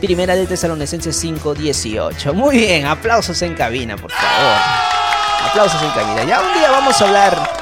Primera 0.00 0.34
de 0.34 0.46
Tesalonicenses 0.46 1.22
5.18. 1.22 2.32
Muy 2.32 2.56
bien, 2.56 2.86
aplausos 2.86 3.42
en 3.42 3.54
cabina, 3.54 3.96
por 3.96 4.10
favor. 4.10 4.56
Aplausos 5.50 5.82
en 5.82 5.90
cabina. 5.90 6.24
Ya 6.24 6.40
un 6.40 6.54
día 6.54 6.70
vamos 6.70 6.98
a 7.00 7.04
hablar 7.04 7.55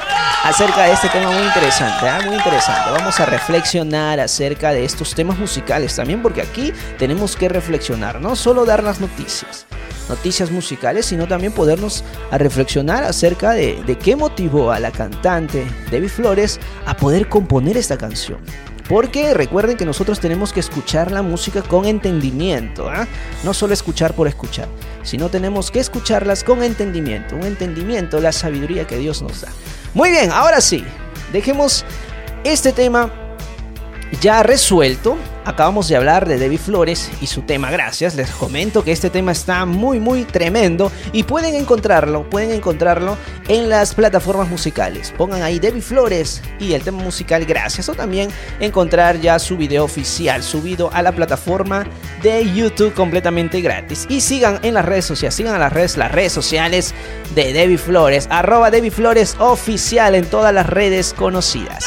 acerca 0.45 0.83
de 0.83 0.93
este 0.93 1.09
tema 1.09 1.31
muy 1.31 1.43
interesante, 1.43 2.05
¿eh? 2.05 2.27
muy 2.27 2.35
interesante. 2.35 2.91
Vamos 2.91 3.19
a 3.19 3.25
reflexionar 3.25 4.19
acerca 4.19 4.71
de 4.73 4.85
estos 4.85 5.15
temas 5.15 5.39
musicales 5.39 5.95
también, 5.95 6.21
porque 6.21 6.43
aquí 6.43 6.71
tenemos 6.99 7.35
que 7.35 7.49
reflexionar, 7.49 8.21
no 8.21 8.35
solo 8.35 8.63
dar 8.63 8.83
las 8.83 9.01
noticias, 9.01 9.65
noticias 10.07 10.51
musicales, 10.51 11.07
sino 11.07 11.27
también 11.27 11.51
podernos 11.51 12.03
a 12.29 12.37
reflexionar 12.37 13.03
acerca 13.03 13.51
de, 13.53 13.81
de 13.87 13.97
qué 13.97 14.15
motivó 14.15 14.71
a 14.71 14.79
la 14.79 14.91
cantante 14.91 15.65
Debbie 15.89 16.09
Flores 16.09 16.59
a 16.85 16.95
poder 16.95 17.27
componer 17.27 17.75
esta 17.75 17.97
canción. 17.97 18.37
Porque 18.87 19.33
recuerden 19.33 19.77
que 19.77 19.85
nosotros 19.85 20.19
tenemos 20.19 20.53
que 20.53 20.59
escuchar 20.59 21.11
la 21.11 21.23
música 21.23 21.63
con 21.63 21.85
entendimiento, 21.85 22.93
¿eh? 22.93 23.07
no 23.43 23.51
solo 23.55 23.73
escuchar 23.73 24.13
por 24.13 24.27
escuchar, 24.27 24.67
sino 25.01 25.29
tenemos 25.29 25.71
que 25.71 25.79
escucharlas 25.79 26.43
con 26.43 26.61
entendimiento, 26.61 27.35
un 27.35 27.47
entendimiento, 27.47 28.21
la 28.21 28.31
sabiduría 28.31 28.85
que 28.85 28.99
Dios 28.99 29.23
nos 29.23 29.41
da. 29.41 29.47
Muy 29.95 30.11
bien, 30.11 30.29
ahora 30.33 30.59
sí, 30.59 30.83
dejemos 31.31 31.85
este 32.43 32.73
tema 32.73 33.09
ya 34.21 34.43
resuelto. 34.43 35.17
Acabamos 35.45 35.87
de 35.87 35.95
hablar 35.95 36.27
de 36.27 36.37
Debbie 36.37 36.57
Flores 36.57 37.11
y 37.21 37.27
su 37.27 37.43
tema 37.43 37.69
Gracias. 37.69 38.15
Les 38.15 38.31
comento 38.31 38.83
que 38.83 38.91
este 38.91 39.09
tema 39.09 39.31
está 39.31 39.65
muy 39.65 39.99
muy 39.99 40.23
tremendo 40.23 40.91
y 41.13 41.23
pueden 41.23 41.53
encontrarlo, 41.53 42.27
pueden 42.29 42.51
encontrarlo 42.51 43.15
en 43.47 43.69
las 43.69 43.93
plataformas 43.93 44.49
musicales. 44.49 45.13
Pongan 45.15 45.43
ahí 45.43 45.59
Debbie 45.59 45.81
Flores 45.81 46.41
y 46.59 46.73
el 46.73 46.81
tema 46.81 47.03
musical 47.03 47.45
Gracias 47.45 47.89
o 47.89 47.93
también 47.93 48.29
encontrar 48.59 49.19
ya 49.21 49.37
su 49.37 49.55
video 49.55 49.83
oficial 49.83 50.41
subido 50.41 50.89
a 50.93 51.01
la 51.01 51.11
plataforma 51.11 51.85
de 52.23 52.51
YouTube 52.53 52.93
completamente 52.93 53.61
gratis. 53.61 54.07
Y 54.09 54.21
sigan 54.21 54.59
en 54.63 54.73
las 54.73 54.85
redes 54.85 55.05
sociales, 55.05 55.35
sigan 55.35 55.55
a 55.55 55.59
las 55.59 55.71
redes, 55.71 55.95
las 55.95 56.11
redes 56.11 56.33
sociales 56.33 56.93
de 57.35 57.53
Debbie 57.53 57.77
Flores, 57.77 58.27
arroba 58.31 58.71
Debbie 58.71 58.91
Flores 58.91 59.35
oficial 59.39 60.15
en 60.15 60.25
todas 60.25 60.53
las 60.53 60.65
redes 60.65 61.13
conocidas. 61.13 61.85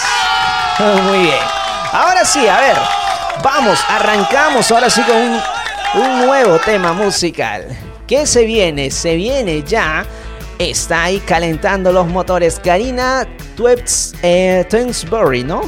Muy 0.78 1.18
bien. 1.22 1.67
Ahora 1.92 2.24
sí, 2.24 2.46
a 2.46 2.60
ver, 2.60 2.76
vamos, 3.42 3.82
arrancamos 3.88 4.70
ahora 4.70 4.90
sí 4.90 5.02
con 5.02 5.16
un, 5.16 6.26
nuevo 6.26 6.58
tema 6.58 6.92
musical. 6.92 7.66
¿Qué 8.06 8.26
se 8.26 8.44
viene? 8.44 8.90
Se 8.90 9.16
viene 9.16 9.62
ya. 9.62 10.04
Está 10.58 11.04
ahí 11.04 11.20
calentando 11.20 11.90
los 11.90 12.06
motores. 12.06 12.60
Karina 12.62 13.26
Twebs, 13.56 14.14
eh, 14.22 14.66
Twinsbury, 14.68 15.44
¿no? 15.44 15.62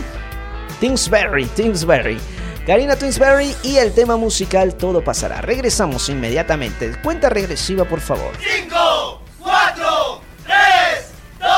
Tingsbury, 0.79 1.47
Tingsbury. 1.47 2.19
Karina 2.67 2.97
Twinsbury 2.97 3.55
y 3.63 3.77
el 3.77 3.93
tema 3.93 4.17
musical 4.17 4.75
Todo 4.75 5.03
pasará. 5.03 5.41
Regresamos 5.41 6.09
inmediatamente. 6.11 6.93
Cuenta 7.03 7.31
regresiva, 7.31 7.87
por 7.87 8.01
favor. 8.01 8.33
5, 8.39 9.23
4, 9.39 10.21
3, 10.45 10.57
2, 11.41 11.49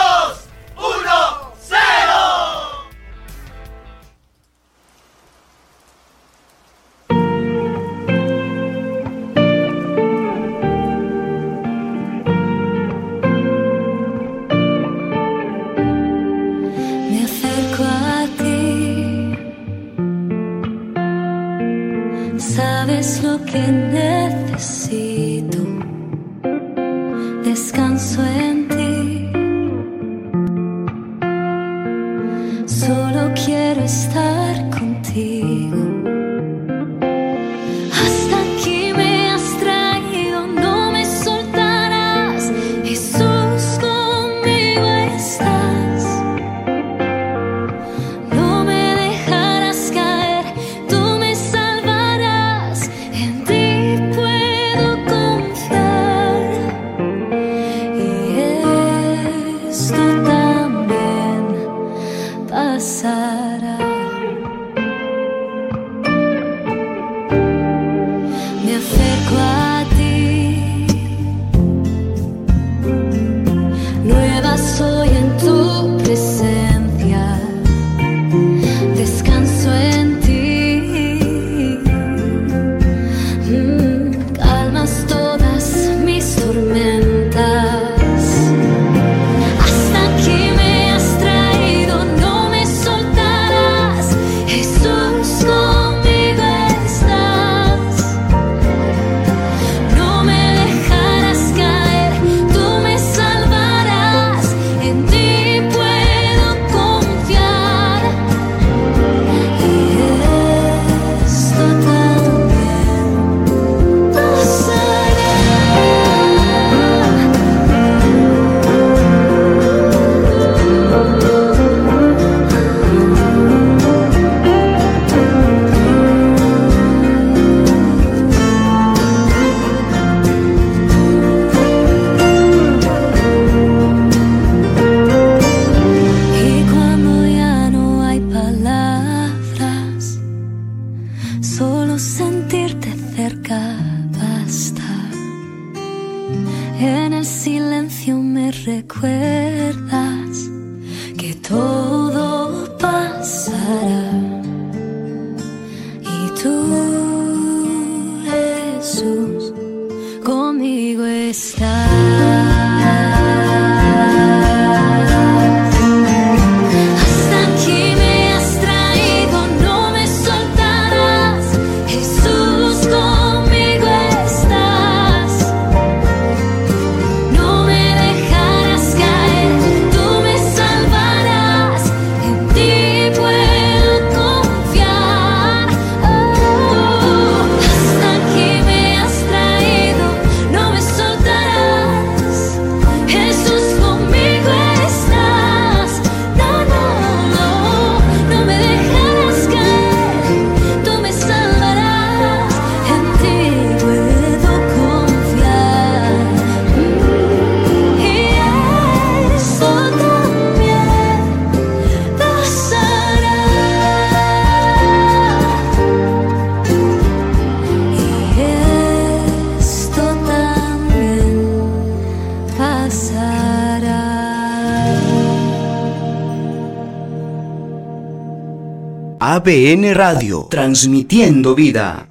ABN 229.44 229.92
Radio, 229.94 230.46
transmitiendo 230.48 231.56
vida. 231.56 232.06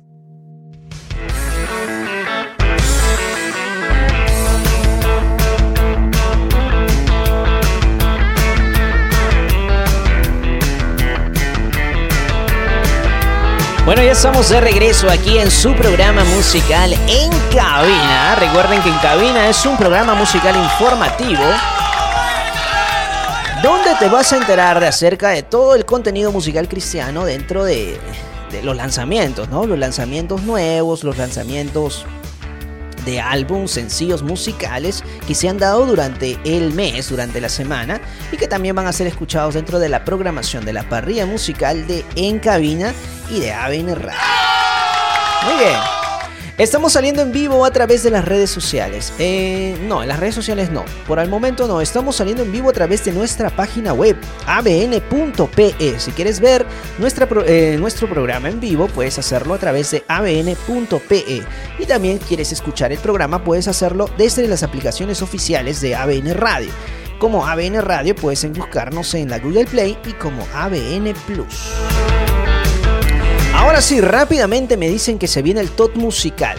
Bueno, 13.85 14.03
ya 14.03 14.11
estamos 14.11 14.49
de 14.49 14.59
regreso 14.59 15.09
aquí 15.09 15.37
en 15.37 15.49
su 15.49 15.73
programa 15.73 16.25
musical 16.35 16.91
En 17.07 17.31
Cabina. 17.55 18.35
Recuerden 18.35 18.81
que 18.81 18.89
En 18.89 18.97
Cabina 18.97 19.47
es 19.47 19.65
un 19.65 19.77
programa 19.77 20.15
musical 20.15 20.57
informativo 20.57 21.43
donde 23.63 23.93
te 23.99 24.09
vas 24.09 24.33
a 24.33 24.37
enterar 24.37 24.79
de 24.79 24.87
acerca 24.87 25.29
de 25.29 25.43
todo 25.43 25.75
el 25.75 25.85
contenido 25.85 26.31
musical 26.31 26.67
cristiano 26.67 27.25
dentro 27.25 27.63
de, 27.63 27.99
los 28.63 28.75
lanzamientos, 28.75 29.49
¿no? 29.49 29.65
Los 29.65 29.77
lanzamientos 29.77 30.41
nuevos, 30.41 31.03
los 31.03 31.17
lanzamientos 31.17 32.05
de 33.05 33.19
álbumes, 33.21 33.71
sencillos 33.71 34.23
musicales 34.23 35.03
que 35.27 35.35
se 35.35 35.47
han 35.47 35.57
dado 35.57 35.85
durante 35.85 36.37
el 36.43 36.73
mes, 36.73 37.09
durante 37.09 37.39
la 37.39 37.49
semana 37.49 38.01
y 38.31 38.37
que 38.37 38.47
también 38.47 38.75
van 38.75 38.87
a 38.87 38.93
ser 38.93 39.07
escuchados 39.07 39.53
dentro 39.53 39.79
de 39.79 39.89
la 39.89 40.05
programación 40.05 40.65
de 40.65 40.73
la 40.73 40.83
parrilla 40.89 41.25
musical 41.25 41.87
de 41.87 42.03
En 42.15 42.39
Cabina 42.39 42.93
y 43.29 43.39
de 43.39 43.53
ABN 43.53 43.95
Radio. 43.95 44.19
Muy 45.45 45.63
bien. 45.63 45.77
Estamos 46.61 46.93
saliendo 46.93 47.23
en 47.23 47.31
vivo 47.31 47.65
a 47.65 47.71
través 47.71 48.03
de 48.03 48.11
las 48.11 48.23
redes 48.23 48.51
sociales. 48.51 49.11
Eh, 49.17 49.75
no, 49.87 50.03
en 50.03 50.07
las 50.07 50.19
redes 50.19 50.35
sociales 50.35 50.69
no. 50.69 50.85
Por 51.07 51.17
el 51.17 51.27
momento 51.27 51.67
no. 51.67 51.81
Estamos 51.81 52.17
saliendo 52.17 52.43
en 52.43 52.51
vivo 52.51 52.69
a 52.69 52.71
través 52.71 53.03
de 53.03 53.11
nuestra 53.11 53.49
página 53.49 53.93
web 53.93 54.15
abn.pe. 54.45 55.95
Si 55.97 56.11
quieres 56.11 56.39
ver 56.39 56.67
eh, 57.47 57.77
nuestro 57.79 58.07
programa 58.07 58.47
en 58.47 58.59
vivo, 58.59 58.85
puedes 58.85 59.17
hacerlo 59.17 59.55
a 59.55 59.57
través 59.57 59.89
de 59.89 60.03
abn.pe. 60.07 61.41
Y 61.79 61.85
también 61.87 62.19
quieres 62.19 62.51
escuchar 62.51 62.91
el 62.91 62.99
programa, 62.99 63.43
puedes 63.43 63.67
hacerlo 63.67 64.07
desde 64.15 64.47
las 64.47 64.61
aplicaciones 64.61 65.23
oficiales 65.23 65.81
de 65.81 65.95
ABN 65.95 66.35
Radio. 66.35 66.69
Como 67.17 67.47
ABN 67.47 67.81
Radio 67.81 68.13
puedes 68.13 68.47
buscarnos 68.51 69.15
en 69.15 69.31
la 69.31 69.39
Google 69.39 69.65
Play 69.65 69.97
y 70.05 70.13
como 70.13 70.45
ABN 70.53 71.11
Plus. 71.25 71.71
Ahora 73.53 73.81
sí, 73.81 74.01
rápidamente 74.01 74.77
me 74.77 74.89
dicen 74.89 75.19
que 75.19 75.27
se 75.27 75.41
viene 75.41 75.59
el 75.59 75.69
top 75.71 75.95
musical. 75.95 76.57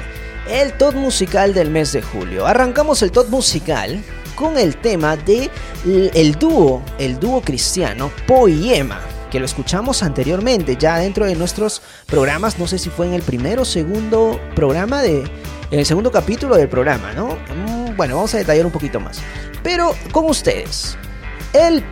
El 0.49 0.73
top 0.75 0.95
musical 0.95 1.55
del 1.55 1.71
mes 1.71 1.93
de 1.93 2.03
julio. 2.03 2.47
Arrancamos 2.47 3.03
el 3.03 3.11
top 3.11 3.29
musical 3.29 4.03
con 4.35 4.59
el 4.59 4.77
tema 4.77 5.17
de 5.17 5.51
el 5.85 6.35
dúo, 6.35 6.83
el 6.99 7.19
dúo 7.19 7.41
cristiano 7.41 8.11
Poema, 8.27 9.01
que 9.31 9.39
lo 9.41 9.47
escuchamos 9.47 10.03
anteriormente 10.03 10.77
ya 10.77 10.99
dentro 10.99 11.27
de 11.27 11.35
nuestros 11.35 11.81
programas, 12.07 12.59
no 12.59 12.67
sé 12.67 12.79
si 12.79 12.91
fue 12.91 13.07
en 13.07 13.15
el 13.15 13.23
primero 13.23 13.63
o 13.63 13.65
segundo 13.65 14.41
programa 14.55 15.01
de 15.03 15.25
en 15.71 15.79
el 15.79 15.87
segundo 15.87 16.13
capítulo 16.13 16.57
del 16.57 16.69
programa, 16.69 17.13
¿no? 17.15 17.39
Mm, 17.57 17.97
Bueno, 17.97 18.17
vamos 18.17 18.35
a 18.35 18.39
detallar 18.39 18.67
un 18.67 18.73
poquito 18.73 19.01
más. 19.01 19.19
Pero 19.63 19.95
con 20.13 20.27
ustedes, 20.27 20.97
el 21.53 21.83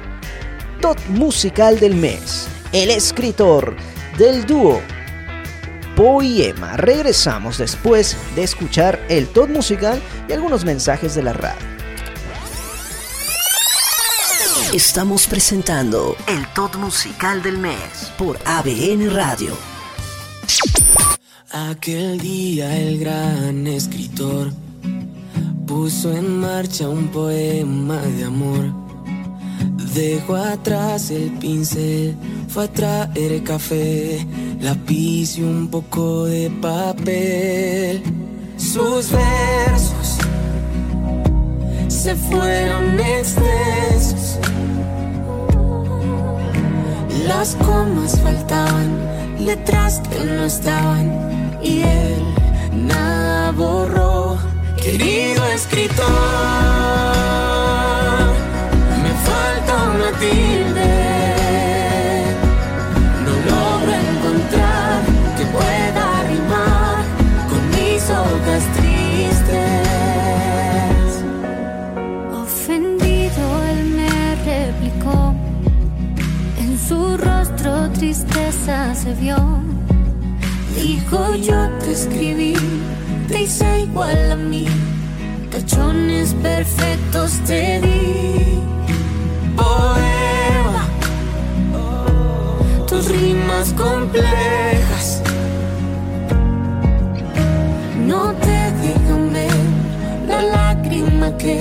top 0.80 0.98
musical 1.08 1.78
del 1.80 1.94
mes, 1.94 2.46
el 2.72 2.90
escritor 2.90 3.76
del 4.18 4.46
dúo 4.46 4.80
Poema. 5.96 6.76
Regresamos 6.76 7.58
después 7.58 8.16
de 8.34 8.42
escuchar 8.42 8.98
el 9.08 9.28
top 9.28 9.50
musical 9.50 10.00
y 10.28 10.32
algunos 10.32 10.64
mensajes 10.64 11.14
de 11.14 11.22
la 11.22 11.32
radio. 11.32 11.60
Estamos 14.72 15.26
presentando 15.26 16.16
el 16.28 16.46
top 16.54 16.76
musical 16.76 17.42
del 17.42 17.58
mes 17.58 18.12
por 18.16 18.38
ABN 18.44 19.10
Radio. 19.12 19.56
Aquel 21.50 22.20
día 22.20 22.78
el 22.78 23.00
gran 23.00 23.66
escritor 23.66 24.52
puso 25.66 26.12
en 26.12 26.38
marcha 26.38 26.88
un 26.88 27.08
poema 27.08 27.96
de 27.96 28.24
amor. 28.24 28.89
Dejó 29.94 30.36
atrás 30.36 31.10
el 31.10 31.30
pincel, 31.38 32.16
fue 32.48 32.64
a 32.64 32.68
traer 32.68 33.42
café, 33.42 34.24
lápiz 34.60 35.36
y 35.36 35.42
un 35.42 35.68
poco 35.68 36.26
de 36.26 36.48
papel. 36.62 38.02
Sus 38.56 39.10
versos 39.10 40.18
se 41.88 42.14
fueron 42.14 43.00
extensos. 43.00 44.38
Las 47.26 47.56
comas 47.56 48.18
faltaban, 48.20 49.44
letras 49.44 50.00
que 50.08 50.24
no 50.24 50.44
estaban 50.44 51.58
y 51.62 51.82
él 51.82 52.24
nada 52.86 53.50
borró. 53.52 54.38
Querido 54.76 55.44
escritor, 55.46 56.06
No 63.24 63.32
logro 63.48 63.92
encontrar 63.92 65.02
que 65.38 65.44
pueda 65.46 66.06
rimar 66.28 67.04
con 67.48 67.60
mis 67.70 68.02
hojas 68.10 68.62
tristes. 68.76 69.48
Ofendido 72.42 73.42
él 73.70 73.80
me 73.94 74.34
replicó, 74.44 75.18
en 76.58 76.70
su 76.76 77.16
rostro 77.16 77.72
tristeza 77.92 78.94
se 78.96 79.14
vio. 79.14 79.38
Dijo 80.74 81.36
yo 81.36 81.68
te 81.78 81.92
escribí, 81.92 82.54
te 83.28 83.42
hice 83.42 83.82
igual 83.82 84.32
a 84.32 84.36
mí, 84.36 84.66
tachones 85.52 86.34
perfectos 86.34 87.38
te 87.46 87.80
di. 87.80 88.20
Poema, 89.60 90.84
tus 92.88 93.04
rimas 93.08 93.72
complejas 93.74 95.22
no 98.06 98.32
te 98.34 98.58
dejan 98.82 99.32
ver 99.32 99.60
la 100.26 100.42
lágrima 100.42 101.36
que 101.36 101.60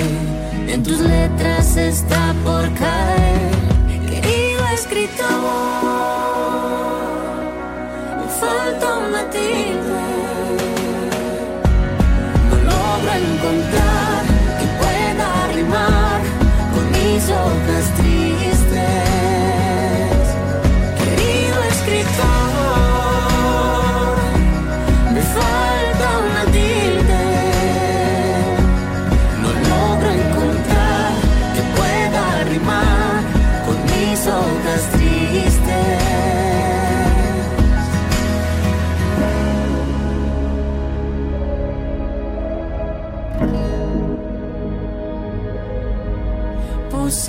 en 0.68 0.84
tus 0.84 1.00
letras 1.00 1.76
está 1.76 2.34
por 2.44 2.64
caer. 2.74 3.52
Querido 4.10 4.62
escritor, 4.74 5.28
me 8.20 8.28
falta 8.42 8.88
una 9.08 9.30
tilde. 9.30 9.89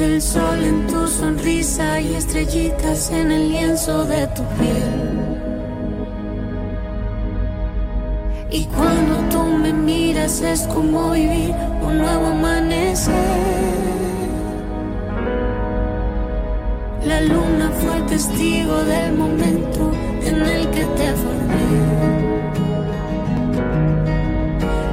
El 0.00 0.22
sol 0.22 0.62
en 0.62 0.86
tu 0.86 1.06
sonrisa 1.06 2.00
y 2.00 2.14
estrellitas 2.14 3.10
en 3.10 3.30
el 3.30 3.50
lienzo 3.50 4.04
de 4.04 4.26
tu 4.28 4.42
piel. 4.58 5.30
Y 8.50 8.64
cuando 8.64 9.16
tú 9.30 9.42
me 9.42 9.72
miras 9.72 10.40
es 10.40 10.62
como 10.62 11.10
vivir 11.10 11.54
un 11.82 11.98
nuevo 11.98 12.26
amanecer. 12.26 13.14
La 17.04 17.20
luna 17.20 17.70
fue 17.80 18.00
testigo 18.08 18.82
del 18.84 19.12
momento 19.16 19.92
en 20.22 20.42
el 20.42 20.70
que 20.70 20.84
te 20.84 21.12
formé. 21.22 21.70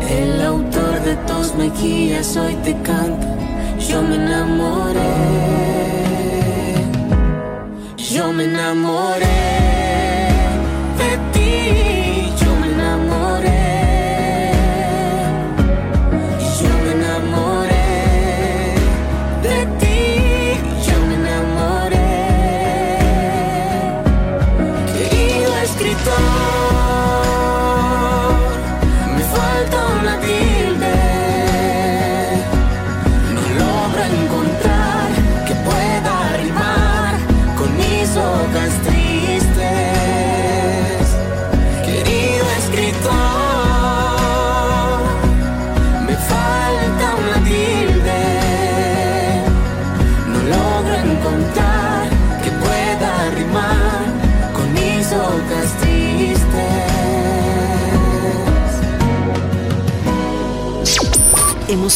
El 0.10 0.42
autor 0.42 1.02
de 1.02 1.16
tus 1.28 1.56
mejillas 1.56 2.36
hoy 2.38 2.56
te 2.64 2.74
canta, 2.82 3.37
yo 3.80 4.02
me 4.02 4.16
enamoré. 4.16 5.14
Yo 7.98 8.32
me 8.32 8.46
enamoré 8.46 9.67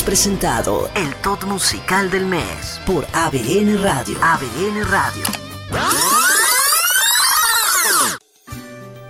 Presentado 0.05 0.89
el 0.95 1.13
top 1.21 1.45
musical 1.45 2.09
del 2.09 2.25
mes 2.25 2.81
por 2.87 3.05
ABN 3.13 3.81
Radio. 3.83 4.17
ABN 4.21 4.83
Radio. 4.89 5.23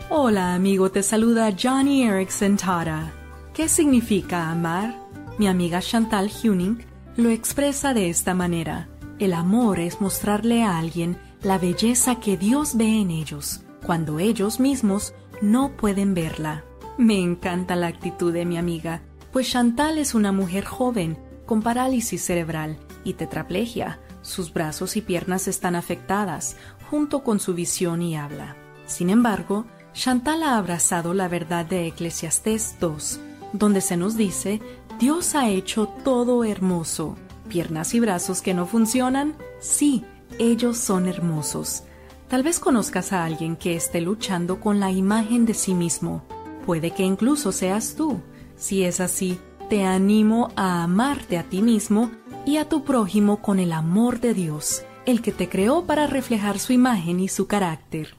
Hola 0.09 0.53
amigo, 0.53 0.91
te 0.91 1.01
saluda 1.01 1.55
Johnny 1.57 2.03
Erickson 2.03 2.57
Tara. 2.57 3.13
¿Qué 3.53 3.69
significa 3.69 4.51
amar? 4.51 4.99
Mi 5.37 5.47
amiga 5.47 5.81
Chantal 5.81 6.29
Huning 6.43 6.85
lo 7.15 7.29
expresa 7.29 7.93
de 7.93 8.09
esta 8.09 8.33
manera. 8.33 8.89
El 9.17 9.33
amor 9.33 9.79
es 9.79 10.01
mostrarle 10.01 10.63
a 10.63 10.77
alguien 10.77 11.17
la 11.41 11.57
belleza 11.57 12.19
que 12.19 12.35
Dios 12.35 12.75
ve 12.75 12.99
en 12.99 13.11
ellos, 13.11 13.61
cuando 13.85 14.19
ellos 14.19 14.59
mismos 14.59 15.13
no 15.41 15.71
pueden 15.77 16.13
verla. 16.13 16.65
Me 16.97 17.17
encanta 17.17 17.75
la 17.77 17.87
actitud 17.87 18.33
de 18.33 18.45
mi 18.45 18.57
amiga, 18.57 19.01
pues 19.31 19.49
Chantal 19.49 19.97
es 19.97 20.13
una 20.13 20.31
mujer 20.31 20.65
joven, 20.65 21.17
con 21.45 21.61
parálisis 21.61 22.23
cerebral 22.23 22.77
y 23.03 23.13
tetraplegia. 23.13 23.99
Sus 24.21 24.53
brazos 24.53 24.97
y 24.97 25.01
piernas 25.01 25.47
están 25.47 25.75
afectadas, 25.75 26.57
junto 26.89 27.23
con 27.23 27.39
su 27.39 27.53
visión 27.53 28.01
y 28.01 28.15
habla. 28.15 28.55
Sin 28.85 29.09
embargo, 29.09 29.65
Chantal 29.93 30.43
ha 30.43 30.57
abrazado 30.57 31.13
la 31.13 31.27
verdad 31.27 31.65
de 31.65 31.87
Eclesiastés 31.87 32.75
2, 32.79 33.19
donde 33.53 33.81
se 33.81 33.97
nos 33.97 34.15
dice, 34.15 34.61
Dios 34.99 35.35
ha 35.35 35.49
hecho 35.49 35.87
todo 36.03 36.43
hermoso. 36.43 37.17
¿Piernas 37.49 37.93
y 37.93 37.99
brazos 37.99 38.41
que 38.41 38.53
no 38.53 38.65
funcionan? 38.65 39.35
Sí, 39.59 40.05
ellos 40.39 40.77
son 40.77 41.07
hermosos. 41.07 41.83
Tal 42.29 42.43
vez 42.43 42.59
conozcas 42.59 43.11
a 43.11 43.25
alguien 43.25 43.57
que 43.57 43.75
esté 43.75 43.99
luchando 43.99 44.61
con 44.61 44.79
la 44.79 44.91
imagen 44.91 45.45
de 45.45 45.53
sí 45.53 45.73
mismo. 45.73 46.23
Puede 46.65 46.91
que 46.91 47.03
incluso 47.03 47.51
seas 47.51 47.95
tú. 47.95 48.21
Si 48.61 48.83
es 48.83 48.99
así, 48.99 49.39
te 49.71 49.85
animo 49.85 50.49
a 50.55 50.83
amarte 50.83 51.39
a 51.39 51.43
ti 51.49 51.63
mismo 51.63 52.11
y 52.45 52.57
a 52.57 52.69
tu 52.69 52.83
prójimo 52.83 53.41
con 53.41 53.57
el 53.57 53.71
amor 53.71 54.19
de 54.19 54.35
Dios, 54.35 54.85
el 55.07 55.23
que 55.23 55.31
te 55.31 55.49
creó 55.49 55.87
para 55.87 56.05
reflejar 56.05 56.59
su 56.59 56.71
imagen 56.71 57.19
y 57.19 57.27
su 57.27 57.47
carácter. 57.47 58.15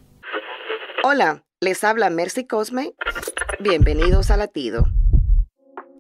Hola, 1.05 1.45
les 1.61 1.85
habla 1.85 2.11
Mercy 2.11 2.45
Cosme. 2.45 2.93
Bienvenidos 3.61 4.33
a 4.33 4.37
Latido. 4.37 4.87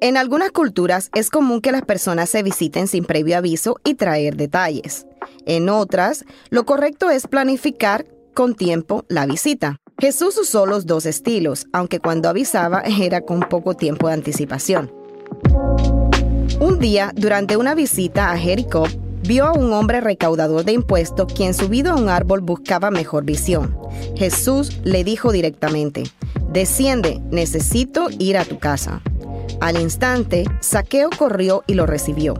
En 0.01 0.17
algunas 0.17 0.51
culturas 0.51 1.09
es 1.15 1.31
común 1.31 1.61
que 1.61 1.71
las 1.71 1.83
personas 1.83 2.29
se 2.29 2.43
visiten 2.43 2.89
sin 2.89 3.05
previo 3.05 3.39
aviso 3.39 3.77
y 3.85 3.95
traer 3.95 4.35
detalles. 4.35 5.07
En 5.47 5.69
otras, 5.69 6.25
lo 6.51 6.67
correcto 6.67 7.11
es 7.11 7.29
planificar 7.29 8.07
con 8.35 8.57
tiempo 8.57 9.05
la 9.09 9.25
visita. 9.25 9.82
Jesús 10.03 10.37
usó 10.37 10.67
los 10.67 10.85
dos 10.85 11.07
estilos, 11.07 11.69
aunque 11.73 12.01
cuando 12.01 12.29
avisaba 12.29 12.81
era 12.81 13.21
con 13.21 13.39
poco 13.39 13.75
tiempo 13.75 14.09
de 14.09 14.15
anticipación. 14.15 14.93
Un 16.59 16.81
día, 16.81 17.13
durante 17.15 17.57
una 17.57 17.77
visita 17.77 18.33
a 18.33 18.37
Jericó, 18.37 18.89
vio 19.23 19.47
a 19.47 19.53
un 19.53 19.73
hombre 19.73 20.01
recaudador 20.01 20.65
de 20.65 20.73
impuestos 20.73 21.33
quien 21.33 21.55
subido 21.55 21.93
a 21.93 21.95
un 21.95 22.09
árbol 22.09 22.41
buscaba 22.41 22.91
mejor 22.91 23.25
visión. 23.25 23.79
Jesús 24.17 24.81
le 24.83 25.05
dijo 25.05 25.31
directamente, 25.31 26.03
desciende, 26.51 27.21
necesito 27.31 28.09
ir 28.19 28.39
a 28.39 28.45
tu 28.45 28.59
casa. 28.59 29.03
Al 29.61 29.81
instante, 29.81 30.47
Saqueo 30.59 31.11
corrió 31.17 31.63
y 31.69 31.75
lo 31.75 31.87
recibió. 31.87 32.35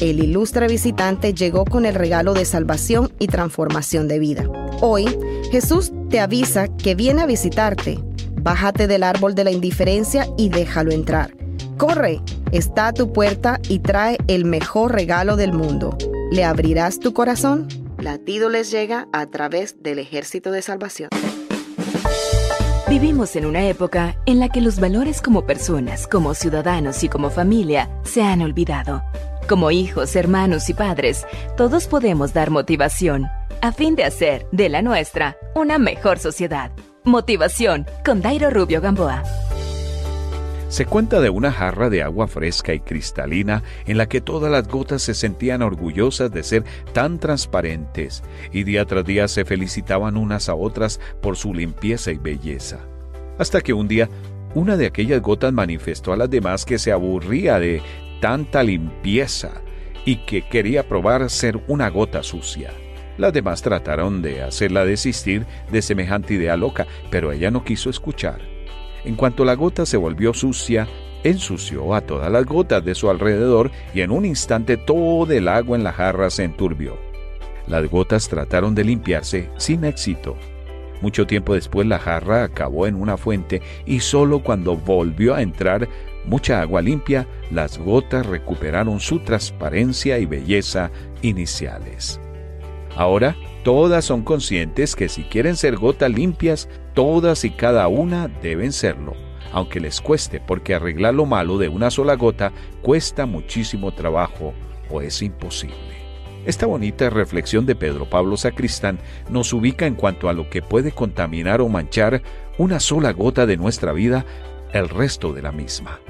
El 0.00 0.22
ilustre 0.22 0.66
visitante 0.66 1.34
llegó 1.34 1.64
con 1.64 1.86
el 1.86 1.94
regalo 1.94 2.34
de 2.34 2.44
salvación 2.44 3.12
y 3.18 3.28
transformación 3.28 4.08
de 4.08 4.18
vida. 4.18 4.44
Hoy, 4.80 5.06
Jesús 5.50 5.92
te 6.10 6.20
avisa 6.20 6.68
que 6.68 6.94
viene 6.94 7.22
a 7.22 7.26
visitarte. 7.26 7.98
Bájate 8.42 8.86
del 8.86 9.04
árbol 9.04 9.34
de 9.34 9.44
la 9.44 9.52
indiferencia 9.52 10.26
y 10.36 10.48
déjalo 10.48 10.90
entrar. 10.90 11.34
Corre, 11.78 12.20
está 12.50 12.88
a 12.88 12.92
tu 12.92 13.12
puerta 13.12 13.60
y 13.68 13.78
trae 13.78 14.18
el 14.26 14.44
mejor 14.44 14.92
regalo 14.92 15.36
del 15.36 15.52
mundo. 15.52 15.96
¿Le 16.30 16.44
abrirás 16.44 16.98
tu 16.98 17.12
corazón? 17.14 17.68
Latido 17.98 18.48
les 18.48 18.70
llega 18.70 19.08
a 19.12 19.26
través 19.26 19.82
del 19.82 19.98
ejército 19.98 20.50
de 20.50 20.62
salvación. 20.62 21.10
Vivimos 22.88 23.34
en 23.34 23.46
una 23.46 23.66
época 23.66 24.16
en 24.26 24.38
la 24.40 24.48
que 24.48 24.60
los 24.60 24.78
valores 24.78 25.22
como 25.22 25.46
personas, 25.46 26.06
como 26.06 26.34
ciudadanos 26.34 27.02
y 27.02 27.08
como 27.08 27.30
familia 27.30 27.90
se 28.04 28.22
han 28.22 28.42
olvidado. 28.42 29.02
Como 29.48 29.70
hijos, 29.70 30.16
hermanos 30.16 30.70
y 30.70 30.74
padres, 30.74 31.26
todos 31.58 31.86
podemos 31.86 32.32
dar 32.32 32.50
motivación 32.50 33.26
a 33.60 33.72
fin 33.72 33.94
de 33.94 34.04
hacer 34.04 34.46
de 34.52 34.70
la 34.70 34.80
nuestra 34.80 35.36
una 35.54 35.78
mejor 35.78 36.18
sociedad. 36.18 36.70
Motivación 37.04 37.86
con 38.06 38.22
Dairo 38.22 38.48
Rubio 38.48 38.80
Gamboa. 38.80 39.22
Se 40.68 40.86
cuenta 40.86 41.20
de 41.20 41.28
una 41.28 41.52
jarra 41.52 41.90
de 41.90 42.02
agua 42.02 42.26
fresca 42.26 42.72
y 42.72 42.80
cristalina 42.80 43.62
en 43.84 43.98
la 43.98 44.08
que 44.08 44.22
todas 44.22 44.50
las 44.50 44.66
gotas 44.66 45.02
se 45.02 45.12
sentían 45.12 45.60
orgullosas 45.60 46.32
de 46.32 46.42
ser 46.42 46.64
tan 46.94 47.18
transparentes 47.18 48.22
y 48.50 48.64
día 48.64 48.86
tras 48.86 49.04
día 49.04 49.28
se 49.28 49.44
felicitaban 49.44 50.16
unas 50.16 50.48
a 50.48 50.54
otras 50.54 51.00
por 51.20 51.36
su 51.36 51.52
limpieza 51.52 52.12
y 52.12 52.16
belleza. 52.16 52.80
Hasta 53.38 53.60
que 53.60 53.74
un 53.74 53.88
día 53.88 54.08
una 54.54 54.76
de 54.76 54.86
aquellas 54.86 55.20
gotas 55.20 55.52
manifestó 55.52 56.12
a 56.12 56.16
las 56.16 56.30
demás 56.30 56.64
que 56.64 56.78
se 56.78 56.92
aburría 56.92 57.58
de 57.58 57.82
tanta 58.20 58.62
limpieza 58.62 59.62
y 60.04 60.16
que 60.26 60.42
quería 60.42 60.88
probar 60.88 61.28
ser 61.30 61.60
una 61.68 61.88
gota 61.88 62.22
sucia. 62.22 62.70
Las 63.16 63.32
demás 63.32 63.62
trataron 63.62 64.22
de 64.22 64.42
hacerla 64.42 64.84
desistir 64.84 65.46
de 65.70 65.82
semejante 65.82 66.34
idea 66.34 66.56
loca, 66.56 66.86
pero 67.10 67.32
ella 67.32 67.50
no 67.50 67.64
quiso 67.64 67.90
escuchar. 67.90 68.40
En 69.04 69.14
cuanto 69.14 69.44
la 69.44 69.54
gota 69.54 69.86
se 69.86 69.96
volvió 69.96 70.34
sucia, 70.34 70.88
ensució 71.22 71.94
a 71.94 72.00
todas 72.00 72.30
las 72.30 72.44
gotas 72.44 72.84
de 72.84 72.94
su 72.94 73.08
alrededor 73.08 73.70
y 73.94 74.00
en 74.00 74.10
un 74.10 74.24
instante 74.24 74.76
todo 74.76 75.32
el 75.32 75.48
agua 75.48 75.76
en 75.76 75.84
la 75.84 75.92
jarra 75.92 76.28
se 76.30 76.44
enturbió. 76.44 76.98
Las 77.66 77.88
gotas 77.88 78.28
trataron 78.28 78.74
de 78.74 78.84
limpiarse 78.84 79.50
sin 79.56 79.84
éxito. 79.84 80.36
Mucho 81.00 81.26
tiempo 81.26 81.54
después 81.54 81.86
la 81.86 81.98
jarra 81.98 82.44
acabó 82.44 82.86
en 82.86 82.94
una 82.94 83.16
fuente 83.16 83.62
y 83.86 84.00
solo 84.00 84.42
cuando 84.42 84.76
volvió 84.76 85.34
a 85.34 85.42
entrar 85.42 85.88
mucha 86.26 86.60
agua 86.60 86.82
limpia, 86.82 87.26
las 87.50 87.78
gotas 87.78 88.26
recuperaron 88.26 89.00
su 89.00 89.20
transparencia 89.20 90.18
y 90.18 90.26
belleza 90.26 90.90
iniciales. 91.22 92.20
Ahora, 92.96 93.36
todas 93.64 94.04
son 94.04 94.22
conscientes 94.22 94.94
que 94.94 95.08
si 95.08 95.24
quieren 95.24 95.56
ser 95.56 95.76
gotas 95.76 96.10
limpias, 96.10 96.68
todas 96.94 97.44
y 97.44 97.50
cada 97.50 97.88
una 97.88 98.28
deben 98.28 98.72
serlo, 98.72 99.14
aunque 99.52 99.80
les 99.80 100.00
cueste, 100.00 100.40
porque 100.40 100.74
arreglar 100.74 101.14
lo 101.14 101.26
malo 101.26 101.58
de 101.58 101.68
una 101.68 101.90
sola 101.90 102.14
gota 102.14 102.52
cuesta 102.82 103.26
muchísimo 103.26 103.92
trabajo 103.92 104.54
o 104.90 105.00
es 105.00 105.22
imposible. 105.22 106.04
Esta 106.46 106.66
bonita 106.66 107.08
reflexión 107.08 107.64
de 107.64 107.74
Pedro 107.74 108.08
Pablo 108.08 108.36
Sacristán 108.36 108.98
nos 109.30 109.52
ubica 109.52 109.86
en 109.86 109.94
cuanto 109.94 110.28
a 110.28 110.34
lo 110.34 110.50
que 110.50 110.60
puede 110.60 110.92
contaminar 110.92 111.62
o 111.62 111.68
manchar 111.68 112.22
una 112.58 112.80
sola 112.80 113.12
gota 113.12 113.46
de 113.46 113.56
nuestra 113.56 113.92
vida 113.92 114.26
el 114.72 114.88
resto 114.88 115.32
de 115.32 115.40
la 115.40 115.52
misma. 115.52 116.00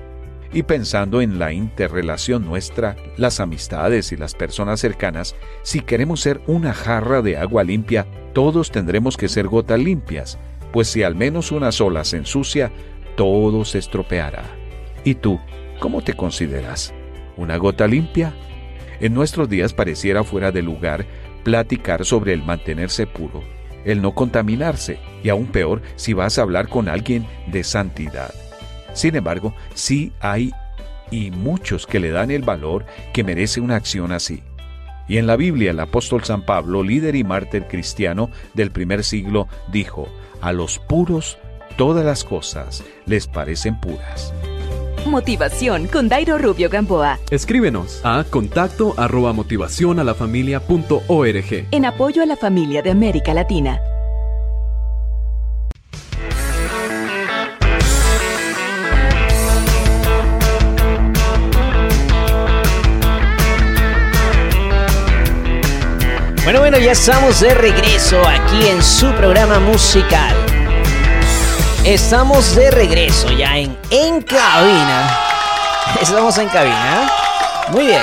Y 0.55 0.63
pensando 0.63 1.21
en 1.21 1.41
la 1.41 1.53
interrelación 1.53 2.47
nuestra, 2.47 2.95
las 3.17 3.41
amistades 3.41 4.13
y 4.13 4.17
las 4.17 4.37
personas 4.37 4.79
cercanas, 4.79 5.35
si 5.65 5.81
queremos 5.81 6.21
ser 6.21 6.41
una 6.47 6.73
jarra 6.73 7.23
de 7.23 7.37
agua 7.37 7.65
limpia, 7.65 8.07
todos 8.35 8.71
tendremos 8.71 9.17
que 9.17 9.29
ser 9.29 9.49
gotas 9.49 9.81
limpias, 9.81 10.39
pues 10.73 10.87
si 10.87 11.03
al 11.03 11.17
menos 11.17 11.51
una 11.51 11.73
sola 11.73 12.05
se 12.05 12.19
ensucia, 12.19 12.71
todo 13.17 13.65
se 13.65 13.79
estropeará. 13.79 14.45
¿Y 15.03 15.17
tú, 15.17 15.41
cómo 15.81 16.03
te 16.03 16.15
consideras? 16.15 16.95
¿Una 17.37 17.57
gota 17.57 17.89
limpia? 17.89 18.33
En 19.01 19.13
nuestros 19.13 19.49
días 19.49 19.73
pareciera 19.73 20.23
fuera 20.23 20.53
de 20.53 20.63
lugar 20.63 21.05
platicar 21.43 22.05
sobre 22.05 22.33
el 22.33 22.45
mantenerse 22.45 23.09
puro, 23.09 23.43
el 23.85 24.01
no 24.01 24.15
contaminarse, 24.15 25.01
y 25.25 25.31
aún 25.31 25.47
peor 25.47 25.83
si 25.97 26.13
vas 26.13 26.39
a 26.39 26.43
hablar 26.43 26.69
con 26.69 26.89
alguien 26.89 27.27
de 27.49 27.65
santidad. 27.65 28.33
Sin 28.95 29.15
embargo, 29.17 29.55
sí 29.75 30.13
hay 30.21 30.53
y 31.11 31.31
muchos 31.31 31.87
que 31.87 32.01
le 32.01 32.11
dan 32.11 32.31
el 32.31 32.43
valor 32.43 32.87
que 33.13 33.23
merece 33.25 33.61
una 33.61 33.77
acción 33.77 34.11
así. 34.13 34.43
Y 35.07 35.19
en 35.19 35.27
la 35.27 35.37
Biblia 35.37 35.71
el 35.71 35.81
apóstol 35.81 36.25
San 36.25 36.43
Pablo, 36.43 36.83
líder 36.83 37.15
y 37.15 37.25
mártir 37.25 37.65
cristiano 37.65 38.31
del 38.55 38.71
primer 38.71 39.05
siglo, 39.05 39.49
dijo, 39.71 40.09
a 40.41 40.53
los 40.53 40.79
puros 40.79 41.39
todas 41.77 42.05
las 42.05 42.25
cosas 42.25 42.83
les 43.07 43.27
parecen 43.27 43.79
puras. 43.81 44.33
Motivación 45.07 45.87
con 45.87 46.09
Dairo 46.09 46.39
Rubio 46.39 46.71
Gamboa. 46.71 47.19
Escríbenos 47.31 48.01
a 48.05 48.25
contacto 48.25 48.95
arroba 48.97 49.35
motivación 49.35 49.99
a 49.99 50.05
la 50.05 50.15
familia 50.15 50.61
punto 50.61 51.03
org. 51.09 51.67
En 51.71 51.85
apoyo 51.85 52.23
a 52.23 52.27
la 52.27 52.37
familia 52.37 52.81
de 52.81 52.91
América 52.91 53.35
Latina. 53.35 53.79
Bueno, 66.45 66.61
bueno, 66.61 66.77
ya 66.77 66.93
estamos 66.93 67.41
de 67.41 67.55
regreso 67.55 68.21
aquí 68.29 68.67
en 68.67 68.83
su 68.83 69.11
programa 69.15 69.59
musical. 69.61 70.37
Estamos 71.87 72.55
de 72.55 72.71
regreso 72.71 73.33
ya 73.33 73.57
en 73.57 73.75
En 73.91 74.21
Cabina. 74.21 75.19
Estamos 76.03 76.37
en 76.37 76.49
cabina. 76.49 77.11
Muy 77.71 77.87
bien. 77.87 78.03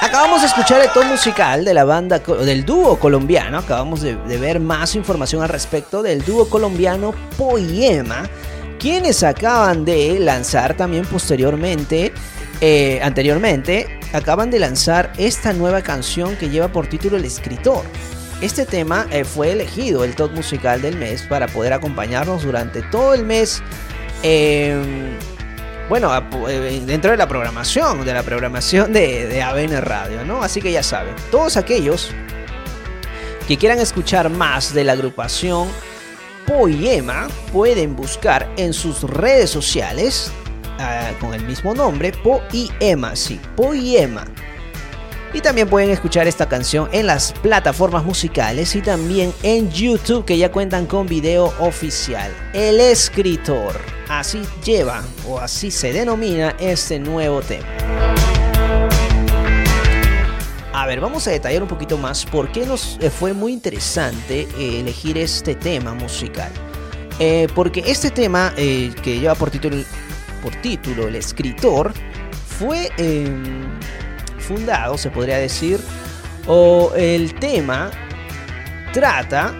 Acabamos 0.00 0.40
de 0.40 0.48
escuchar 0.48 0.80
el 0.80 0.90
tono 0.90 1.10
musical 1.10 1.64
de 1.64 1.72
la 1.72 1.84
banda, 1.84 2.18
del 2.18 2.64
dúo 2.64 2.98
colombiano. 2.98 3.58
Acabamos 3.58 4.00
de, 4.00 4.16
de 4.16 4.36
ver 4.36 4.58
más 4.58 4.96
información 4.96 5.44
al 5.44 5.50
respecto 5.50 6.02
del 6.02 6.24
dúo 6.24 6.48
colombiano 6.48 7.14
Poema, 7.38 8.28
quienes 8.76 9.22
acaban 9.22 9.84
de 9.84 10.18
lanzar 10.18 10.74
también 10.74 11.06
posteriormente, 11.06 12.12
eh, 12.60 13.00
anteriormente, 13.02 13.98
acaban 14.12 14.50
de 14.50 14.58
lanzar 14.58 15.12
esta 15.16 15.52
nueva 15.52 15.82
canción 15.82 16.36
que 16.36 16.48
lleva 16.48 16.68
por 16.68 16.86
título 16.86 17.16
El 17.16 17.24
Escritor. 17.24 17.84
Este 18.40 18.64
tema 18.64 19.06
eh, 19.10 19.24
fue 19.24 19.52
elegido 19.52 20.02
el 20.04 20.14
top 20.14 20.32
musical 20.32 20.80
del 20.80 20.96
mes 20.96 21.22
para 21.22 21.46
poder 21.46 21.72
acompañarnos 21.72 22.42
durante 22.42 22.82
todo 22.82 23.14
el 23.14 23.24
mes. 23.24 23.62
eh, 24.22 25.16
bueno, 25.90 26.10
eh, 26.48 26.82
dentro 26.86 27.10
de 27.10 27.16
la 27.16 27.26
programación, 27.26 28.04
de 28.04 28.14
la 28.14 28.22
programación 28.22 28.92
de 28.92 29.42
ABN 29.42 29.80
Radio, 29.82 30.24
¿no? 30.24 30.40
Así 30.40 30.62
que 30.62 30.70
ya 30.70 30.84
saben, 30.84 31.16
todos 31.32 31.56
aquellos 31.56 32.12
que 33.48 33.56
quieran 33.58 33.80
escuchar 33.80 34.30
más 34.30 34.72
de 34.72 34.84
la 34.84 34.92
agrupación 34.92 35.66
Poema 36.46 37.26
pueden 37.52 37.96
buscar 37.96 38.48
en 38.56 38.72
sus 38.72 39.02
redes 39.02 39.50
sociales 39.50 40.30
ah, 40.80 41.12
con 41.20 41.34
el 41.34 41.44
mismo 41.44 41.74
nombre, 41.74 42.12
Poema, 42.12 43.14
sí, 43.14 43.40
Poema. 43.56 44.24
Y 45.32 45.40
también 45.40 45.68
pueden 45.68 45.90
escuchar 45.90 46.26
esta 46.26 46.48
canción 46.48 46.88
en 46.90 47.06
las 47.06 47.32
plataformas 47.32 48.04
musicales 48.04 48.74
y 48.74 48.82
también 48.82 49.32
en 49.44 49.70
YouTube 49.70 50.24
que 50.24 50.36
ya 50.36 50.50
cuentan 50.50 50.86
con 50.86 51.06
video 51.06 51.54
oficial. 51.60 52.32
El 52.52 52.80
escritor, 52.80 53.80
así 54.08 54.42
lleva 54.64 55.04
o 55.28 55.38
así 55.38 55.70
se 55.70 55.92
denomina 55.92 56.56
este 56.58 56.98
nuevo 56.98 57.42
tema. 57.42 57.68
A 60.72 60.86
ver, 60.86 61.00
vamos 61.00 61.28
a 61.28 61.30
detallar 61.30 61.62
un 61.62 61.68
poquito 61.68 61.98
más 61.98 62.24
por 62.24 62.50
qué 62.50 62.64
nos 62.64 62.96
eh, 63.00 63.10
fue 63.10 63.32
muy 63.34 63.52
interesante 63.52 64.48
eh, 64.56 64.80
elegir 64.80 65.18
este 65.18 65.54
tema 65.54 65.94
musical. 65.94 66.50
Eh, 67.18 67.48
porque 67.54 67.84
este 67.86 68.10
tema 68.10 68.52
que 68.56 69.18
lleva 69.20 69.34
por 69.34 69.50
título, 69.50 69.76
por 70.42 70.54
título 70.56 71.08
El 71.08 71.16
escritor 71.16 71.92
fue 72.58 72.90
eh, 72.98 73.28
fundado, 74.38 74.98
se 74.98 75.10
podría 75.10 75.38
decir, 75.38 75.78
o 76.46 76.92
el 76.96 77.34
tema 77.34 77.90
trata 78.92 79.54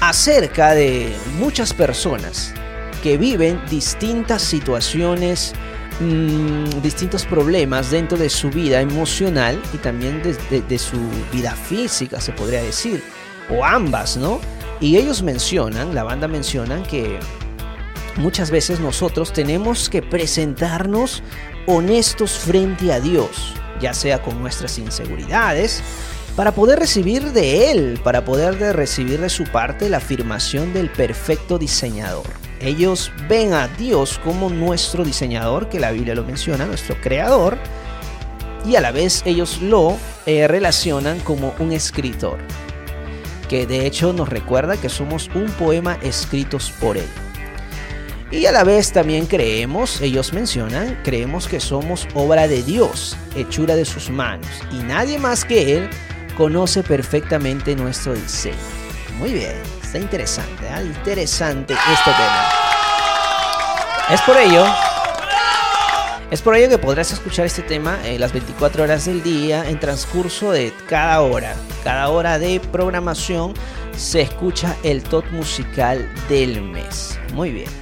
acerca 0.00 0.74
de 0.74 1.14
muchas 1.38 1.72
personas 1.72 2.54
que 3.02 3.16
viven 3.16 3.60
distintas 3.68 4.42
situaciones, 4.42 5.52
mm, 6.00 6.80
distintos 6.82 7.24
problemas 7.26 7.90
dentro 7.90 8.16
de 8.16 8.28
su 8.30 8.48
vida 8.50 8.80
emocional 8.80 9.60
y 9.74 9.78
también 9.78 10.22
de, 10.22 10.34
de- 10.50 10.62
de 10.62 10.78
su 10.78 10.98
vida 11.32 11.52
física, 11.52 12.20
se 12.20 12.32
podría 12.32 12.62
decir, 12.62 13.02
o 13.50 13.64
ambas, 13.64 14.16
¿no? 14.16 14.40
Y 14.80 14.96
ellos 14.96 15.22
mencionan, 15.22 15.94
la 15.94 16.02
banda 16.04 16.26
menciona 16.26 16.82
que 16.84 17.18
muchas 18.16 18.50
veces 18.50 18.80
nosotros 18.80 19.32
tenemos 19.32 19.88
que 19.88 20.02
presentarnos 20.02 21.22
honestos 21.66 22.32
frente 22.32 22.92
a 22.92 23.00
Dios, 23.00 23.54
ya 23.80 23.94
sea 23.94 24.22
con 24.22 24.40
nuestras 24.40 24.78
inseguridades, 24.78 25.82
para 26.36 26.52
poder 26.52 26.78
recibir 26.78 27.32
de 27.32 27.70
Él, 27.70 28.00
para 28.02 28.24
poder 28.24 28.58
de 28.58 28.72
recibir 28.72 29.20
de 29.20 29.28
su 29.28 29.44
parte 29.44 29.88
la 29.88 29.98
afirmación 29.98 30.72
del 30.72 30.90
perfecto 30.90 31.58
diseñador. 31.58 32.26
Ellos 32.60 33.12
ven 33.28 33.52
a 33.54 33.68
Dios 33.68 34.20
como 34.22 34.48
nuestro 34.48 35.04
diseñador, 35.04 35.68
que 35.68 35.80
la 35.80 35.90
Biblia 35.90 36.14
lo 36.14 36.24
menciona, 36.24 36.64
nuestro 36.64 37.00
creador, 37.00 37.58
y 38.64 38.76
a 38.76 38.80
la 38.80 38.92
vez 38.92 39.22
ellos 39.24 39.60
lo 39.60 39.96
eh, 40.24 40.46
relacionan 40.46 41.18
como 41.20 41.54
un 41.58 41.72
escritor, 41.72 42.38
que 43.48 43.66
de 43.66 43.86
hecho 43.86 44.12
nos 44.12 44.28
recuerda 44.28 44.76
que 44.76 44.88
somos 44.88 45.28
un 45.34 45.46
poema 45.46 45.98
escritos 46.02 46.72
por 46.80 46.96
Él. 46.96 47.08
Y 48.32 48.46
a 48.46 48.52
la 48.52 48.64
vez 48.64 48.92
también 48.92 49.26
creemos, 49.26 50.00
ellos 50.00 50.32
mencionan, 50.32 50.98
creemos 51.04 51.46
que 51.46 51.60
somos 51.60 52.08
obra 52.14 52.48
de 52.48 52.62
Dios, 52.62 53.14
hechura 53.36 53.76
de 53.76 53.84
sus 53.84 54.08
manos, 54.08 54.48
y 54.72 54.76
nadie 54.76 55.18
más 55.18 55.44
que 55.44 55.76
Él 55.76 55.90
conoce 56.34 56.82
perfectamente 56.82 57.76
nuestro 57.76 58.14
diseño. 58.14 58.56
Muy 59.18 59.34
bien, 59.34 59.52
está 59.82 59.98
interesante, 59.98 60.66
¿ah? 60.66 60.82
interesante 60.82 61.74
este 61.74 62.10
tema. 62.10 62.48
Es 64.10 64.22
por 64.22 64.38
ello, 64.38 64.64
es 66.30 66.40
por 66.40 66.56
ello 66.56 66.70
que 66.70 66.78
podrás 66.78 67.12
escuchar 67.12 67.44
este 67.44 67.60
tema 67.60 67.98
en 68.02 68.18
las 68.18 68.32
24 68.32 68.84
horas 68.84 69.04
del 69.04 69.22
día 69.22 69.68
en 69.68 69.78
transcurso 69.78 70.52
de 70.52 70.72
cada 70.88 71.20
hora. 71.20 71.54
Cada 71.84 72.08
hora 72.08 72.38
de 72.38 72.60
programación 72.60 73.52
se 73.94 74.22
escucha 74.22 74.74
el 74.82 75.02
top 75.02 75.30
musical 75.32 76.10
del 76.30 76.62
mes. 76.62 77.18
Muy 77.34 77.50
bien. 77.50 77.81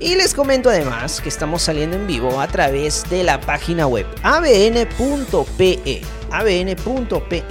Y 0.00 0.14
les 0.14 0.32
comento 0.32 0.70
además 0.70 1.20
que 1.20 1.28
estamos 1.28 1.62
saliendo 1.62 1.96
en 1.96 2.06
vivo 2.06 2.40
a 2.40 2.46
través 2.46 3.08
de 3.10 3.24
la 3.24 3.40
página 3.40 3.86
web 3.86 4.06
abn.pe. 4.22 6.02
abn.pe. 6.30 7.44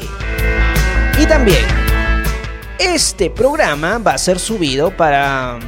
Y 1.19 1.25
también 1.25 1.65
este 2.79 3.29
programa 3.29 3.97
va 3.97 4.13
a 4.13 4.17
ser 4.17 4.39
subido 4.39 4.95
para 4.95 5.59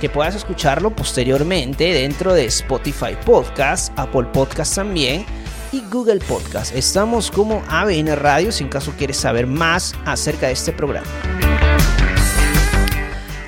que 0.00 0.10
puedas 0.10 0.34
escucharlo 0.34 0.94
posteriormente 0.94 1.84
dentro 1.94 2.34
de 2.34 2.44
Spotify 2.46 3.16
Podcast, 3.24 3.98
Apple 3.98 4.26
Podcast 4.32 4.74
también 4.74 5.24
y 5.72 5.82
Google 5.90 6.18
Podcast. 6.18 6.74
Estamos 6.74 7.30
como 7.30 7.62
ABN 7.68 8.14
Radio 8.16 8.52
si 8.52 8.64
en 8.64 8.68
caso 8.68 8.92
quieres 8.98 9.16
saber 9.16 9.46
más 9.46 9.94
acerca 10.04 10.48
de 10.48 10.52
este 10.52 10.72
programa. 10.72 11.06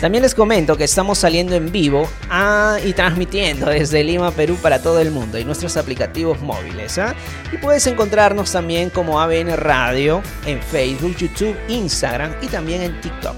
También 0.01 0.23
les 0.23 0.35
comento 0.35 0.77
que 0.77 0.85
estamos 0.85 1.19
saliendo 1.19 1.57
en 1.57 1.73
vivo 1.73 2.09
ah, 2.31 2.79
y 2.85 2.93
transmitiendo 2.93 3.67
desde 3.67 4.05
Lima, 4.05 4.31
Perú 4.31 4.57
para 4.63 4.81
todo 4.81 5.01
el 5.01 5.11
mundo 5.11 5.39
y 5.39 5.45
nuestros 5.45 5.77
aplicativos 5.77 6.41
móviles. 6.41 6.99
¿ah? 6.99 7.17
Y 7.53 7.57
puedes 7.57 7.85
encontrarnos 7.89 8.53
también 8.53 8.91
como 8.91 9.21
ABN 9.21 9.57
Radio 9.57 10.23
en 10.47 10.63
Facebook, 10.63 11.17
YouTube, 11.17 11.57
Instagram 11.69 12.33
y 12.41 12.47
también 12.47 12.83
en 12.83 13.01
TikTok. 13.01 13.35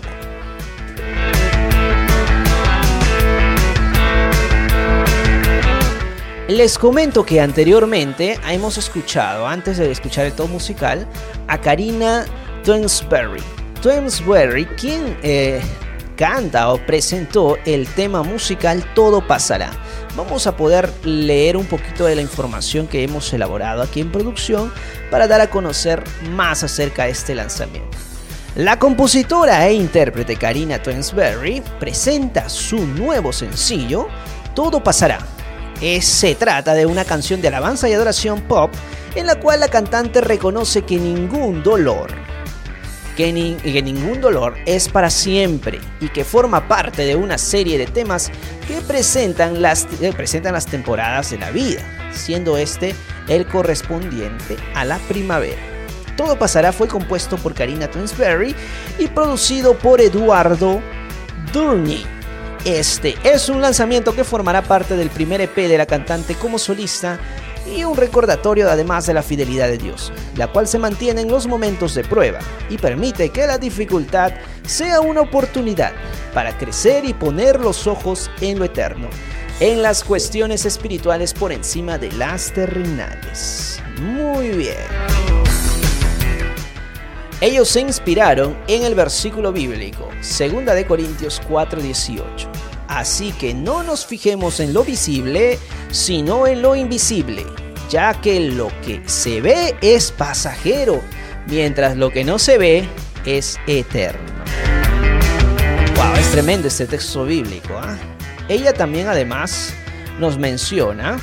Les 6.49 6.77
comento 6.77 7.25
que 7.25 7.41
anteriormente 7.41 8.39
hemos 8.49 8.77
escuchado, 8.77 9.47
antes 9.47 9.79
de 9.79 9.91
escuchar 9.91 10.27
el 10.27 10.33
todo 10.33 10.49
musical, 10.49 11.07
a 11.47 11.59
Karina 11.59 12.27
Twensberry. 12.65 13.43
Twensberry, 13.81 14.67
quien 14.67 15.17
eh, 15.23 15.63
canta 16.21 16.71
o 16.71 16.77
presentó 16.85 17.57
el 17.64 17.89
tema 17.89 18.23
musical 18.23 18.85
Todo 18.95 19.27
pasará. 19.27 19.71
Vamos 20.16 20.47
a 20.47 20.55
poder 20.55 20.93
leer 21.03 21.57
un 21.57 21.64
poquito 21.64 22.05
de 22.05 22.14
la 22.14 22.21
información 22.21 22.87
que 22.87 23.03
hemos 23.03 23.33
elaborado 23.33 23.81
aquí 23.81 24.01
en 24.03 24.12
producción 24.12 24.71
para 25.11 25.27
dar 25.27 25.41
a 25.41 25.49
conocer 25.49 26.05
más 26.33 26.62
acerca 26.62 27.05
de 27.05 27.12
este 27.12 27.35
lanzamiento. 27.35 27.97
La 28.55 28.79
compositora 28.79 29.66
e 29.66 29.73
intérprete 29.73 30.37
Karina 30.37 30.83
Twensberry 30.83 31.62
presenta 31.79 32.51
su 32.51 32.87
nuevo 32.87 33.33
sencillo 33.33 34.07
Todo 34.55 34.85
pasará. 34.85 35.21
se 36.03 36.35
trata 36.35 36.75
de 36.75 36.85
una 36.85 37.07
canción 37.07 37.41
de 37.41 37.49
alabanza 37.49 37.89
y 37.89 37.95
adoración 37.95 38.43
pop 38.43 38.71
en 39.14 39.27
la 39.27 39.37
cual 39.37 39.61
la 39.61 39.68
cantante 39.68 40.21
reconoce 40.21 40.83
que 40.83 40.99
ningún 40.99 41.62
dolor, 41.62 42.11
que, 43.21 43.83
ningún 43.83 44.21
dolor 44.21 44.55
es 44.64 44.89
para 44.89 45.11
siempre 45.11 45.79
y 46.01 46.09
que 46.09 46.25
forma 46.25 46.66
parte 46.68 47.05
de 47.05 47.16
una 47.16 47.37
serie 47.37 47.77
de 47.77 47.87
temas 47.87 48.31
que 48.66 48.81
presentan 48.81 49.61
las, 49.61 49.87
presentan 50.16 50.55
las 50.55 50.66
temporadas 50.66 51.31
de 51.31 51.39
la 51.39 51.51
vida, 51.51 51.83
siendo 52.12 52.57
este 52.57 52.95
el 53.29 53.47
correspondiente 53.47 54.57
a 54.75 54.87
la 54.87 54.99
primavera. 55.01 55.61
Todo 56.16 56.39
pasará 56.39 56.73
fue 56.73 56.89
compuesto 56.89 57.37
por 57.37 57.55
Karina 57.55 57.91
Twensberry 57.91 58.55
y 58.99 59.07
producido 59.09 59.77
por 59.77 60.01
Eduardo 60.01 60.81
Durney. 61.53 62.07
Este 62.64 63.16
es 63.23 63.49
un 63.49 63.61
lanzamiento 63.61 64.14
que 64.14 64.25
formará 64.25 64.62
parte 64.62 64.97
del 64.97 65.11
primer 65.11 65.41
EP 65.43 65.55
de 65.57 65.79
la 65.79 65.87
cantante 65.87 66.35
como 66.35 66.59
solista 66.59 67.18
y 67.67 67.85
un 67.85 67.97
recordatorio 67.97 68.71
además 68.71 69.07
de 69.07 69.15
la 69.15 69.23
fidelidad 69.23 69.69
de 69.69 69.79
Dios, 69.79 70.13
la 70.37 70.49
cual 70.49 70.67
se 70.67 70.79
mantiene 70.79 71.23
en 71.23 71.31
los 71.31 71.47
momentos 71.47 71.95
de 71.95 72.05
prueba 72.05 72.39
y 72.69 72.79
permite 72.79 73.31
que 73.31 73.47
la 73.47 73.59
dificultad 73.59 74.33
sea 74.67 75.01
una 75.01 75.21
oportunidad 75.23 75.93
para 76.35 76.57
crecer 76.57 77.05
y 77.05 77.15
poner 77.15 77.61
los 77.61 77.87
ojos 77.87 78.31
en 78.41 78.59
lo 78.59 78.65
eterno, 78.65 79.09
en 79.61 79.83
las 79.83 80.05
cuestiones 80.05 80.65
espirituales 80.65 81.35
por 81.35 81.53
encima 81.53 81.99
de 81.99 82.13
las 82.13 82.53
terrenales. 82.53 83.81
Muy 83.99 84.51
bien. 84.51 84.77
Ellos 87.41 87.69
se 87.70 87.81
inspiraron 87.81 88.55
en 88.66 88.85
el 88.85 88.95
versículo 88.95 89.51
bíblico, 89.51 90.09
2 90.20 90.74
de 90.74 90.87
Corintios 90.87 91.41
4:18. 91.49 92.69
Así 92.91 93.31
que 93.31 93.55
no 93.55 93.85
nos 93.85 94.05
fijemos 94.05 94.59
en 94.59 94.75
lo 94.75 94.83
visible, 94.83 95.61
sino 95.93 96.49
en 96.49 96.61
lo 96.61 96.75
invisible, 96.75 97.47
ya 97.89 98.21
que 98.21 98.41
lo 98.41 98.67
que 98.85 99.01
se 99.07 99.41
ve 99.41 99.77
es 99.81 100.11
pasajero, 100.11 101.01
mientras 101.47 101.97
lo 101.97 102.11
que 102.11 102.25
no 102.25 102.41
se 102.41 102.59
ve 102.59 102.89
es 103.25 103.61
eterno. 103.69 104.33
Wow, 105.95 106.17
es 106.19 106.33
tremendo 106.33 106.67
este 106.67 106.89
texto 106.89 107.25
bíblico. 107.25 107.79
¿ah? 107.79 107.97
Ella 108.49 108.73
también 108.73 109.07
además 109.07 109.73
nos 110.19 110.37
menciona 110.37 111.21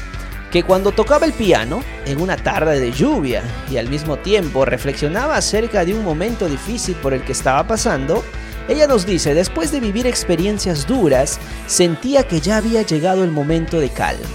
que 0.53 0.63
cuando 0.63 0.93
tocaba 0.93 1.25
el 1.25 1.33
piano 1.33 1.83
en 2.05 2.21
una 2.21 2.37
tarde 2.37 2.79
de 2.79 2.93
lluvia 2.93 3.43
y 3.69 3.75
al 3.75 3.89
mismo 3.89 4.15
tiempo 4.15 4.63
reflexionaba 4.63 5.35
acerca 5.35 5.83
de 5.83 5.93
un 5.93 6.05
momento 6.05 6.47
difícil 6.47 6.95
por 6.95 7.13
el 7.13 7.25
que 7.25 7.33
estaba 7.33 7.67
pasando, 7.67 8.23
ella 8.67 8.87
nos 8.87 9.05
dice, 9.05 9.33
después 9.33 9.71
de 9.71 9.79
vivir 9.79 10.07
experiencias 10.07 10.85
duras, 10.85 11.39
sentía 11.67 12.23
que 12.23 12.41
ya 12.41 12.57
había 12.57 12.81
llegado 12.81 13.23
el 13.23 13.31
momento 13.31 13.79
de 13.79 13.89
calma. 13.89 14.25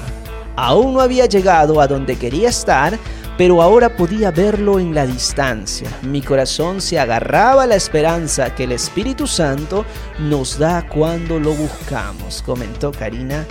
Aún 0.56 0.94
no 0.94 1.00
había 1.00 1.26
llegado 1.26 1.80
a 1.80 1.86
donde 1.86 2.16
quería 2.16 2.48
estar, 2.48 2.98
pero 3.36 3.62
ahora 3.62 3.96
podía 3.96 4.30
verlo 4.30 4.78
en 4.78 4.94
la 4.94 5.06
distancia. 5.06 5.88
Mi 6.02 6.22
corazón 6.22 6.80
se 6.80 6.98
agarraba 6.98 7.64
a 7.64 7.66
la 7.66 7.76
esperanza 7.76 8.54
que 8.54 8.64
el 8.64 8.72
Espíritu 8.72 9.26
Santo 9.26 9.84
nos 10.18 10.58
da 10.58 10.86
cuando 10.86 11.38
lo 11.38 11.52
buscamos, 11.52 12.42
comentó 12.42 12.92
Karina 12.92 13.46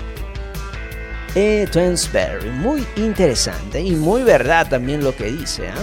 e. 1.35 1.67
Twensberry. 1.71 2.49
Muy 2.49 2.85
interesante 2.95 3.81
y 3.81 3.91
muy 3.91 4.23
verdad 4.23 4.67
también 4.69 5.03
lo 5.03 5.15
que 5.15 5.31
dice. 5.31 5.69
¿ah? 5.69 5.75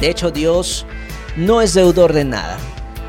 De 0.00 0.10
hecho, 0.10 0.30
Dios 0.30 0.86
no 1.36 1.60
es 1.60 1.74
deudor 1.74 2.12
de 2.12 2.24
nada. 2.24 2.58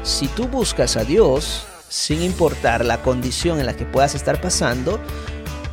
Si 0.08 0.30
tú 0.30 0.48
buscas 0.48 0.96
a 0.96 1.04
Dios, 1.04 1.66
sin 1.90 2.22
importar 2.22 2.86
la 2.86 3.02
condición 3.02 3.60
en 3.60 3.66
la 3.66 3.76
que 3.76 3.84
puedas 3.84 4.16
estar 4.16 4.40
pasando, 4.40 5.02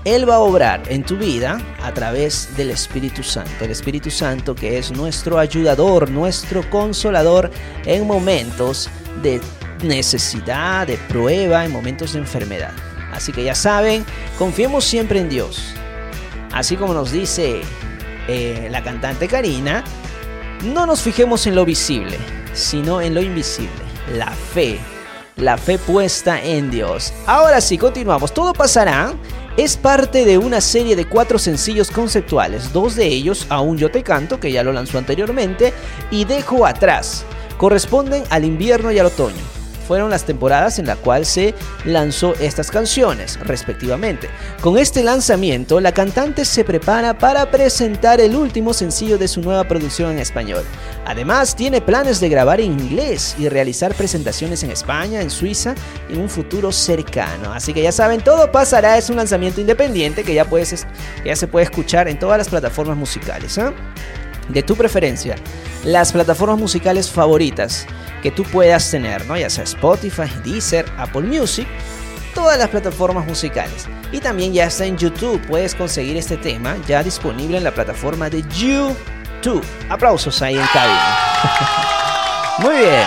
Él 0.04 0.28
va 0.28 0.34
a 0.34 0.40
obrar 0.40 0.82
en 0.88 1.04
tu 1.04 1.16
vida 1.16 1.60
a 1.80 1.94
través 1.94 2.56
del 2.56 2.72
Espíritu 2.72 3.22
Santo. 3.22 3.64
El 3.64 3.70
Espíritu 3.70 4.10
Santo 4.10 4.56
que 4.56 4.76
es 4.76 4.90
nuestro 4.90 5.38
ayudador, 5.38 6.10
nuestro 6.10 6.68
consolador 6.68 7.52
en 7.84 8.08
momentos 8.08 8.90
de 9.22 9.40
necesidad, 9.84 10.88
de 10.88 10.96
prueba, 10.96 11.64
en 11.64 11.70
momentos 11.70 12.14
de 12.14 12.18
enfermedad. 12.18 12.72
Así 13.12 13.30
que 13.30 13.44
ya 13.44 13.54
saben, 13.54 14.04
confiemos 14.36 14.84
siempre 14.84 15.20
en 15.20 15.28
Dios. 15.28 15.62
Así 16.52 16.74
como 16.74 16.92
nos 16.92 17.12
dice 17.12 17.60
eh, 18.26 18.66
la 18.68 18.82
cantante 18.82 19.28
Karina, 19.28 19.84
no 20.64 20.86
nos 20.86 21.02
fijemos 21.02 21.46
en 21.46 21.54
lo 21.54 21.64
visible, 21.64 22.18
sino 22.52 23.00
en 23.00 23.14
lo 23.14 23.22
invisible, 23.22 23.83
la 24.12 24.30
fe, 24.30 24.78
la 25.36 25.56
fe 25.56 25.78
puesta 25.78 26.42
en 26.42 26.70
Dios. 26.70 27.12
Ahora 27.26 27.60
sí, 27.60 27.78
continuamos, 27.78 28.32
todo 28.32 28.52
pasará. 28.52 29.14
Es 29.56 29.76
parte 29.76 30.24
de 30.24 30.36
una 30.36 30.60
serie 30.60 30.96
de 30.96 31.04
cuatro 31.04 31.38
sencillos 31.38 31.90
conceptuales, 31.90 32.72
dos 32.72 32.96
de 32.96 33.06
ellos, 33.06 33.46
Aún 33.50 33.78
yo 33.78 33.90
te 33.90 34.02
canto, 34.02 34.40
que 34.40 34.50
ya 34.50 34.64
lo 34.64 34.72
lanzó 34.72 34.98
anteriormente, 34.98 35.72
y 36.10 36.24
Dejo 36.24 36.66
atrás, 36.66 37.24
corresponden 37.56 38.24
al 38.30 38.44
invierno 38.44 38.90
y 38.90 38.98
al 38.98 39.06
otoño 39.06 39.63
fueron 39.84 40.10
las 40.10 40.24
temporadas 40.24 40.78
en 40.78 40.86
la 40.86 40.96
cual 40.96 41.26
se 41.26 41.54
lanzó 41.84 42.34
estas 42.40 42.70
canciones, 42.70 43.38
respectivamente. 43.40 44.28
Con 44.60 44.78
este 44.78 45.02
lanzamiento, 45.02 45.80
la 45.80 45.92
cantante 45.92 46.44
se 46.44 46.64
prepara 46.64 47.18
para 47.18 47.50
presentar 47.50 48.20
el 48.20 48.34
último 48.34 48.72
sencillo 48.72 49.18
de 49.18 49.28
su 49.28 49.40
nueva 49.40 49.64
producción 49.64 50.10
en 50.12 50.18
español. 50.18 50.64
Además, 51.06 51.54
tiene 51.54 51.80
planes 51.80 52.20
de 52.20 52.28
grabar 52.28 52.60
en 52.60 52.72
inglés 52.72 53.36
y 53.38 53.48
realizar 53.48 53.94
presentaciones 53.94 54.62
en 54.62 54.70
España, 54.70 55.20
en 55.20 55.30
Suiza, 55.30 55.74
en 56.08 56.18
un 56.18 56.28
futuro 56.28 56.72
cercano. 56.72 57.52
Así 57.52 57.74
que 57.74 57.82
ya 57.82 57.92
saben, 57.92 58.22
todo 58.22 58.50
pasará, 58.50 58.96
es 58.96 59.10
un 59.10 59.16
lanzamiento 59.16 59.60
independiente 59.60 60.24
que 60.24 60.34
ya, 60.34 60.44
puedes, 60.44 60.86
ya 61.24 61.36
se 61.36 61.46
puede 61.46 61.64
escuchar 61.64 62.08
en 62.08 62.18
todas 62.18 62.38
las 62.38 62.48
plataformas 62.48 62.96
musicales. 62.96 63.58
¿eh? 63.58 63.72
De 64.48 64.62
tu 64.62 64.76
preferencia, 64.76 65.36
las 65.84 66.12
plataformas 66.12 66.58
musicales 66.58 67.10
favoritas 67.10 67.86
que 68.22 68.30
tú 68.30 68.42
puedas 68.44 68.90
tener, 68.90 69.26
¿no? 69.26 69.36
Ya 69.36 69.50
sea 69.50 69.64
Spotify, 69.64 70.30
Deezer, 70.44 70.86
Apple 70.98 71.22
Music, 71.22 71.66
todas 72.34 72.58
las 72.58 72.68
plataformas 72.68 73.26
musicales. 73.26 73.86
Y 74.12 74.18
también 74.18 74.52
ya 74.52 74.64
está 74.64 74.84
en 74.84 74.96
YouTube, 74.96 75.40
puedes 75.46 75.74
conseguir 75.74 76.16
este 76.16 76.36
tema 76.36 76.76
ya 76.86 77.02
disponible 77.02 77.56
en 77.56 77.64
la 77.64 77.70
plataforma 77.70 78.28
de 78.30 78.42
YouTube. 78.56 79.64
Aplausos 79.88 80.40
ahí 80.42 80.56
en 80.56 80.66
cabina. 80.66 81.18
Muy 82.58 82.76
bien. 82.76 83.06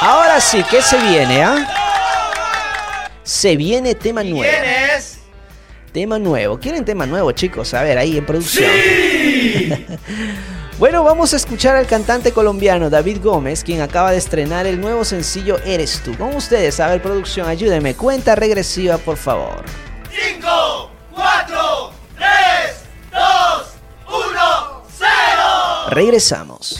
Ahora 0.00 0.40
sí, 0.40 0.62
¿qué 0.70 0.82
se 0.82 0.98
viene, 0.98 1.42
ah? 1.42 1.66
Se 3.22 3.56
viene 3.56 3.94
tema 3.94 4.22
nuevo. 4.22 4.52
es? 4.96 5.18
Tema 5.92 6.18
nuevo. 6.18 6.60
¿Quieren 6.60 6.84
tema 6.84 7.06
nuevo, 7.06 7.32
chicos? 7.32 7.72
A 7.72 7.82
ver, 7.82 7.96
ahí 7.96 8.18
en 8.18 8.26
producción. 8.26 8.70
¡Sí! 8.70 9.15
Bueno, 10.78 11.02
vamos 11.04 11.32
a 11.32 11.36
escuchar 11.36 11.74
al 11.74 11.86
cantante 11.86 12.32
colombiano 12.32 12.90
David 12.90 13.22
Gómez, 13.22 13.64
quien 13.64 13.80
acaba 13.80 14.10
de 14.10 14.18
estrenar 14.18 14.66
el 14.66 14.78
nuevo 14.78 15.06
sencillo 15.06 15.58
Eres 15.64 16.02
tú. 16.04 16.14
Con 16.18 16.36
ustedes, 16.36 16.80
a 16.80 16.88
ver, 16.88 17.00
producción, 17.00 17.48
ayúdenme. 17.48 17.94
Cuenta 17.94 18.34
regresiva, 18.34 18.98
por 18.98 19.16
favor. 19.16 19.64
5, 20.10 20.90
4, 21.14 21.92
3, 22.18 22.28
2, 23.10 23.20
1, 24.06 24.82
0. 24.98 25.08
Regresamos. 25.88 26.78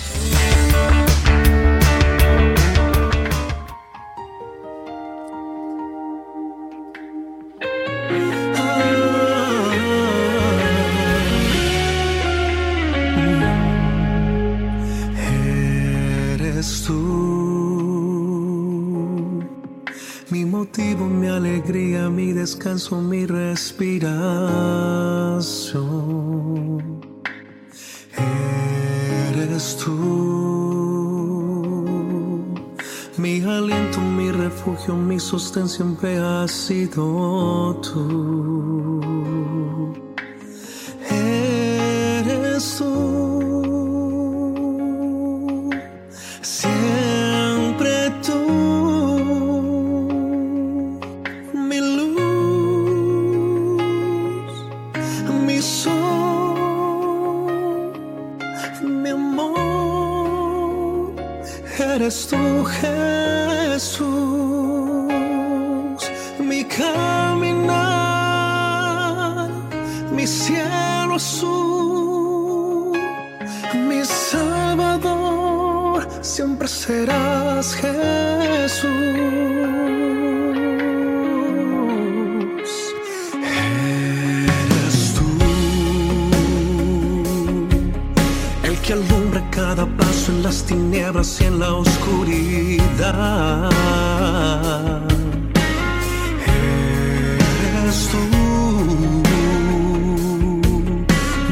alegría, 21.37 22.09
mi 22.09 22.33
descanso, 22.33 23.01
mi 23.01 23.27
respiración. 23.27 24.23
Eres 29.35 29.77
tú, 29.77 29.93
mi 33.19 33.43
aliento, 33.43 34.01
mi 34.01 34.31
refugio, 34.31 34.97
mi 34.97 35.21
sostén 35.21 35.69
siempre 35.69 36.19
ha 36.19 36.49
sido 36.49 37.79
tú. 37.83 39.01
Eres 41.11 42.77
tú. 42.79 42.96
Jesús, 62.09 64.07
mi 66.39 66.65
caminar, 66.65 67.81
mi 70.13 70.25
cielo 70.25 71.17
azul, 71.17 72.97
mi 73.89 74.05
Salvador, 74.05 76.07
siempre 76.23 76.69
serás 76.69 77.75
Jesús. 77.75 79.56
Las 90.47 90.63
tinieblas 90.63 91.41
y 91.41 91.45
en 91.45 91.59
la 91.59 91.75
oscuridad. 91.75 93.69
Eres 97.81 98.09
tú, 98.13 98.23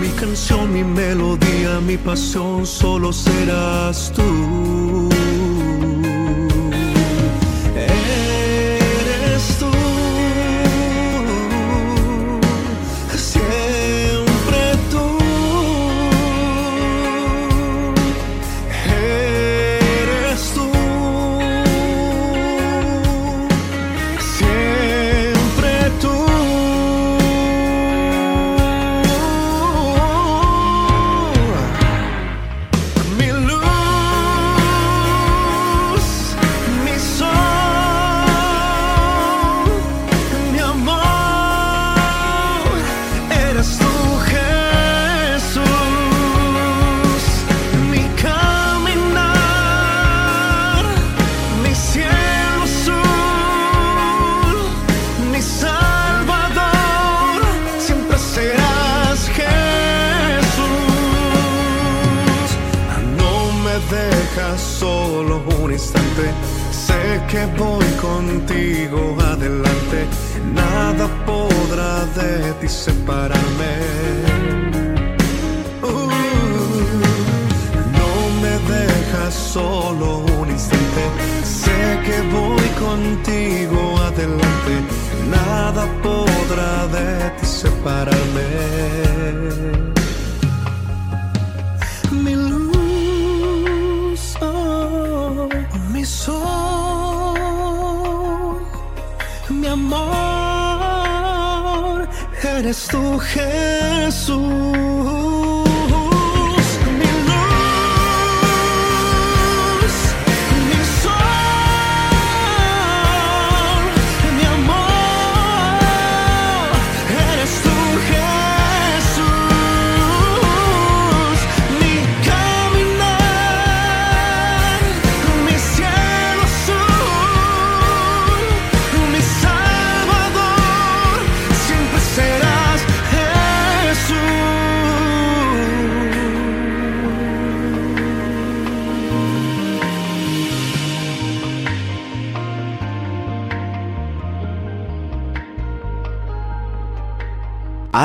mi 0.00 0.08
canción, 0.20 0.72
mi 0.72 0.84
melodía, 0.84 1.80
mi 1.84 1.96
pasión, 1.96 2.64
solo 2.64 3.12
serás 3.12 4.12
tú. 4.14 4.83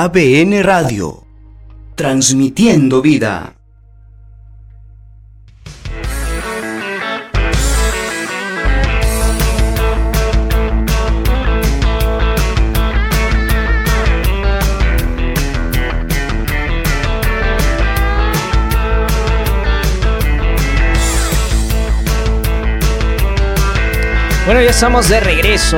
ABN 0.02 0.62
Radio, 0.62 1.26
transmitiendo 1.94 3.02
vida. 3.02 3.52
Bueno, 24.46 24.62
ya 24.62 24.70
estamos 24.70 25.10
de 25.10 25.20
regreso. 25.20 25.76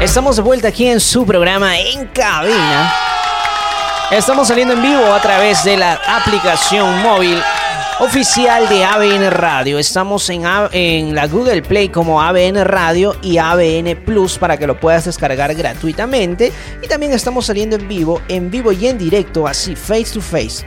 Estamos 0.00 0.34
de 0.34 0.42
vuelta 0.42 0.66
aquí 0.66 0.88
en 0.88 0.98
su 0.98 1.24
programa 1.24 1.78
En 1.78 2.08
Cabina. 2.08 3.03
Estamos 4.14 4.46
saliendo 4.46 4.74
en 4.74 4.82
vivo 4.82 5.12
a 5.12 5.20
través 5.20 5.64
de 5.64 5.76
la 5.76 5.94
aplicación 6.06 7.02
móvil 7.02 7.36
oficial 7.98 8.68
de 8.68 8.84
ABN 8.84 9.28
Radio. 9.32 9.76
Estamos 9.76 10.30
en, 10.30 10.44
en 10.70 11.16
la 11.16 11.26
Google 11.26 11.62
Play 11.62 11.88
como 11.88 12.22
ABN 12.22 12.64
Radio 12.64 13.16
y 13.22 13.38
ABN 13.38 13.96
Plus 14.04 14.38
para 14.38 14.56
que 14.56 14.68
lo 14.68 14.78
puedas 14.78 15.06
descargar 15.06 15.52
gratuitamente. 15.56 16.52
Y 16.80 16.86
también 16.86 17.12
estamos 17.12 17.46
saliendo 17.46 17.74
en 17.74 17.88
vivo, 17.88 18.22
en 18.28 18.52
vivo 18.52 18.70
y 18.70 18.86
en 18.86 18.98
directo, 18.98 19.48
así, 19.48 19.74
face 19.74 20.14
to 20.14 20.20
face. 20.20 20.64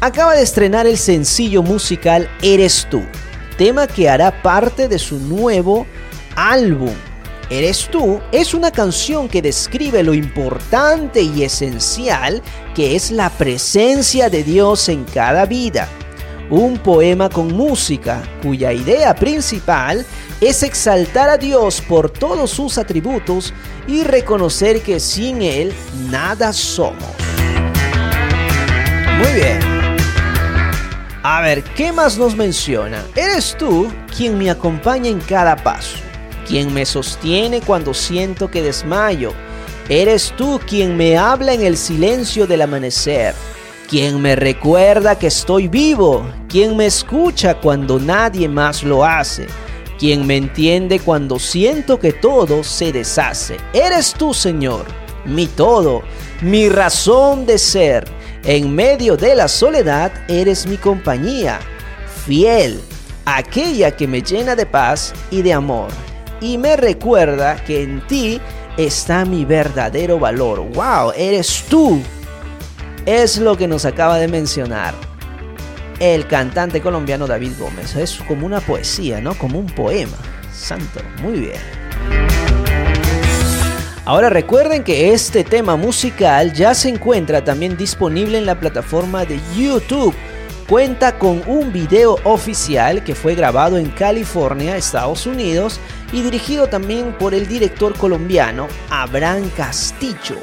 acaba 0.00 0.34
de 0.34 0.42
estrenar 0.42 0.86
el 0.86 0.96
sencillo 0.96 1.62
musical 1.62 2.28
Eres 2.42 2.86
tú, 2.90 3.02
tema 3.56 3.86
que 3.86 4.08
hará 4.08 4.42
parte 4.42 4.88
de 4.88 4.98
su 4.98 5.18
nuevo 5.18 5.86
álbum. 6.34 6.94
Eres 7.50 7.88
tú 7.90 8.20
es 8.30 8.54
una 8.54 8.70
canción 8.70 9.28
que 9.28 9.42
describe 9.42 10.02
lo 10.02 10.14
importante 10.14 11.20
y 11.20 11.42
esencial 11.42 12.42
que 12.74 12.94
es 12.94 13.10
la 13.10 13.28
presencia 13.28 14.30
de 14.30 14.44
Dios 14.44 14.88
en 14.88 15.04
cada 15.04 15.46
vida. 15.46 15.88
Un 16.48 16.78
poema 16.78 17.28
con 17.28 17.48
música 17.48 18.22
cuya 18.42 18.72
idea 18.72 19.14
principal 19.14 20.06
es 20.40 20.62
exaltar 20.62 21.28
a 21.28 21.36
Dios 21.36 21.80
por 21.80 22.10
todos 22.10 22.50
sus 22.50 22.78
atributos 22.78 23.52
y 23.86 24.04
reconocer 24.04 24.80
que 24.82 24.98
sin 24.98 25.42
Él 25.42 25.72
nada 26.08 26.52
somos. 26.52 27.04
Muy 29.18 29.32
bien. 29.34 29.79
A 31.22 31.42
ver, 31.42 31.62
¿qué 31.62 31.92
más 31.92 32.16
nos 32.16 32.34
menciona? 32.34 33.04
Eres 33.14 33.54
tú 33.58 33.92
quien 34.16 34.38
me 34.38 34.48
acompaña 34.48 35.10
en 35.10 35.20
cada 35.20 35.54
paso, 35.54 35.98
quien 36.48 36.72
me 36.72 36.86
sostiene 36.86 37.60
cuando 37.60 37.92
siento 37.92 38.50
que 38.50 38.62
desmayo. 38.62 39.34
Eres 39.90 40.32
tú 40.34 40.58
quien 40.66 40.96
me 40.96 41.18
habla 41.18 41.52
en 41.52 41.60
el 41.60 41.76
silencio 41.76 42.46
del 42.46 42.62
amanecer, 42.62 43.34
quien 43.86 44.22
me 44.22 44.34
recuerda 44.34 45.18
que 45.18 45.26
estoy 45.26 45.68
vivo, 45.68 46.26
quien 46.48 46.74
me 46.74 46.86
escucha 46.86 47.54
cuando 47.54 47.98
nadie 47.98 48.48
más 48.48 48.82
lo 48.82 49.04
hace, 49.04 49.46
quien 49.98 50.26
me 50.26 50.38
entiende 50.38 51.00
cuando 51.00 51.38
siento 51.38 52.00
que 52.00 52.14
todo 52.14 52.64
se 52.64 52.92
deshace. 52.92 53.58
Eres 53.74 54.14
tú, 54.14 54.32
Señor, 54.32 54.86
mi 55.26 55.46
todo, 55.48 56.02
mi 56.40 56.70
razón 56.70 57.44
de 57.44 57.58
ser 57.58 58.19
en 58.44 58.74
medio 58.74 59.16
de 59.16 59.34
la 59.34 59.48
soledad 59.48 60.12
eres 60.28 60.66
mi 60.66 60.76
compañía, 60.76 61.60
fiel, 62.24 62.80
aquella 63.24 63.90
que 63.90 64.06
me 64.06 64.22
llena 64.22 64.56
de 64.56 64.66
paz 64.66 65.12
y 65.30 65.42
de 65.42 65.52
amor, 65.52 65.90
y 66.40 66.56
me 66.56 66.76
recuerda 66.76 67.62
que 67.64 67.82
en 67.82 68.06
ti 68.06 68.40
está 68.76 69.24
mi 69.24 69.44
verdadero 69.44 70.18
valor. 70.18 70.60
¡Wow! 70.72 71.12
Eres 71.16 71.64
tú. 71.68 72.00
Es 73.06 73.38
lo 73.38 73.56
que 73.56 73.68
nos 73.68 73.84
acaba 73.84 74.18
de 74.18 74.28
mencionar 74.28 74.94
el 75.98 76.26
cantante 76.26 76.80
colombiano 76.80 77.26
David 77.26 77.52
Gómez. 77.58 77.94
Es 77.96 78.20
como 78.26 78.46
una 78.46 78.60
poesía, 78.60 79.20
¿no? 79.20 79.34
Como 79.34 79.58
un 79.58 79.66
poema. 79.66 80.16
Santo, 80.52 81.00
muy 81.22 81.40
bien. 81.40 81.79
Ahora 84.10 84.28
recuerden 84.28 84.82
que 84.82 85.12
este 85.12 85.44
tema 85.44 85.76
musical 85.76 86.52
ya 86.52 86.74
se 86.74 86.88
encuentra 86.88 87.44
también 87.44 87.76
disponible 87.76 88.38
en 88.38 88.44
la 88.44 88.58
plataforma 88.58 89.24
de 89.24 89.38
YouTube. 89.56 90.12
Cuenta 90.68 91.16
con 91.16 91.44
un 91.46 91.72
video 91.72 92.18
oficial 92.24 93.04
que 93.04 93.14
fue 93.14 93.36
grabado 93.36 93.78
en 93.78 93.88
California, 93.90 94.76
Estados 94.76 95.26
Unidos, 95.26 95.78
y 96.12 96.22
dirigido 96.22 96.66
también 96.66 97.12
por 97.20 97.34
el 97.34 97.46
director 97.46 97.96
colombiano 97.96 98.66
Abraham 98.90 99.48
Castillo. 99.56 100.38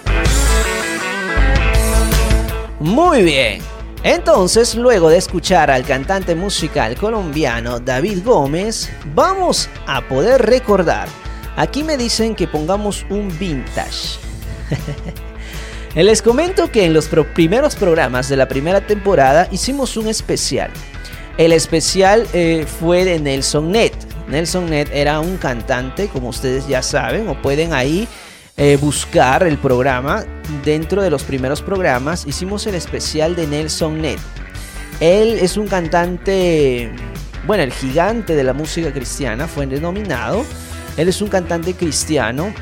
Muy 2.80 3.22
bien. 3.22 3.61
Entonces, 4.02 4.76
luego 4.76 5.10
de 5.10 5.18
escuchar 5.18 5.69
al 5.72 5.84
cantante 5.84 6.35
musical 6.35 6.95
colombiano 6.95 7.81
David 7.81 8.23
Gómez, 8.23 8.89
vamos 9.14 9.68
a 9.85 10.07
poder 10.07 10.44
recordar 10.44 11.10
Aquí 11.58 11.84
me 11.84 11.98
dicen 11.98 12.36
que 12.36 12.48
pongamos 12.48 13.04
un 13.10 13.36
vintage. 13.40 14.20
Les 15.96 16.22
comento 16.22 16.72
que 16.72 16.86
en 16.86 16.94
los 16.94 17.10
primeros 17.34 17.76
programas 17.76 18.30
de 18.30 18.38
la 18.38 18.48
primera 18.48 18.86
temporada 18.86 19.48
hicimos 19.52 19.98
un 19.98 20.08
especial. 20.08 20.70
El 21.40 21.52
especial 21.52 22.28
eh, 22.34 22.68
fue 22.80 23.06
de 23.06 23.20
Nelson 23.20 23.72
Net. 23.72 23.94
Nelson 24.28 24.70
Net 24.70 24.90
era 24.94 25.20
un 25.20 25.38
cantante, 25.38 26.10
como 26.10 26.30
ustedes 26.30 26.68
ya 26.68 26.84
saben, 26.84 27.28
o 27.28 27.42
pueden 27.42 27.74
ahí 27.74 28.08
eh, 28.56 28.78
buscar 28.80 29.42
el 29.42 29.58
programa. 29.58 30.26
Dentro 30.64 31.02
de 31.02 31.10
los 31.10 31.24
primeros 31.24 31.64
programas 31.64 32.28
hicimos 32.28 32.68
el 32.68 32.76
especial 32.76 33.36
de 33.36 33.48
Nelson 33.48 34.00
Net. 34.00 34.20
Él 35.00 35.40
es 35.42 35.58
un 35.58 35.68
cantante, 35.68 36.92
bueno, 37.48 37.64
el 37.64 37.74
gigante 37.74 38.36
de 38.36 38.44
la 38.44 38.54
música 38.54 38.94
cristiana, 38.94 39.48
fue 39.48 39.66
denominado. 39.66 40.46
Él 40.98 41.07
es 41.07 41.22
un 41.22 41.30
cantante 41.30 41.76
cristiano 41.76 42.53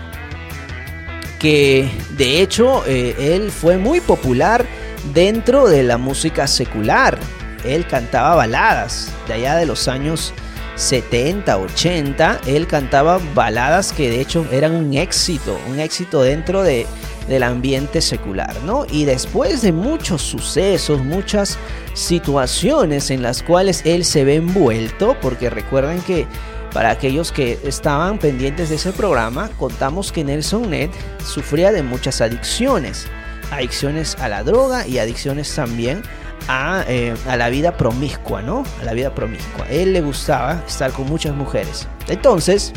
que 1.40 1.90
de 2.18 2.41
hecho 2.41 2.86
eh, 2.86 3.16
él 3.18 3.52
fue 3.52 3.78
muy 3.78 4.02
popular 4.02 4.66
dentro 5.14 5.68
de 5.68 5.84
la 5.84 5.98
música 5.98 6.48
secular. 6.48 7.18
Él 7.64 7.88
cantaba 7.88 8.36
baladas 8.36 9.12
de 9.28 9.34
allá 9.34 9.56
de 9.56 9.66
los 9.66 9.88
años 9.88 10.34
70, 10.76 11.57
80. 11.57 12.41
Él 12.48 12.68
cantaba 12.68 13.20
baladas 13.34 13.91
que 13.91 14.10
de 14.10 14.22
hecho 14.22 14.45
eran 14.52 14.74
un 14.74 14.94
éxito, 14.94 15.57
un 15.70 15.80
éxito 15.80 16.22
dentro 16.22 16.64
de, 16.64 16.86
del 17.28 17.44
ambiente 17.44 18.02
secular, 18.02 18.56
¿no? 18.64 18.86
Y 18.90 19.06
después 19.06 19.62
de 19.62 19.72
muchos 19.72 20.22
sucesos, 20.22 21.03
muchas 21.03 21.57
situaciones 21.94 23.10
en 23.10 23.22
las 23.22 23.41
cuales 23.41 23.82
él 23.86 24.06
se 24.06 24.24
ve 24.24 24.36
envuelto, 24.36 25.18
porque 25.22 25.49
recuerden 25.49 26.02
que 26.02 26.28
para 26.76 26.90
aquellos 26.90 27.32
que 27.32 27.58
estaban 27.64 28.20
pendientes 28.20 28.68
de 28.68 28.76
ese 28.76 28.92
programa, 28.92 29.50
contamos 29.58 30.12
que 30.12 30.26
Nelson 30.26 30.70
Ned 30.70 30.90
sufría 31.26 31.72
de 31.72 31.82
muchas 31.84 32.20
adicciones. 32.20 33.08
Adicciones 33.50 34.18
a 34.20 34.28
la 34.28 34.44
droga 34.44 34.86
y 34.86 35.00
adicciones 35.00 35.56
también 35.56 36.04
a, 36.50 36.84
eh, 36.90 37.16
a, 37.30 37.38
la 37.38 37.48
vida 37.48 37.78
promiscua, 37.78 38.42
¿no? 38.42 38.66
A 38.82 38.84
la 38.84 38.92
vida 38.92 39.16
promiscua. 39.16 39.66
él 39.70 39.94
le 39.94 40.02
gustaba 40.02 40.62
estar 40.68 40.92
con 40.92 41.06
muchas 41.06 41.34
mujeres. 41.34 41.88
Entonces, 42.10 42.74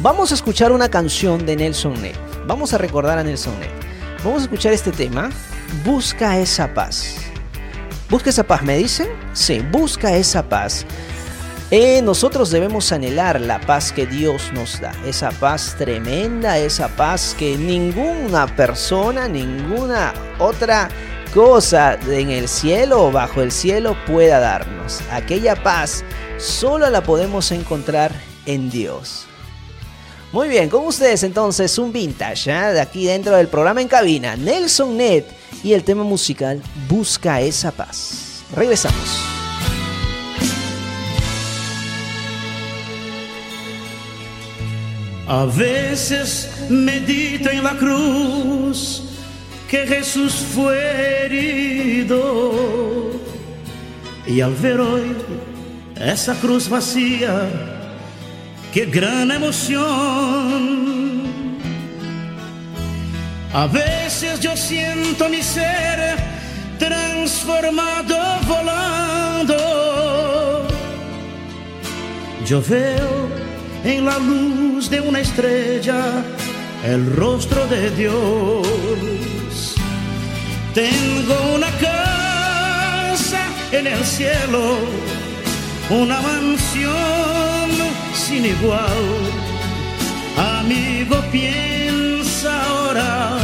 vamos 0.00 0.30
a 0.30 0.34
escuchar 0.34 0.70
una 0.70 0.90
canción 0.90 1.46
de 1.46 1.56
Nelson 1.56 2.02
Ned. 2.02 2.14
Vamos 2.46 2.74
a 2.74 2.78
recordar 2.78 3.16
a 3.16 3.24
Nelson 3.24 3.58
Ned. 3.58 3.70
Vamos 4.22 4.40
a 4.40 4.44
escuchar 4.44 4.74
este 4.74 4.92
tema. 4.92 5.30
Busca 5.82 6.38
esa 6.38 6.74
paz. 6.74 7.16
¿Busca 8.10 8.28
esa 8.28 8.44
paz, 8.44 8.62
me 8.62 8.76
dicen? 8.76 9.08
Sí, 9.32 9.64
busca 9.72 10.14
esa 10.14 10.46
paz. 10.46 10.84
Eh, 11.72 12.02
nosotros 12.02 12.50
debemos 12.50 12.90
anhelar 12.90 13.40
la 13.40 13.60
paz 13.60 13.92
que 13.92 14.04
Dios 14.04 14.50
nos 14.52 14.80
da, 14.80 14.92
esa 15.06 15.30
paz 15.30 15.76
tremenda, 15.78 16.58
esa 16.58 16.88
paz 16.88 17.36
que 17.38 17.56
ninguna 17.56 18.48
persona, 18.56 19.28
ninguna 19.28 20.12
otra 20.40 20.88
cosa 21.32 21.96
en 22.08 22.30
el 22.30 22.48
cielo 22.48 23.04
o 23.04 23.12
bajo 23.12 23.40
el 23.40 23.52
cielo 23.52 23.96
pueda 24.04 24.40
darnos. 24.40 25.00
Aquella 25.12 25.54
paz 25.62 26.02
solo 26.38 26.90
la 26.90 27.04
podemos 27.04 27.52
encontrar 27.52 28.12
en 28.46 28.68
Dios. 28.68 29.26
Muy 30.32 30.48
bien, 30.48 30.68
con 30.68 30.84
ustedes 30.84 31.22
entonces 31.22 31.78
un 31.78 31.92
vintage 31.92 32.50
¿eh? 32.50 32.72
de 32.72 32.80
aquí 32.80 33.06
dentro 33.06 33.36
del 33.36 33.46
programa 33.46 33.80
en 33.80 33.86
cabina, 33.86 34.34
Nelson 34.34 34.96
Net 34.96 35.24
y 35.62 35.72
el 35.72 35.84
tema 35.84 36.02
musical 36.02 36.60
Busca 36.88 37.40
esa 37.40 37.70
paz. 37.70 38.42
Regresamos. 38.56 39.39
A 45.30 45.44
veces 45.44 46.50
medito 46.68 47.48
en 47.50 47.62
la 47.62 47.76
cruz 47.76 49.04
que 49.68 49.86
Jesús 49.86 50.34
fue 50.34 51.24
herido 51.24 53.12
y 54.26 54.40
al 54.40 54.52
ver 54.56 54.80
hoy 54.80 55.14
esa 55.94 56.34
cruz 56.34 56.68
vacía, 56.68 57.48
qué 58.74 58.86
gran 58.86 59.30
emoción. 59.30 60.80
A 63.52 63.68
veces 63.68 64.40
yo 64.40 64.56
siento 64.56 65.28
mi 65.28 65.44
ser 65.44 66.16
transformado 66.76 68.16
volando. 68.48 69.54
Yo 72.44 72.60
veo 72.68 73.39
en 73.84 74.04
la 74.04 74.18
luz 74.18 74.90
de 74.90 75.00
una 75.00 75.20
estrella 75.20 76.24
el 76.84 77.14
rostro 77.14 77.66
de 77.66 77.90
Dios. 77.90 79.74
Tengo 80.74 81.54
una 81.54 81.70
casa 81.78 83.42
en 83.72 83.86
el 83.86 84.04
cielo 84.04 84.78
una 85.90 86.20
mansión 86.20 87.70
sin 88.14 88.46
igual. 88.46 88.80
Amigo, 90.60 91.16
piensa 91.32 92.64
ahora 92.64 93.38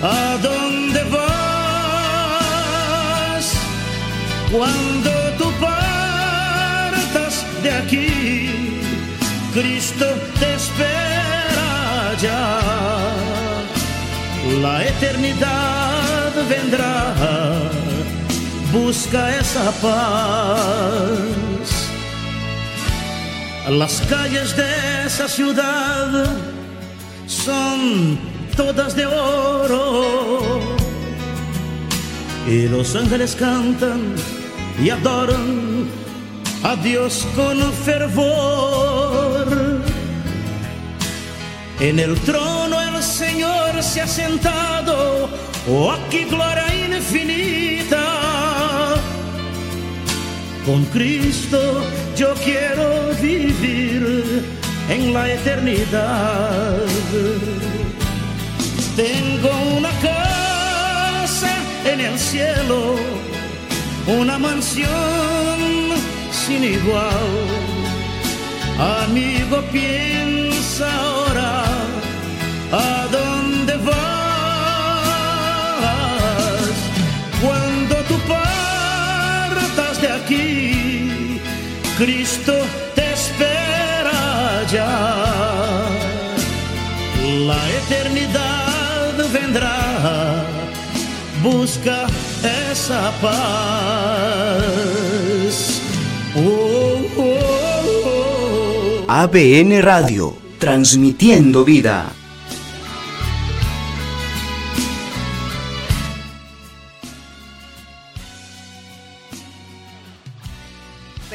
a 0.00 0.38
dónde 0.40 1.02
vas 1.04 1.20
cuando 4.52 5.10
tú 5.38 5.52
partas 5.60 7.44
de 7.62 7.70
aquí. 7.72 8.59
Cristo 9.52 10.06
te 10.38 10.54
espera 10.54 12.14
ya. 12.20 12.60
La 14.62 14.86
eternidad 14.86 16.32
vendrá 16.48 17.14
busca 18.72 19.36
esa 19.36 19.70
paz. 19.82 21.18
Las 23.68 24.00
calles 24.08 24.56
de 24.56 25.06
esa 25.06 25.28
ciudad 25.28 26.30
todas 28.56 28.94
de 28.94 29.06
oro. 29.06 30.60
Y 32.46 32.68
los 32.68 32.94
ángeles 32.96 33.36
cantan 33.36 34.14
y 34.82 34.90
adoran 34.90 35.88
a 36.62 36.76
Dios 36.76 37.26
con 37.36 37.72
fervor. 37.72 38.89
En 41.80 41.98
el 41.98 42.14
trono 42.20 42.78
el 42.78 43.02
Señor 43.02 43.82
se 43.82 44.02
ha 44.02 44.06
sentado, 44.06 45.30
oh 45.66 45.92
aquí 45.92 46.24
gloria 46.24 46.66
infinita. 46.94 48.04
Con 50.66 50.84
Cristo 50.86 51.82
yo 52.14 52.34
quiero 52.44 53.14
vivir 53.22 54.44
en 54.90 55.14
la 55.14 55.32
eternidad. 55.32 56.84
Tengo 58.94 59.50
una 59.78 59.90
casa 60.02 61.56
en 61.86 62.00
el 62.00 62.18
cielo, 62.18 62.96
una 64.06 64.38
mansión 64.38 64.90
sin 66.30 66.62
igual. 66.62 67.70
Amigo, 68.78 69.62
piensa 69.72 71.29
a 72.72 73.08
dónde 73.10 73.76
vas 73.78 73.94
cuando 77.42 77.96
tú 78.08 78.14
partas 78.28 80.00
de 80.00 80.08
aquí. 80.08 81.40
Cristo 81.98 82.54
te 82.94 83.12
espera 83.12 84.64
ya. 84.70 85.86
La 87.46 87.70
eternidad 87.80 89.12
vendrá. 89.32 90.44
Busca 91.42 92.06
esa 92.70 93.12
paz. 93.20 93.40
Oh, 96.36 97.00
oh, 97.16 97.38
oh. 98.04 99.04
ABN 99.08 99.82
Radio, 99.82 100.36
transmitiendo 100.58 101.64
vida. 101.64 102.12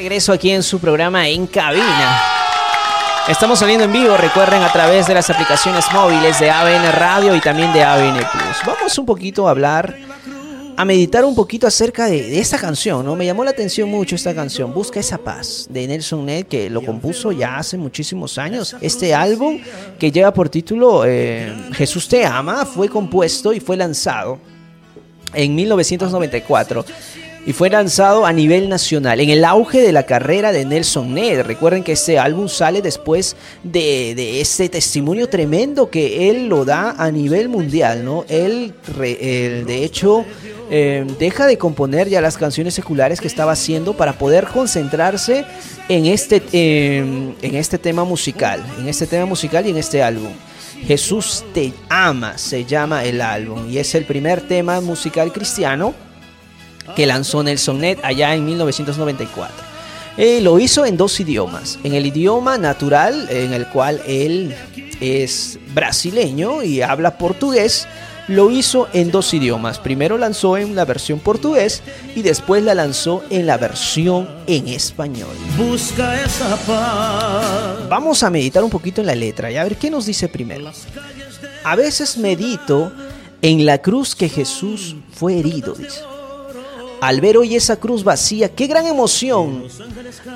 Regreso 0.05 0.33
aquí 0.33 0.51
en 0.51 0.61
su 0.61 0.77
programa 0.77 1.27
En 1.27 1.47
Cabina. 1.47 2.21
Estamos 3.27 3.57
saliendo 3.57 3.85
en 3.85 3.91
vivo, 3.91 4.15
recuerden, 4.15 4.61
a 4.61 4.71
través 4.71 5.07
de 5.07 5.15
las 5.15 5.31
aplicaciones 5.31 5.85
móviles 5.91 6.39
de 6.39 6.51
ABN 6.51 6.91
Radio 6.91 7.35
y 7.35 7.41
también 7.41 7.73
de 7.73 7.83
ABN 7.83 8.17
Plus. 8.17 8.57
Vamos 8.67 8.95
un 8.99 9.05
poquito 9.07 9.47
a 9.47 9.49
hablar, 9.49 9.97
a 10.77 10.85
meditar 10.85 11.25
un 11.25 11.33
poquito 11.33 11.65
acerca 11.65 12.05
de, 12.05 12.21
de 12.21 12.39
esta 12.39 12.59
canción, 12.59 13.03
¿no? 13.03 13.15
Me 13.15 13.25
llamó 13.25 13.43
la 13.43 13.49
atención 13.49 13.89
mucho 13.89 14.13
esta 14.13 14.35
canción, 14.35 14.75
Busca 14.75 14.99
esa 14.99 15.17
paz, 15.17 15.65
de 15.71 15.87
Nelson 15.87 16.23
Ned, 16.23 16.45
que 16.45 16.69
lo 16.69 16.83
compuso 16.83 17.31
ya 17.31 17.57
hace 17.57 17.75
muchísimos 17.75 18.37
años. 18.37 18.75
Este 18.81 19.15
álbum, 19.15 19.59
que 19.97 20.11
lleva 20.11 20.31
por 20.31 20.49
título 20.49 21.03
eh, 21.03 21.51
Jesús 21.73 22.07
te 22.07 22.27
ama, 22.27 22.63
fue 22.67 22.89
compuesto 22.89 23.51
y 23.53 23.59
fue 23.59 23.75
lanzado 23.75 24.37
en 25.33 25.55
1994 25.55 26.85
y 27.45 27.53
fue 27.53 27.69
lanzado 27.69 28.25
a 28.25 28.33
nivel 28.33 28.69
nacional 28.69 29.19
en 29.19 29.29
el 29.29 29.45
auge 29.45 29.81
de 29.81 29.91
la 29.91 30.03
carrera 30.03 30.51
de 30.51 30.65
Nelson 30.65 31.13
Ned. 31.13 31.41
Recuerden 31.41 31.83
que 31.83 31.91
este 31.91 32.17
álbum 32.17 32.47
sale 32.47 32.81
después 32.81 33.35
de, 33.63 34.13
de 34.15 34.41
ese 34.41 34.67
testimonio 34.67 35.29
tremendo 35.29 35.89
que 35.89 36.29
él 36.29 36.47
lo 36.47 36.65
da 36.65 36.95
a 36.97 37.11
nivel 37.11 37.49
mundial, 37.49 38.03
¿no? 38.03 38.25
Él, 38.29 38.73
él, 38.97 39.65
de 39.65 39.83
hecho, 39.83 40.25
eh, 40.71 41.05
deja 41.19 41.45
de 41.45 41.57
componer 41.57 42.09
ya 42.09 42.19
las 42.19 42.37
canciones 42.37 42.73
seculares 42.73 43.21
que 43.21 43.27
estaba 43.27 43.51
haciendo 43.51 43.95
para 43.95 44.13
poder 44.13 44.47
concentrarse 44.47 45.45
en 45.87 46.07
este, 46.07 46.41
eh, 46.51 47.33
en 47.41 47.55
este 47.55 47.77
tema 47.77 48.03
musical, 48.03 48.65
en 48.79 48.89
este 48.89 49.05
tema 49.05 49.27
musical 49.27 49.67
y 49.67 49.69
en 49.69 49.77
este 49.77 50.01
álbum. 50.01 50.31
Jesús 50.87 51.43
te 51.53 51.73
ama, 51.89 52.37
se 52.37 52.65
llama 52.65 53.05
el 53.05 53.21
álbum, 53.21 53.69
y 53.71 53.77
es 53.77 53.95
el 53.95 54.05
primer 54.05 54.41
tema 54.41 54.81
musical 54.81 55.31
cristiano 55.31 55.93
que 56.95 57.05
lanzó 57.05 57.43
Nelson 57.43 57.79
Ned 57.79 57.99
allá 58.03 58.35
en 58.35 58.45
1994. 58.45 59.75
Eh, 60.17 60.39
lo 60.41 60.59
hizo 60.59 60.85
en 60.85 60.95
dos 60.95 61.19
idiomas. 61.19 61.77
En 61.83 61.93
el 61.93 62.05
idioma 62.05 62.57
natural, 62.57 63.27
en 63.29 63.53
el 63.53 63.67
cual 63.67 64.01
él 64.07 64.55
es 65.01 65.59
brasileño 65.73 66.63
y 66.63 66.81
habla 66.81 67.17
portugués, 67.17 67.85
lo 68.27 68.49
hizo 68.49 68.87
en 68.93 69.11
dos 69.11 69.33
idiomas. 69.33 69.77
Primero 69.77 70.17
lanzó 70.17 70.57
en 70.57 70.75
la 70.75 70.85
versión 70.85 71.19
portugués 71.19 71.83
y 72.15 72.21
después 72.21 72.63
la 72.63 72.73
lanzó 72.73 73.23
en 73.29 73.45
la 73.45 73.57
versión 73.57 74.27
en 74.47 74.69
español. 74.69 75.35
Busca 75.57 76.23
esa 76.23 76.55
paz. 76.57 77.89
Vamos 77.89 78.23
a 78.23 78.29
meditar 78.29 78.63
un 78.63 78.69
poquito 78.69 79.01
en 79.01 79.07
la 79.07 79.15
letra 79.15 79.51
y 79.51 79.57
a 79.57 79.63
ver 79.63 79.75
qué 79.75 79.91
nos 79.91 80.05
dice 80.05 80.27
primero. 80.27 80.71
A 81.63 81.75
veces 81.75 82.17
medito 82.17 82.91
en 83.41 83.65
la 83.65 83.79
cruz 83.79 84.15
que 84.15 84.29
Jesús 84.29 84.95
fue 85.11 85.37
herido, 85.39 85.73
dice. 85.73 86.01
Al 87.05 87.21
ver 87.21 87.37
hoy 87.37 87.55
esa 87.55 87.75
cruz 87.75 88.03
vacía, 88.03 88.49
qué 88.49 88.65
gran 88.65 88.87
emoción. 88.87 89.65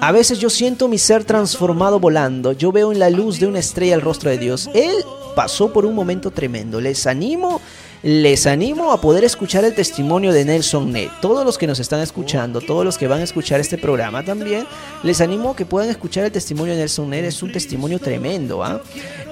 A 0.02 0.12
veces 0.12 0.38
yo 0.38 0.52
siento 0.52 0.88
mi 0.88 1.00
ser 1.00 1.24
transformado 1.24 2.00
volando. 2.00 2.52
Yo 2.52 2.72
veo 2.72 2.92
en 2.92 3.00
la 3.00 3.10
luz 3.10 3.40
de 3.40 3.48
una 3.48 3.58
estrella 3.58 3.96
el 3.96 4.02
rostro 4.02 4.30
de 4.30 4.38
Dios. 4.38 4.70
Él 4.76 4.94
pasó 5.36 5.74
por 5.74 5.84
un 5.84 5.96
momento 5.96 6.30
tremendo. 6.30 6.80
Les 6.80 7.08
animo, 7.08 7.60
les 8.04 8.46
animo 8.46 8.92
a 8.92 9.02
poder 9.02 9.24
escuchar 9.24 9.66
el 9.66 9.74
testimonio 9.74 10.32
de 10.32 10.46
Nelson 10.46 10.92
Ned. 10.92 11.10
Todos 11.24 11.44
los 11.44 11.58
que 11.58 11.66
nos 11.66 11.80
están 11.80 12.02
escuchando, 12.02 12.62
todos 12.62 12.86
los 12.86 13.00
que 13.00 13.08
van 13.08 13.22
a 13.22 13.24
escuchar 13.24 13.60
este 13.60 13.80
programa 13.80 14.24
también, 14.24 14.68
les 15.02 15.22
animo 15.22 15.50
a 15.50 15.56
que 15.56 15.66
puedan 15.66 15.90
escuchar 15.90 16.26
el 16.26 16.32
testimonio 16.32 16.74
de 16.74 16.82
Nelson 16.82 17.10
Ned. 17.10 17.26
Es 17.26 17.42
un 17.42 17.52
testimonio 17.52 17.98
tremendo. 17.98 18.64
¿ah? 18.64 18.80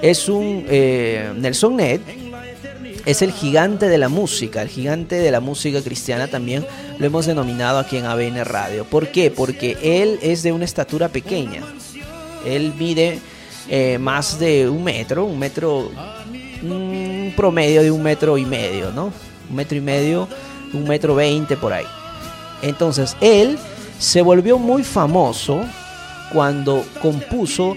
Es 0.02 0.28
un 0.28 0.66
eh, 0.68 1.32
Nelson 1.36 1.76
Ned 1.76 2.00
es 3.08 3.22
el 3.22 3.32
gigante 3.32 3.88
de 3.88 3.96
la 3.96 4.10
música, 4.10 4.60
el 4.60 4.68
gigante 4.68 5.16
de 5.16 5.30
la 5.30 5.40
música 5.40 5.80
cristiana 5.80 6.28
también 6.28 6.66
lo 6.98 7.06
hemos 7.06 7.24
denominado 7.24 7.78
aquí 7.78 7.96
en 7.96 8.04
ABN 8.04 8.44
Radio. 8.44 8.84
¿Por 8.84 9.08
qué? 9.08 9.30
Porque 9.30 9.78
él 9.82 10.18
es 10.20 10.42
de 10.42 10.52
una 10.52 10.66
estatura 10.66 11.08
pequeña. 11.08 11.62
Él 12.44 12.74
mide 12.78 13.18
eh, 13.70 13.96
más 13.96 14.38
de 14.38 14.68
un 14.68 14.84
metro, 14.84 15.24
un 15.24 15.38
metro, 15.38 15.90
un 16.62 17.32
promedio 17.34 17.82
de 17.82 17.90
un 17.90 18.02
metro 18.02 18.36
y 18.36 18.44
medio, 18.44 18.92
¿no? 18.92 19.10
Un 19.48 19.56
metro 19.56 19.78
y 19.78 19.80
medio, 19.80 20.28
un 20.74 20.84
metro 20.84 21.14
veinte 21.14 21.56
por 21.56 21.72
ahí. 21.72 21.86
Entonces, 22.60 23.16
él 23.22 23.58
se 23.98 24.20
volvió 24.20 24.58
muy 24.58 24.84
famoso 24.84 25.62
cuando 26.30 26.84
compuso 27.00 27.74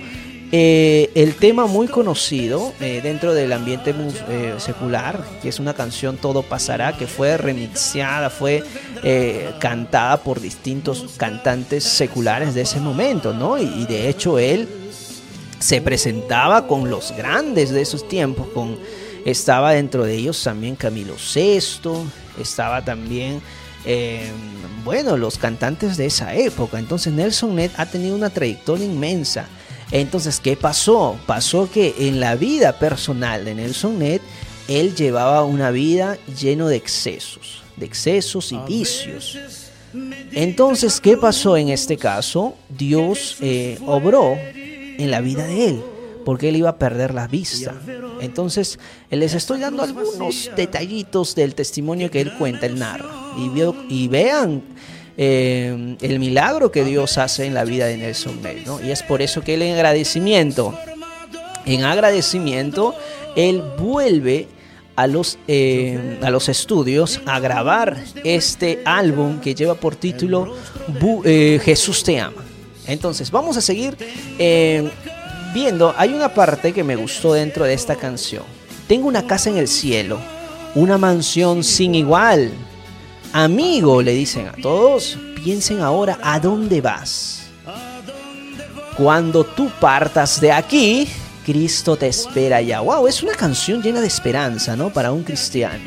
eh, 0.52 1.12
el 1.16 1.36
tema 1.36 1.66
muy 1.66 1.88
conocido 1.88 2.74
eh, 2.82 3.00
dentro 3.02 3.34
del 3.34 3.54
ambiente 3.54 3.96
eh, 4.30 4.56
secular, 4.58 5.24
que 5.42 5.50
es 5.50 5.60
una 5.60 5.74
canción 5.74 6.18
Todo 6.18 6.44
Pasará, 6.44 6.98
que 6.98 7.08
fue 7.08 7.38
remixeada, 7.38 8.30
fue 8.30 8.64
eh, 9.04 9.52
cantada 9.60 10.18
por 10.18 10.42
distintos 10.42 11.16
cantantes 11.18 11.86
seculares 11.86 12.54
de 12.54 12.62
ese 12.62 12.80
momento, 12.80 13.34
¿no? 13.34 13.58
Y, 13.58 13.86
de 13.86 14.10
hecho 14.10 14.40
él 14.40 14.68
se 15.60 15.82
presentaba 15.82 16.68
con 16.68 16.90
los 16.90 17.16
grandes 17.16 17.70
de 17.70 17.82
esos 17.82 18.08
tiempos, 18.08 18.48
con 18.54 18.78
estaba 19.26 19.72
dentro 19.72 20.04
de 20.04 20.16
ellos 20.16 20.44
también 20.44 20.76
Camilo 20.76 21.16
VI, 21.16 21.72
estaba 22.40 22.84
también 22.84 23.42
eh, 23.86 24.30
bueno, 24.84 25.18
los 25.18 25.38
cantantes 25.38 25.98
de 25.98 26.08
esa 26.08 26.36
época. 26.36 26.80
Entonces 26.80 27.14
Nelson 27.14 27.56
Ned 27.56 27.72
ha 27.78 27.86
tenido 27.86 28.16
una 28.16 28.30
trayectoria 28.30 28.86
inmensa. 28.86 29.48
Entonces, 29.92 30.40
¿qué 30.40 30.56
pasó? 30.56 31.18
Pasó 31.26 31.70
que 31.70 31.94
en 32.00 32.20
la 32.20 32.36
vida 32.36 32.80
personal 32.80 33.44
de 33.44 33.56
Nelson 33.56 34.00
Ned, 34.00 34.22
él 34.68 34.96
llevaba 34.96 35.44
una 35.44 35.72
vida 35.72 36.18
lleno 36.40 36.68
de 36.70 36.78
excesos, 36.78 37.62
de 37.76 37.86
excesos 37.86 38.52
y 38.54 38.58
vicios. 38.68 39.38
Entonces, 40.32 41.02
¿qué 41.02 41.18
pasó 41.18 41.58
en 41.58 41.70
este 41.70 41.98
caso? 41.98 42.56
Dios 42.70 43.38
eh, 43.42 43.78
obró 43.86 44.38
en 44.56 45.12
la 45.12 45.20
vida 45.20 45.46
de 45.46 45.68
él, 45.68 45.84
porque 46.24 46.50
él 46.50 46.56
iba 46.56 46.70
a 46.70 46.78
perder 46.78 47.14
la 47.14 47.28
vista. 47.28 47.76
Entonces, 48.22 48.80
les 49.10 49.34
estoy 49.34 49.60
dando 49.60 49.84
algunos 49.84 50.52
detallitos 50.56 51.36
del 51.36 51.54
testimonio 51.54 52.10
que 52.10 52.22
él 52.22 52.32
cuenta, 52.38 52.66
él 52.66 52.80
narra. 52.80 53.10
Y, 53.38 53.52
y 53.90 54.08
vean 54.08 54.64
eh, 55.18 55.98
el 56.02 56.20
milagro 56.20 56.72
que 56.72 56.84
Dios 56.84 57.18
hace 57.18 57.46
en 57.46 57.54
la 57.54 57.66
vida 57.66 57.86
de 57.86 57.98
Nelson 57.98 58.42
May, 58.42 58.64
¿no? 58.66 58.82
Y 58.82 58.92
es 58.92 59.04
por 59.04 59.22
eso 59.22 59.42
que 59.42 59.56
él 59.56 59.62
en 59.62 59.74
agradecimiento, 59.76 60.78
en 61.66 61.84
agradecimiento, 61.84 62.96
él 63.36 63.62
vuelve 63.78 64.48
a 64.96 65.08
los, 65.08 65.38
eh, 65.48 66.20
a 66.22 66.30
los 66.30 66.50
estudios 66.50 67.22
a 67.26 67.40
grabar 67.40 68.04
este 68.24 68.82
álbum 68.86 69.40
que 69.40 69.56
lleva 69.56 69.76
por 69.76 69.96
título 69.96 70.56
eh, 71.26 71.60
Jesús 71.64 72.04
te 72.04 72.20
ama. 72.20 72.44
Entonces, 72.88 73.32
vamos 73.32 73.58
a 73.58 73.62
seguir 73.62 73.96
viendo. 75.54 75.94
Hay 75.98 76.14
una 76.14 76.34
parte 76.34 76.74
que 76.74 76.84
me 76.84 76.96
gustó 76.96 77.34
dentro 77.34 77.66
de 77.66 77.74
esta 77.74 77.96
canción. 77.96 78.44
Tengo 78.88 79.08
una 79.08 79.26
casa 79.26 79.50
en 79.50 79.58
el 79.58 79.68
cielo, 79.68 80.20
una 80.76 80.98
mansión 80.98 81.64
sin 81.64 81.96
igual. 81.96 82.52
Amigo, 83.34 84.02
le 84.02 84.12
dicen 84.12 84.48
a 84.48 84.62
todos, 84.62 85.18
piensen 85.42 85.80
ahora 85.80 86.20
a 86.22 86.38
dónde 86.40 86.82
vas. 86.82 87.44
Cuando 88.98 89.46
tú 89.46 89.72
partas 89.80 90.42
de 90.42 90.52
aquí, 90.52 91.08
Cristo 91.46 91.96
te 91.96 92.08
espera 92.08 92.62
ya. 92.62 92.82
Wow, 92.82 93.08
es 93.08 93.24
una 93.24 93.34
canción 93.34 93.82
llena 93.82 94.02
de 94.02 94.08
esperanza, 94.08 94.76
¿no? 94.76 94.90
Para 94.92 95.14
un 95.14 95.24
cristiano. 95.24 95.82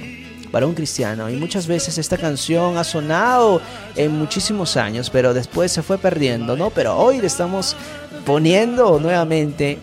Para 0.50 0.66
un 0.66 0.74
cristiano. 0.74 1.28
Y 1.28 1.36
muchas 1.36 1.66
veces 1.66 1.98
esta 1.98 2.16
canción 2.16 2.78
ha 2.78 2.84
sonado 2.84 3.60
en 3.94 4.12
muchísimos 4.12 4.78
años, 4.78 5.10
pero 5.10 5.34
después 5.34 5.70
se 5.70 5.82
fue 5.82 5.98
perdiendo, 5.98 6.56
¿no? 6.56 6.70
Pero 6.70 6.96
hoy 6.96 7.20
le 7.20 7.26
estamos 7.26 7.76
poniendo 8.24 8.98
nuevamente 8.98 9.78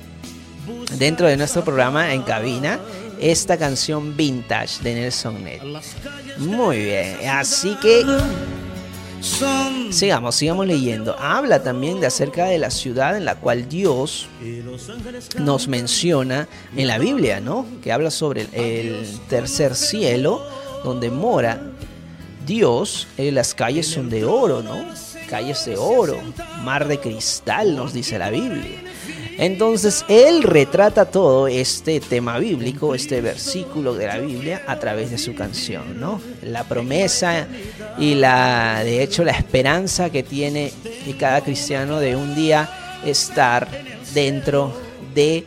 dentro 0.98 1.28
de 1.28 1.38
nuestro 1.38 1.64
programa 1.64 2.12
en 2.12 2.24
cabina 2.24 2.80
esta 3.22 3.58
canción 3.58 4.18
vintage 4.18 4.82
de 4.84 4.96
Nelson 4.96 5.44
Ned. 5.44 5.62
Muy 6.38 6.78
bien, 6.80 7.18
así 7.30 7.76
que 7.82 8.04
Sigamos, 9.92 10.36
sigamos 10.36 10.66
leyendo. 10.66 11.16
Habla 11.20 11.62
también 11.62 12.00
de 12.00 12.08
acerca 12.08 12.46
de 12.46 12.58
la 12.58 12.72
ciudad 12.72 13.16
en 13.16 13.26
la 13.26 13.36
cual 13.36 13.70
Dios 13.70 14.28
nos 15.38 15.68
menciona 15.68 16.48
en 16.76 16.88
la 16.88 16.98
Biblia, 16.98 17.40
¿no? 17.40 17.68
Que 17.84 17.92
habla 17.92 18.10
sobre 18.10 18.48
el 18.54 19.06
tercer 19.30 19.76
cielo 19.76 20.44
donde 20.84 21.12
mora 21.12 21.62
Dios. 22.48 23.08
Eh, 23.18 23.32
las 23.32 23.54
calles 23.54 23.88
son 23.88 24.10
de 24.10 24.26
oro, 24.26 24.64
¿no? 24.64 24.86
Calles 25.30 25.66
de 25.66 25.78
oro, 25.78 26.18
mar 26.64 26.88
de 26.88 27.00
cristal, 27.00 27.76
nos 27.76 27.94
dice 27.94 28.18
la 28.18 28.32
Biblia. 28.32 28.91
Entonces 29.38 30.06
él 30.08 30.44
retrata 30.44 31.06
todo 31.06 31.48
este 31.48 32.00
tema 32.00 32.38
bíblico, 32.40 32.94
este 32.96 33.22
versículo 33.22 33.94
de 33.94 34.08
la 34.08 34.18
Biblia 34.18 34.64
a 34.68 34.78
través 34.80 35.12
de 35.12 35.18
su 35.18 35.34
canción, 35.34 36.00
¿no? 36.00 36.22
La 36.44 36.64
promesa 36.64 37.48
y 37.98 38.16
la, 38.16 38.84
de 38.84 39.04
hecho, 39.04 39.24
la 39.24 39.32
esperanza 39.32 40.10
que 40.10 40.24
tiene 40.24 40.72
cada 41.20 41.42
cristiano 41.42 42.00
de 42.00 42.16
un 42.16 42.36
día 42.36 42.70
estar 43.06 43.68
dentro 44.14 44.74
de 45.14 45.46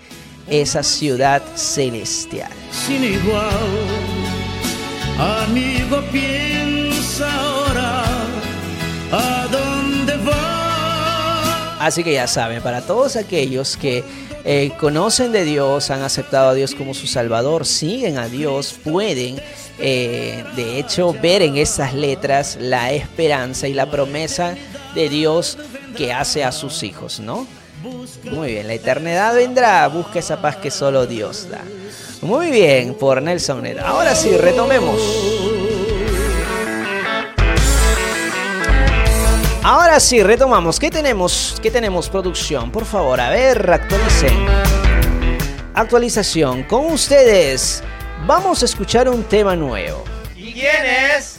esa 0.49 0.83
ciudad 0.83 1.43
celestial. 1.55 2.51
Sin 2.71 3.05
igual, 3.05 3.49
amigo, 5.19 6.03
piensa 6.11 7.33
ahora. 7.33 8.05
Así 11.85 12.03
que 12.03 12.15
ya 12.15 12.27
saben, 12.27 12.63
para 12.63 12.81
todos 12.81 13.15
aquellos 13.15 13.77
que 13.77 14.03
eh, 14.47 14.73
conocen 14.81 15.33
de 15.33 15.45
Dios, 15.45 15.91
han 15.91 16.01
aceptado 16.01 16.49
a 16.49 16.55
Dios 16.55 16.75
como 16.75 16.95
su 16.95 17.07
Salvador, 17.07 17.67
siguen 17.67 18.17
a 18.17 18.27
Dios, 18.27 18.75
pueden 18.83 19.39
eh, 19.79 20.45
de 20.57 20.79
hecho 20.79 21.13
ver 21.13 21.43
en 21.43 21.59
esas 21.59 21.93
letras 21.93 22.57
la 22.59 22.91
esperanza 22.93 23.69
y 23.69 23.75
la 23.75 23.91
promesa 23.91 24.55
de 24.95 25.11
Dios 25.11 25.59
que 25.95 26.11
hace 26.11 26.43
a 26.43 26.53
sus 26.53 26.83
hijos, 26.85 27.21
¿no? 27.21 27.47
Muy 28.33 28.53
bien, 28.53 28.67
la 28.67 28.73
eternidad 28.73 29.35
vendrá, 29.35 29.87
busca 29.89 30.21
esa 30.21 30.41
paz 30.41 30.57
que 30.57 30.71
solo 30.71 31.07
Dios 31.07 31.51
da. 31.51 31.61
Muy 32.23 32.51
bien, 32.51 32.95
por 32.95 33.21
Nelson. 33.21 33.63
Ahora 33.85 34.15
sí, 34.15 34.35
retomemos. 34.39 35.64
Ahora 39.65 39.99
sí, 39.99 40.23
retomamos. 40.23 40.79
¿Qué 40.79 40.91
tenemos? 40.91 41.57
¿Qué 41.63 41.71
tenemos, 41.71 42.11
producción? 42.11 42.71
Por 42.71 42.85
favor, 42.85 43.19
a 43.19 43.31
ver, 43.31 43.71
actualicen. 43.71 44.47
Actualización. 45.73 46.65
Con 46.65 46.93
ustedes, 46.93 47.83
vamos 48.27 48.61
a 48.61 48.67
escuchar 48.67 49.09
un 49.09 49.23
tema 49.25 49.57
nuevo. 49.57 50.05
¿Y 50.37 50.53
quién 50.53 50.85
es? 51.17 51.39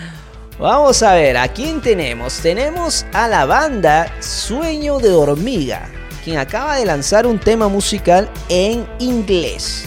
Vamos 0.58 1.02
a 1.02 1.14
ver, 1.14 1.36
¿a 1.36 1.46
quién 1.46 1.82
tenemos? 1.82 2.40
Tenemos 2.40 3.04
a 3.12 3.28
la 3.28 3.44
banda 3.44 4.12
Sueño 4.18 4.98
de 4.98 5.12
Hormiga, 5.12 5.88
quien 6.24 6.38
acaba 6.38 6.74
de 6.76 6.86
lanzar 6.86 7.26
un 7.26 7.38
tema 7.38 7.68
musical 7.68 8.30
en 8.48 8.88
inglés. 8.98 9.84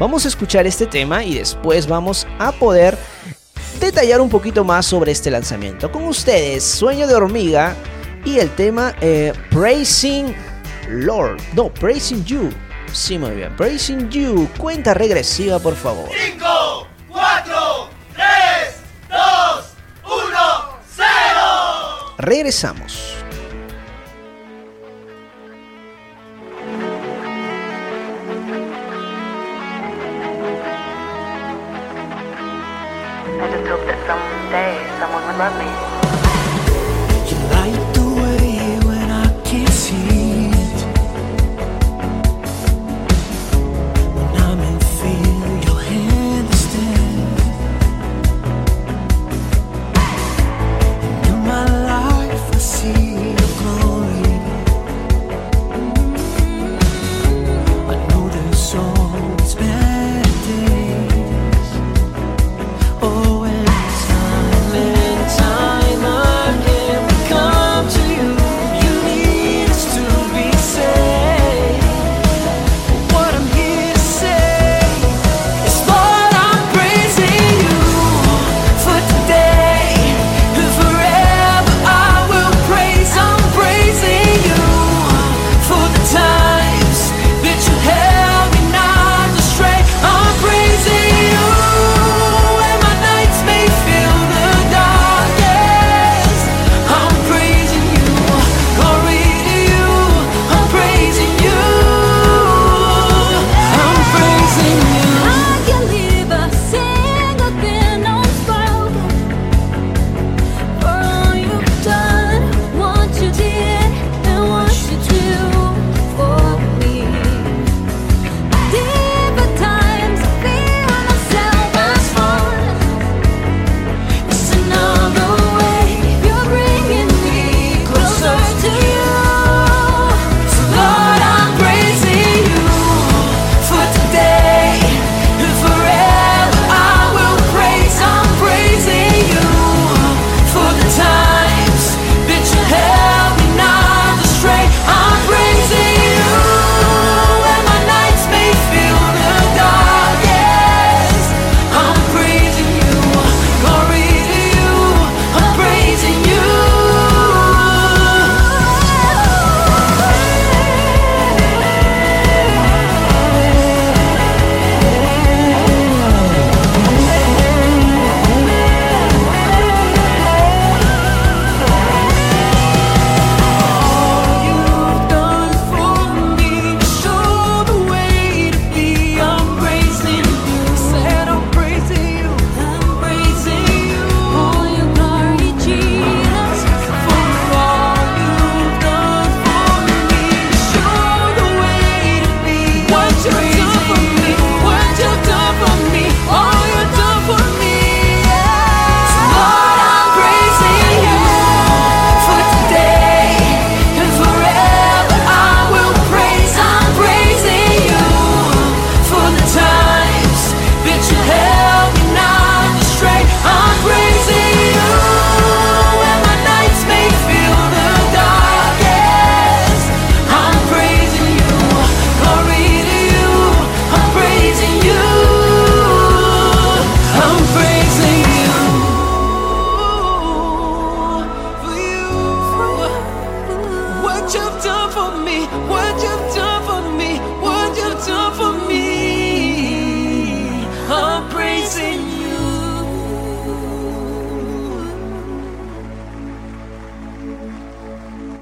Vamos 0.00 0.24
a 0.24 0.28
escuchar 0.28 0.66
este 0.66 0.84
tema 0.84 1.24
y 1.24 1.38
después 1.38 1.86
vamos 1.86 2.26
a 2.38 2.52
poder 2.52 2.98
detallar 3.80 4.20
un 4.20 4.28
poquito 4.28 4.64
más 4.64 4.86
sobre 4.86 5.12
este 5.12 5.30
lanzamiento. 5.30 5.90
Con 5.90 6.04
ustedes, 6.04 6.64
Sueño 6.64 7.06
de 7.06 7.14
Hormiga 7.14 7.74
y 8.24 8.38
el 8.38 8.50
tema 8.50 8.94
eh, 9.00 9.32
Praising 9.50 10.34
Lord. 10.88 11.40
No, 11.54 11.68
Praising 11.72 12.24
You. 12.24 12.50
Sí, 12.92 13.18
muy 13.18 13.30
bien. 13.30 13.54
Praising 13.56 14.10
You. 14.10 14.48
Cuenta 14.58 14.94
regresiva, 14.94 15.58
por 15.58 15.74
favor. 15.74 16.08
5, 16.32 16.86
4, 17.08 17.88
3, 18.14 18.26
2, 19.08 19.18
1, 20.04 20.18
0. 20.96 22.14
Regresamos. 22.18 23.09
Rugby. 35.40 35.89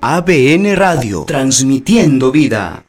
ABN 0.01 0.77
Radio, 0.77 1.25
transmitiendo 1.25 2.31
vida. 2.31 2.85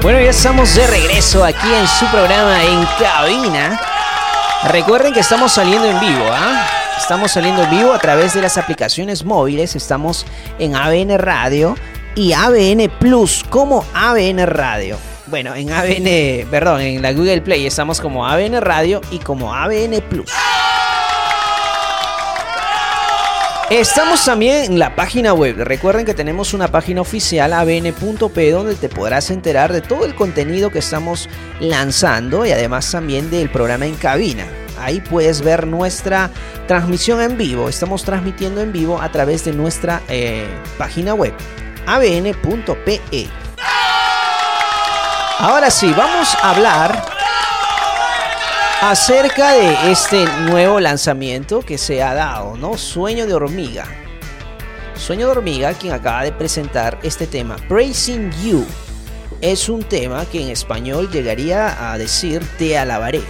Bueno, 0.00 0.20
ya 0.20 0.30
estamos 0.30 0.74
de 0.74 0.86
regreso 0.86 1.44
aquí 1.44 1.58
en 1.74 1.86
su 1.86 2.06
programa 2.06 2.64
en 2.64 2.86
cabina. 2.98 3.78
Recuerden 4.70 5.12
que 5.12 5.20
estamos 5.20 5.52
saliendo 5.52 5.86
en 5.86 6.00
vivo, 6.00 6.24
¿ah? 6.30 6.66
Estamos 6.96 7.32
saliendo 7.32 7.64
en 7.64 7.70
vivo 7.70 7.92
a 7.92 7.98
través 7.98 8.32
de 8.32 8.40
las 8.40 8.56
aplicaciones 8.56 9.22
móviles. 9.22 9.76
Estamos 9.76 10.24
en 10.58 10.74
ABN 10.74 11.18
Radio 11.18 11.74
y 12.14 12.32
ABN 12.32 12.90
Plus 12.98 13.44
como 13.48 13.84
ABN 13.94 14.46
Radio. 14.46 14.98
Bueno, 15.26 15.54
en 15.54 15.72
ABN, 15.72 16.50
perdón, 16.50 16.80
en 16.80 17.00
la 17.00 17.12
Google 17.12 17.40
Play 17.40 17.66
estamos 17.66 18.00
como 18.00 18.26
ABN 18.26 18.60
Radio 18.60 19.00
y 19.10 19.18
como 19.18 19.54
ABN 19.54 20.02
Plus. 20.08 20.30
Estamos 23.70 24.22
también 24.26 24.64
en 24.64 24.78
la 24.78 24.94
página 24.94 25.32
web. 25.32 25.56
Recuerden 25.56 26.04
que 26.04 26.12
tenemos 26.12 26.52
una 26.52 26.68
página 26.68 27.00
oficial 27.00 27.54
abn.p 27.54 28.50
donde 28.50 28.74
te 28.74 28.90
podrás 28.90 29.30
enterar 29.30 29.72
de 29.72 29.80
todo 29.80 30.04
el 30.04 30.14
contenido 30.14 30.68
que 30.68 30.80
estamos 30.80 31.30
lanzando 31.58 32.44
y 32.44 32.52
además 32.52 32.90
también 32.90 33.30
del 33.30 33.48
programa 33.48 33.86
en 33.86 33.94
cabina. 33.94 34.46
Ahí 34.78 35.00
puedes 35.00 35.40
ver 35.40 35.66
nuestra 35.66 36.30
transmisión 36.66 37.22
en 37.22 37.38
vivo. 37.38 37.70
Estamos 37.70 38.04
transmitiendo 38.04 38.60
en 38.60 38.72
vivo 38.72 39.00
a 39.00 39.10
través 39.10 39.44
de 39.46 39.52
nuestra 39.52 40.02
eh, 40.08 40.46
página 40.76 41.14
web 41.14 41.32
abn.pe. 41.86 43.28
Ahora 45.38 45.70
sí, 45.70 45.92
vamos 45.96 46.34
a 46.36 46.50
hablar 46.50 47.04
acerca 48.80 49.52
de 49.52 49.92
este 49.92 50.24
nuevo 50.48 50.80
lanzamiento 50.80 51.62
que 51.62 51.78
se 51.78 52.02
ha 52.02 52.14
dado, 52.14 52.56
¿no? 52.56 52.76
Sueño 52.76 53.26
de 53.26 53.34
hormiga. 53.34 53.84
Sueño 54.94 55.26
de 55.26 55.32
hormiga, 55.32 55.72
quien 55.74 55.92
acaba 55.92 56.22
de 56.24 56.32
presentar 56.32 56.98
este 57.02 57.26
tema, 57.26 57.56
Praising 57.68 58.30
You, 58.42 58.64
es 59.40 59.68
un 59.68 59.82
tema 59.82 60.24
que 60.26 60.40
en 60.40 60.48
español 60.48 61.10
llegaría 61.10 61.92
a 61.92 61.98
decir 61.98 62.46
Te 62.58 62.78
alabaré. 62.78 63.22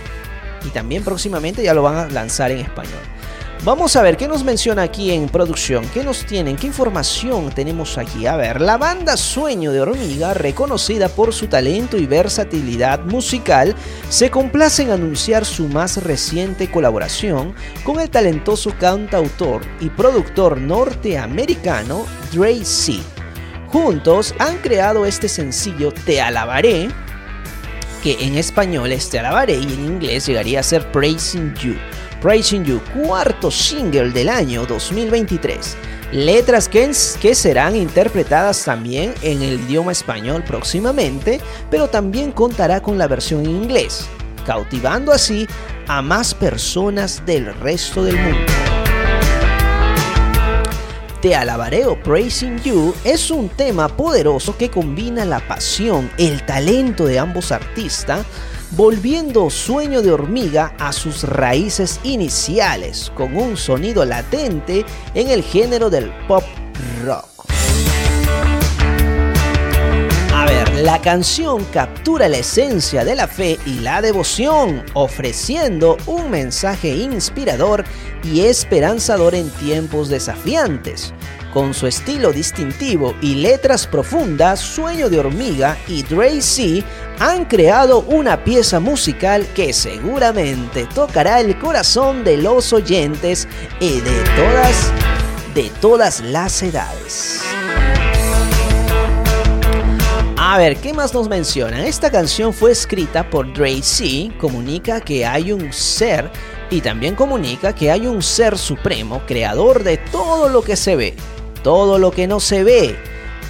Y 0.65 0.69
también 0.69 1.03
próximamente 1.03 1.63
ya 1.63 1.75
lo 1.75 1.83
van 1.83 1.97
a 1.97 2.09
lanzar 2.09 2.51
en 2.51 2.59
español. 2.59 3.12
Vamos 3.65 3.95
a 3.95 4.03
ver 4.03 4.17
qué 4.17 4.27
nos 4.27 4.43
menciona 4.43 4.83
aquí 4.83 5.13
en 5.13 5.29
producción, 5.29 5.89
qué 5.95 6.03
nos 6.03 6.27
tienen, 6.27 6.57
qué 6.57 6.67
información 6.67 7.55
tenemos 7.55 7.97
aquí. 7.97 8.27
A 8.27 8.37
ver, 8.37 8.61
la 8.61 8.77
banda 8.77 9.17
Sueño 9.17 9.71
de 9.71 9.81
Hormiga, 9.81 10.35
reconocida 10.35 11.09
por 11.09 11.33
su 11.33 11.47
talento 11.47 11.97
y 11.97 12.07
versatilidad 12.07 13.05
musical, 13.05 13.77
se 14.09 14.33
complace 14.33 14.83
en 14.83 14.91
anunciar 14.91 15.45
su 15.45 15.69
más 15.69 16.03
reciente 16.03 16.73
colaboración 16.73 17.55
con 17.85 18.01
el 18.01 18.11
talentoso 18.11 18.75
cantautor 18.81 19.63
y 19.79 19.91
productor 19.91 20.61
norteamericano 20.61 22.05
Dre 22.33 22.65
C. 22.65 22.99
Juntos 23.69 24.35
han 24.41 24.59
creado 24.59 25.07
este 25.07 25.29
sencillo 25.29 25.93
Te 25.93 26.21
alabaré, 26.21 26.89
que 28.03 28.27
en 28.27 28.39
español 28.39 28.91
es 28.91 29.09
Te 29.09 29.21
alabaré 29.21 29.55
y 29.55 29.73
en 29.73 29.85
inglés 29.85 30.27
llegaría 30.27 30.59
a 30.59 30.65
ser 30.65 30.91
Praising 30.91 31.55
You. 31.55 31.77
Praising 32.23 32.65
You, 32.65 32.81
cuarto 32.95 33.51
single 33.51 34.11
del 34.13 34.29
año 34.29 34.65
2023. 34.65 35.77
Letras 36.13 36.69
que, 36.69 36.95
serán 37.35 37.75
interpretadas 37.75 38.65
también 38.65 39.13
en 39.23 39.43
el 39.43 39.59
idioma 39.63 39.91
español 39.91 40.45
próximamente, 40.45 41.41
pero 41.69 41.89
también 41.89 42.31
contará 42.31 42.81
con 42.81 42.97
la 42.97 43.09
versión 43.09 43.45
en 43.45 43.51
inglés, 43.51 44.07
cautivando 44.47 45.11
así 45.11 45.49
a 45.89 46.01
más 46.01 46.33
personas 46.33 47.27
del 47.27 47.53
resto 47.57 48.05
del 48.05 48.17
mundo. 48.17 48.53
Te 51.21 51.35
alabaré 51.35 51.87
o 51.87 52.01
Praising 52.01 52.61
You 52.63 52.95
es 53.03 53.33
un 53.33 53.49
tema 53.49 53.89
poderoso 53.89 54.57
que 54.57 54.71
combina 54.71 55.25
la 55.25 55.41
pasión, 55.41 56.09
el 56.19 56.47
talento 56.47 57.05
de 57.05 57.19
ambos 57.19 57.51
artistas, 57.51 58.25
volviendo 58.77 59.51
Sueño 59.51 60.01
de 60.01 60.13
Hormiga 60.13 60.75
a 60.79 60.93
sus 60.93 61.25
raíces 61.25 62.01
iniciales, 62.05 63.13
con 63.15 63.37
un 63.37 63.57
sonido 63.57 64.05
latente 64.05 64.85
en 65.15 65.29
el 65.29 65.43
género 65.43 65.91
del 65.91 66.11
pop 66.27 66.45
rock. 67.05 67.27
A 70.35 70.47
ver, 70.47 70.75
la 70.77 71.01
canción 71.01 71.65
captura 71.67 72.29
la 72.29 72.39
esencia 72.39 73.05
de 73.05 73.15
la 73.15 73.29
fe 73.29 73.59
y 73.67 73.81
la 73.81 74.01
devoción, 74.01 74.83
ofreciendo 74.95 75.99
un 76.07 76.31
mensaje 76.31 76.89
inspirador 76.97 77.85
y 78.25 78.41
esperanzador 78.41 79.35
en 79.35 79.51
tiempos 79.51 80.09
desafiantes. 80.09 81.13
Con 81.53 81.75
su 81.75 81.87
estilo 81.87 82.33
distintivo 82.33 83.15
y 83.21 83.35
letras 83.35 83.87
profundas, 83.87 84.59
Sueño 84.59 85.11
de 85.11 85.19
Hormiga 85.19 85.77
y 85.87 86.03
Dre 86.03 86.41
C 86.41 86.83
han 87.19 87.45
creado 87.45 88.01
una 88.01 88.43
pieza 88.43 88.81
musical 88.81 89.47
que 89.55 89.75
seguramente 89.75 90.89
tocará 90.95 91.41
el 91.41 91.59
corazón 91.59 92.25
de 92.25 92.39
los 92.39 92.73
oyentes 92.73 93.47
y 93.81 94.01
de 94.01 94.25
todas, 94.35 94.93
de 95.55 95.71
todas 95.83 96.21
las 96.21 96.63
edades. 96.63 97.43
A 100.39 100.57
ver, 100.57 100.79
¿qué 100.79 100.95
más 100.95 101.13
nos 101.13 101.29
mencionan? 101.29 101.81
Esta 101.81 102.11
canción 102.11 102.55
fue 102.55 102.73
escrita 102.73 103.29
por 103.29 103.53
Dre 103.53 103.83
C, 103.83 104.33
comunica 104.41 105.03
que 105.03 105.27
hay 105.27 105.53
un 105.53 105.71
ser 105.71 106.31
y 106.71 106.81
también 106.81 107.15
comunica 107.15 107.75
que 107.75 107.91
hay 107.91 108.07
un 108.07 108.23
ser 108.23 108.57
supremo, 108.57 109.21
creador 109.27 109.85
de 109.85 109.99
todo 109.99 110.49
lo 110.49 110.63
que 110.63 110.77
se 110.77 110.97
ve, 110.97 111.15
todo 111.63 111.99
lo 111.99 112.11
que 112.11 112.27
no 112.27 112.41
se 112.41 112.65
ve, 112.65 112.97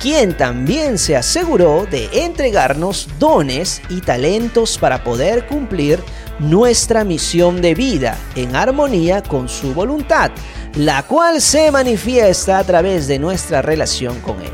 quien 0.01 0.37
también 0.37 0.99
se 0.99 1.17
aseguró 1.17 1.87
de 1.91 2.09
entregarnos 2.25 3.09
dones 3.19 3.83
y 3.89 4.01
talentos 4.01 4.79
para 4.79 5.05
poder 5.05 5.47
cumplir 5.47 6.01
nuestra 6.39 7.05
misión 7.05 7.63
de 7.63 7.75
vida 7.75 8.19
en 8.35 8.57
armonía 8.57 9.23
con 9.23 9.49
su 9.49 9.75
voluntad, 9.75 10.33
la 10.75 11.05
cual 11.05 11.41
se 11.41 11.71
manifiesta 11.71 12.59
a 12.59 12.65
través 12.65 13.07
de 13.07 13.19
nuestra 13.19 13.63
relación 13.63 14.21
con 14.21 14.41
Él. 14.41 14.53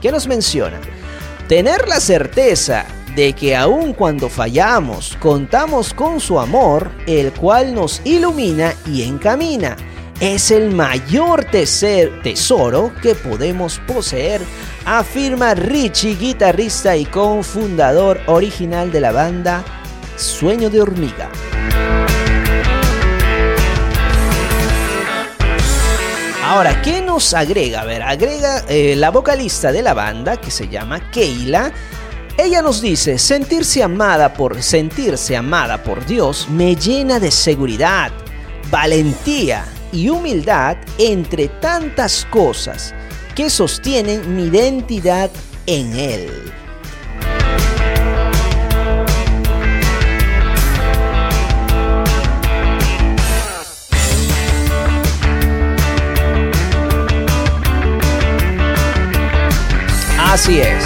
¿Qué 0.00 0.10
nos 0.10 0.26
menciona? 0.26 0.80
Tener 1.46 1.86
la 1.86 2.00
certeza 2.00 2.86
de 3.14 3.32
que 3.32 3.56
aun 3.56 3.92
cuando 3.92 4.28
fallamos, 4.28 5.16
contamos 5.20 5.92
con 5.92 6.20
su 6.20 6.38
amor, 6.38 6.90
el 7.06 7.32
cual 7.32 7.74
nos 7.74 8.00
ilumina 8.04 8.72
y 8.86 9.02
encamina. 9.02 9.76
Es 10.20 10.50
el 10.50 10.70
mayor 10.70 11.46
tesoro 11.46 12.92
que 13.00 13.14
podemos 13.14 13.80
poseer, 13.86 14.42
afirma 14.84 15.54
Richie, 15.54 16.14
guitarrista 16.14 16.94
y 16.94 17.06
cofundador 17.06 18.20
original 18.26 18.92
de 18.92 19.00
la 19.00 19.12
banda 19.12 19.64
Sueño 20.18 20.68
de 20.68 20.82
Hormiga. 20.82 21.30
Ahora, 26.44 26.82
¿qué 26.82 27.00
nos 27.00 27.32
agrega? 27.32 27.80
A 27.80 27.84
ver, 27.86 28.02
agrega 28.02 28.64
eh, 28.68 28.96
la 28.96 29.08
vocalista 29.08 29.72
de 29.72 29.80
la 29.80 29.94
banda 29.94 30.36
que 30.36 30.50
se 30.50 30.68
llama 30.68 31.10
Keila. 31.10 31.72
Ella 32.36 32.60
nos 32.60 32.82
dice, 32.82 33.16
sentirse 33.16 33.82
amada 33.82 34.34
por 34.34 34.62
sentirse 34.62 35.34
amada 35.34 35.82
por 35.82 36.04
Dios 36.04 36.46
me 36.50 36.76
llena 36.76 37.18
de 37.18 37.30
seguridad, 37.30 38.12
valentía 38.70 39.64
y 39.92 40.08
humildad 40.08 40.76
entre 40.98 41.48
tantas 41.48 42.26
cosas 42.30 42.94
que 43.34 43.50
sostienen 43.50 44.36
mi 44.36 44.44
identidad 44.44 45.30
en 45.66 45.92
Él. 45.94 46.30
Así 60.18 60.60
es. 60.60 60.84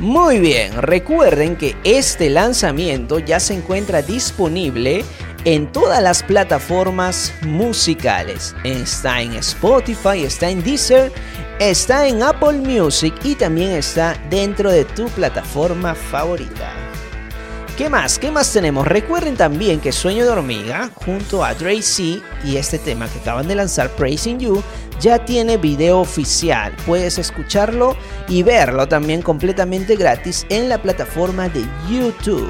Muy 0.00 0.38
bien, 0.38 0.82
recuerden 0.82 1.56
que 1.56 1.76
este 1.84 2.28
lanzamiento 2.28 3.20
ya 3.20 3.38
se 3.38 3.54
encuentra 3.54 4.02
disponible 4.02 5.04
en 5.44 5.70
todas 5.70 6.02
las 6.02 6.22
plataformas 6.22 7.32
musicales. 7.42 8.54
Está 8.64 9.20
en 9.20 9.34
Spotify, 9.34 10.24
está 10.24 10.48
en 10.48 10.62
Deezer, 10.62 11.12
está 11.58 12.06
en 12.06 12.22
Apple 12.22 12.54
Music 12.54 13.14
y 13.22 13.34
también 13.34 13.70
está 13.72 14.16
dentro 14.30 14.70
de 14.70 14.84
tu 14.84 15.06
plataforma 15.10 15.94
favorita. 15.94 16.72
¿Qué 17.76 17.90
más? 17.90 18.20
¿Qué 18.20 18.30
más 18.30 18.52
tenemos? 18.52 18.86
Recuerden 18.86 19.36
también 19.36 19.80
que 19.80 19.90
Sueño 19.90 20.24
de 20.24 20.30
Hormiga, 20.30 20.90
junto 20.94 21.44
a 21.44 21.54
C 21.54 22.22
y 22.44 22.56
este 22.56 22.78
tema 22.78 23.08
que 23.08 23.18
acaban 23.18 23.48
de 23.48 23.56
lanzar, 23.56 23.90
Praising 23.90 24.38
You, 24.38 24.62
ya 25.00 25.24
tiene 25.24 25.56
video 25.56 25.98
oficial. 25.98 26.72
Puedes 26.86 27.18
escucharlo 27.18 27.96
y 28.28 28.44
verlo 28.44 28.86
también 28.86 29.22
completamente 29.22 29.96
gratis 29.96 30.46
en 30.50 30.68
la 30.68 30.80
plataforma 30.80 31.48
de 31.48 31.66
YouTube. 31.90 32.48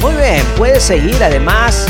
Muy 0.00 0.14
bien, 0.14 0.44
puedes 0.56 0.84
seguir 0.84 1.22
además, 1.22 1.86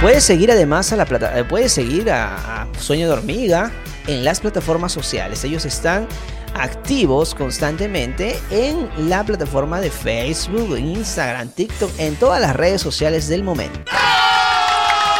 puedes 0.00 0.22
seguir 0.22 0.52
además 0.52 0.92
a 0.92 0.96
la 0.96 1.04
plata, 1.04 1.36
eh, 1.36 1.44
puedes 1.44 1.72
seguir 1.72 2.10
a, 2.10 2.62
a 2.62 2.68
Sueño 2.78 3.08
de 3.08 3.12
Hormiga 3.14 3.72
en 4.06 4.24
las 4.24 4.38
plataformas 4.40 4.92
sociales. 4.92 5.42
Ellos 5.42 5.64
están 5.64 6.06
activos 6.54 7.34
constantemente 7.34 8.38
en 8.50 8.88
la 9.08 9.24
plataforma 9.24 9.80
de 9.80 9.90
Facebook, 9.90 10.78
Instagram, 10.78 11.48
TikTok, 11.48 11.90
en 11.98 12.14
todas 12.16 12.40
las 12.40 12.54
redes 12.54 12.80
sociales 12.80 13.28
del 13.28 13.42
momento. 13.42 13.80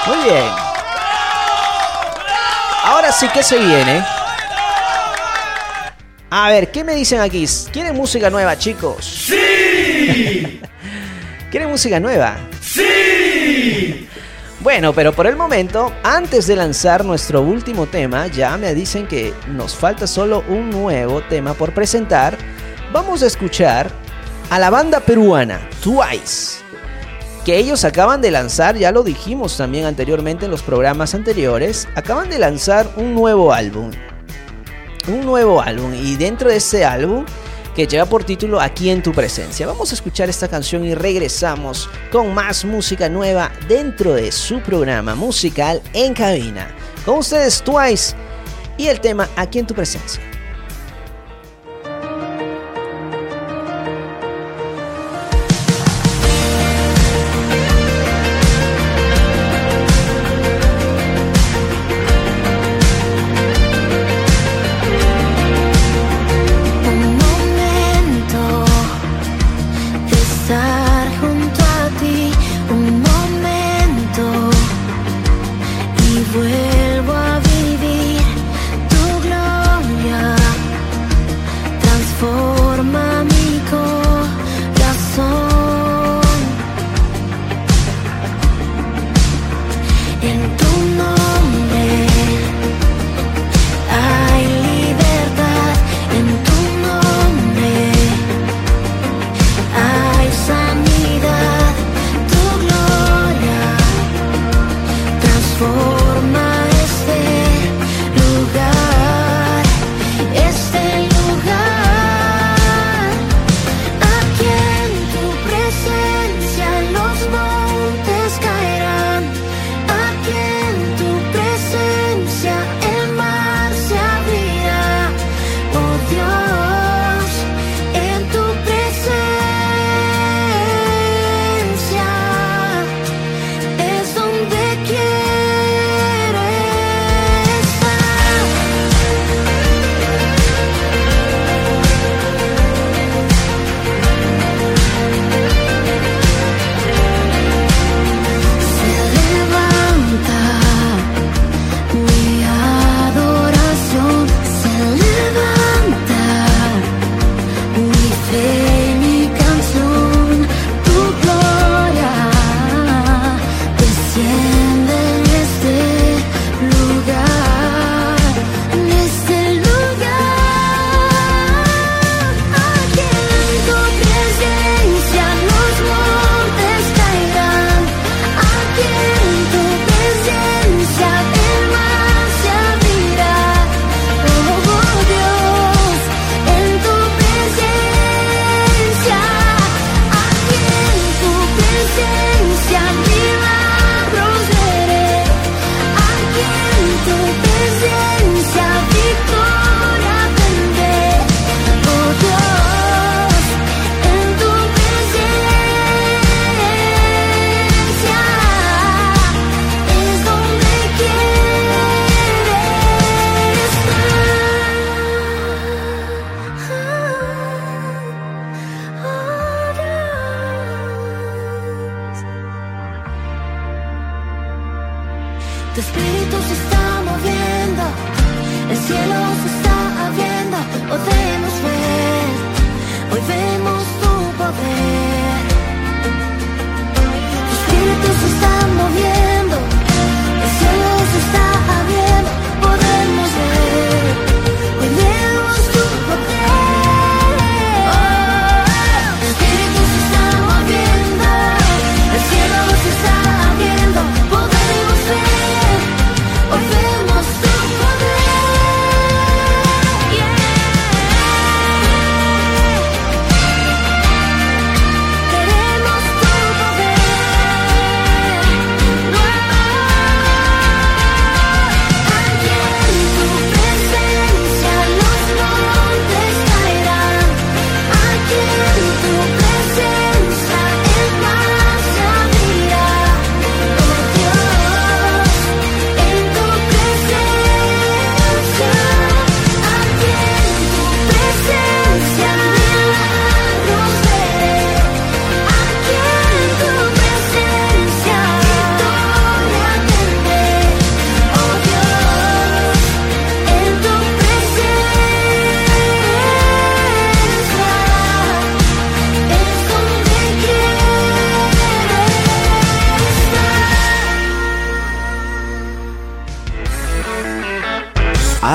Muy 0.06 0.24
bien. 0.24 0.44
Ahora 2.84 3.12
sí 3.12 3.28
que 3.28 3.42
se 3.42 3.58
viene. 3.58 4.04
A 6.30 6.48
ver, 6.48 6.70
¿qué 6.70 6.84
me 6.84 6.94
dicen 6.94 7.20
aquí? 7.20 7.44
¿Quieren 7.72 7.96
música 7.96 8.30
nueva, 8.30 8.56
chicos? 8.56 9.04
¡Sí! 9.26 10.59
¿Quieren 11.50 11.68
música 11.68 11.98
nueva? 11.98 12.36
¡Sí! 12.60 14.06
Bueno, 14.60 14.92
pero 14.92 15.12
por 15.12 15.26
el 15.26 15.34
momento, 15.34 15.92
antes 16.04 16.46
de 16.46 16.54
lanzar 16.54 17.04
nuestro 17.04 17.42
último 17.42 17.86
tema, 17.86 18.28
ya 18.28 18.56
me 18.56 18.72
dicen 18.72 19.08
que 19.08 19.34
nos 19.48 19.74
falta 19.74 20.06
solo 20.06 20.44
un 20.48 20.70
nuevo 20.70 21.22
tema 21.22 21.54
por 21.54 21.74
presentar. 21.74 22.38
Vamos 22.92 23.24
a 23.24 23.26
escuchar 23.26 23.90
a 24.48 24.60
la 24.60 24.70
banda 24.70 25.00
peruana 25.00 25.60
Twice, 25.82 26.60
que 27.44 27.56
ellos 27.56 27.84
acaban 27.84 28.20
de 28.20 28.30
lanzar, 28.30 28.76
ya 28.76 28.92
lo 28.92 29.02
dijimos 29.02 29.56
también 29.56 29.86
anteriormente 29.86 30.44
en 30.44 30.52
los 30.52 30.62
programas 30.62 31.16
anteriores, 31.16 31.88
acaban 31.96 32.30
de 32.30 32.38
lanzar 32.38 32.88
un 32.94 33.12
nuevo 33.12 33.52
álbum. 33.52 33.90
Un 35.08 35.26
nuevo 35.26 35.60
álbum 35.60 35.94
y 35.94 36.14
dentro 36.14 36.48
de 36.48 36.56
ese 36.56 36.84
álbum 36.84 37.24
que 37.80 37.86
lleva 37.86 38.04
por 38.04 38.24
título 38.24 38.60
Aquí 38.60 38.90
en 38.90 39.02
tu 39.02 39.10
presencia. 39.10 39.66
Vamos 39.66 39.90
a 39.90 39.94
escuchar 39.94 40.28
esta 40.28 40.48
canción 40.48 40.84
y 40.84 40.94
regresamos 40.94 41.88
con 42.12 42.34
más 42.34 42.62
música 42.62 43.08
nueva 43.08 43.50
dentro 43.68 44.12
de 44.12 44.30
su 44.32 44.60
programa 44.60 45.14
musical 45.14 45.80
en 45.94 46.12
cabina. 46.12 46.68
Con 47.06 47.20
ustedes 47.20 47.62
Twice 47.62 48.14
y 48.76 48.88
el 48.88 49.00
tema 49.00 49.30
Aquí 49.34 49.60
en 49.60 49.66
tu 49.66 49.72
presencia. 49.72 50.20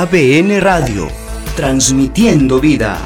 ABN 0.05 0.61
Radio, 0.61 1.07
transmitiendo 1.55 2.59
vida. 2.59 3.01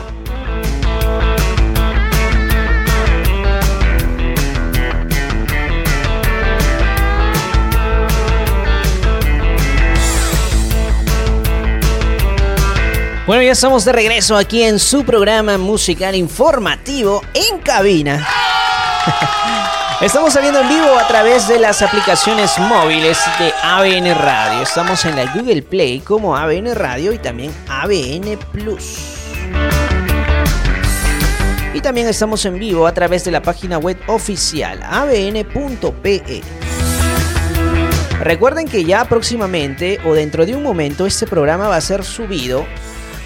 Bueno, 13.25 13.43
ya 13.43 13.53
estamos 13.53 13.85
de 13.85 13.93
regreso 13.93 14.35
aquí 14.35 14.63
en 14.63 14.77
su 14.77 15.05
programa 15.05 15.57
musical 15.57 16.15
informativo 16.15 17.21
en 17.33 17.59
cabina. 17.59 18.27
Estamos 20.01 20.31
saliendo 20.31 20.61
en 20.61 20.69
vivo 20.69 20.97
a 20.97 21.05
través 21.09 21.49
de 21.49 21.59
las 21.59 21.81
aplicaciones 21.81 22.57
móviles 22.57 23.19
de 23.37 23.51
ABN 23.61 24.15
Radio. 24.17 24.61
Estamos 24.61 25.03
en 25.03 25.17
la 25.17 25.25
Google 25.33 25.61
Play 25.61 25.99
como 25.99 26.37
ABN 26.37 26.73
Radio 26.73 27.11
y 27.11 27.17
también 27.17 27.51
ABN 27.67 28.39
Plus. 28.53 28.97
Y 31.73 31.81
también 31.81 32.07
estamos 32.07 32.45
en 32.45 32.57
vivo 32.57 32.87
a 32.87 32.93
través 32.93 33.25
de 33.25 33.31
la 33.31 33.41
página 33.41 33.77
web 33.77 33.97
oficial 34.07 34.79
abn.pe. 34.83 36.43
Recuerden 38.21 38.69
que 38.69 38.85
ya 38.85 39.03
próximamente 39.03 39.99
o 40.05 40.13
dentro 40.13 40.45
de 40.45 40.55
un 40.55 40.63
momento 40.63 41.07
este 41.07 41.27
programa 41.27 41.67
va 41.67 41.75
a 41.75 41.81
ser 41.81 42.05
subido 42.05 42.65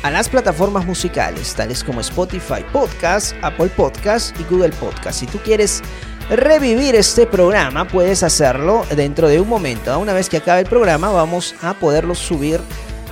a 0.02 0.10
las 0.10 0.28
plataformas 0.28 0.86
musicales, 0.86 1.54
tales 1.54 1.84
como 1.84 2.02
Spotify 2.02 2.66
Podcast, 2.72 3.36
Apple 3.42 3.70
Podcast 3.70 4.38
y 4.40 4.44
Google 4.44 4.72
Podcast. 4.72 5.20
Si 5.20 5.28
tú 5.28 5.38
quieres 5.38 5.82
revivir 6.30 6.96
este 6.96 7.26
programa, 7.26 7.88
puedes 7.88 8.24
hacerlo 8.24 8.86
dentro 8.96 9.28
de 9.28 9.40
un 9.42 9.48
momento. 9.48 9.98
Una 10.00 10.14
vez 10.14 10.30
que 10.30 10.38
acabe 10.38 10.62
el 10.62 10.68
programa, 10.68 11.10
vamos 11.10 11.56
a 11.62 11.74
poderlo 11.74 12.16
subir 12.16 12.60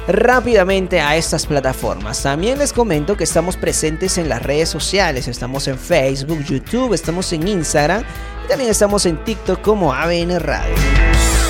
rápidamente 0.08 1.00
a 1.00 1.16
estas 1.16 1.46
plataformas. 1.46 2.24
También 2.24 2.60
les 2.60 2.74
comento 2.74 3.18
que 3.18 3.24
estamos 3.24 3.58
presentes 3.58 4.18
en 4.18 4.30
las 4.30 4.42
redes 4.42 4.70
sociales. 4.70 5.28
Estamos 5.28 5.68
en 5.68 5.78
Facebook, 5.78 6.44
YouTube, 6.44 6.94
estamos 6.94 7.32
en 7.34 7.48
Instagram 7.48 8.04
y 8.46 8.48
también 8.48 8.70
estamos 8.70 9.06
en 9.06 9.24
TikTok 9.24 9.62
como 9.62 9.94
ABN 9.94 10.40
Radio. 10.40 11.41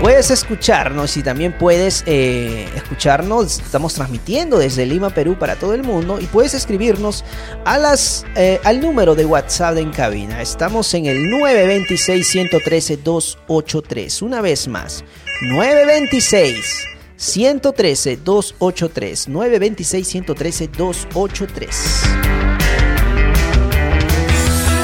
Puedes 0.00 0.30
escucharnos 0.30 1.18
y 1.18 1.22
también 1.22 1.52
puedes 1.52 2.02
eh, 2.06 2.66
escucharnos. 2.74 3.60
Estamos 3.60 3.92
transmitiendo 3.92 4.58
desde 4.58 4.86
Lima, 4.86 5.10
Perú 5.10 5.36
para 5.38 5.56
todo 5.56 5.74
el 5.74 5.82
mundo 5.82 6.18
y 6.18 6.24
puedes 6.24 6.54
escribirnos 6.54 7.22
a 7.66 7.76
las, 7.76 8.24
eh, 8.34 8.58
al 8.64 8.80
número 8.80 9.14
de 9.14 9.26
WhatsApp 9.26 9.74
de 9.74 9.82
en 9.82 9.90
cabina. 9.90 10.40
Estamos 10.40 10.94
en 10.94 11.04
el 11.04 11.30
926-113-283. 11.30 14.22
Una 14.22 14.40
vez 14.40 14.68
más, 14.68 15.04
926. 15.42 16.86
113 17.16 18.16
283 18.16 19.28
926 19.28 20.08
113 20.08 20.68
283 20.68 22.49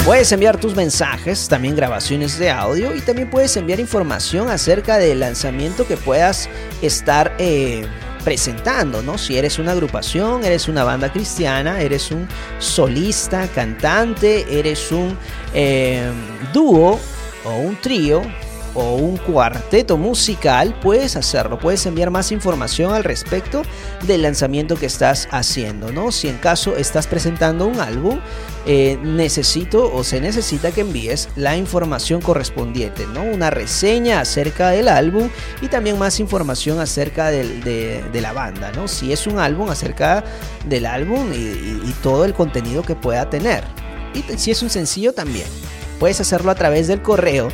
Puedes 0.07 0.31
enviar 0.31 0.57
tus 0.61 0.77
mensajes, 0.77 1.49
también 1.49 1.75
grabaciones 1.75 2.39
de 2.39 2.49
audio 2.49 2.95
y 2.95 3.01
también 3.01 3.29
puedes 3.29 3.57
enviar 3.57 3.81
información 3.81 4.49
acerca 4.49 4.99
del 4.99 5.19
lanzamiento 5.19 5.85
que 5.85 5.97
puedas 5.97 6.49
estar 6.81 7.35
eh, 7.41 7.85
presentando, 8.23 9.03
¿no? 9.03 9.19
Si 9.19 9.37
eres 9.37 9.59
una 9.59 9.73
agrupación, 9.73 10.45
eres 10.45 10.69
una 10.69 10.85
banda 10.85 11.13
cristiana, 11.13 11.81
eres 11.81 12.13
un 12.13 12.29
solista, 12.61 13.49
cantante, 13.49 14.47
eres 14.49 14.93
un 14.93 15.19
eh, 15.53 16.09
dúo 16.53 17.01
o 17.45 17.57
un 17.57 17.75
trío, 17.81 18.23
o 18.77 18.95
un 18.97 19.17
cuarteto 19.17 19.97
musical, 19.97 20.79
puedes 20.81 21.17
hacerlo, 21.17 21.59
puedes 21.59 21.87
enviar 21.87 22.11
más 22.11 22.31
información 22.31 22.93
al 22.93 23.05
respecto 23.05 23.63
del 24.03 24.23
lanzamiento 24.23 24.77
que 24.77 24.85
estás 24.85 25.29
haciendo, 25.31 25.91
¿no? 25.93 26.13
Si 26.13 26.29
en 26.29 26.37
caso 26.37 26.77
estás 26.77 27.07
presentando 27.07 27.67
un 27.67 27.81
álbum, 27.81 28.21
eh, 28.69 28.99
necesito 29.01 29.95
o 29.95 30.03
se 30.03 30.21
necesita 30.21 30.73
que 30.73 30.81
envíes 30.81 31.29
la 31.37 31.57
información 31.57 32.21
correspondiente, 32.21 33.07
¿no? 33.07 33.23
Una 33.23 33.49
reseña 33.49 34.21
acerca 34.21 34.71
del 34.71 34.89
álbum 34.89 35.29
y 35.63 35.69
también 35.69 35.97
más 35.99 36.19
información 36.19 36.81
acerca 36.81 37.31
de, 37.31 38.03
la 38.13 38.33
banda, 38.33 38.73
¿no? 38.73 38.89
Si 38.89 39.13
es 39.13 39.29
un 39.29 39.39
álbum, 39.39 39.71
acerca 39.71 40.25
del 40.67 40.87
álbum 40.87 41.33
y, 41.33 41.37
y 41.37 41.95
todo 42.03 42.25
el 42.25 42.35
contenido 42.35 42.83
que 42.83 42.97
pueda 42.97 43.31
tener. 43.31 43.63
Y 44.15 44.25
si 44.37 44.51
es 44.51 44.61
un 44.63 44.71
sencillo 44.71 45.13
también. 45.13 45.47
Puedes 46.01 46.21
hacerlo 46.21 46.51
a 46.51 46.57
través 46.57 46.89
del 46.89 47.03
correo 47.03 47.51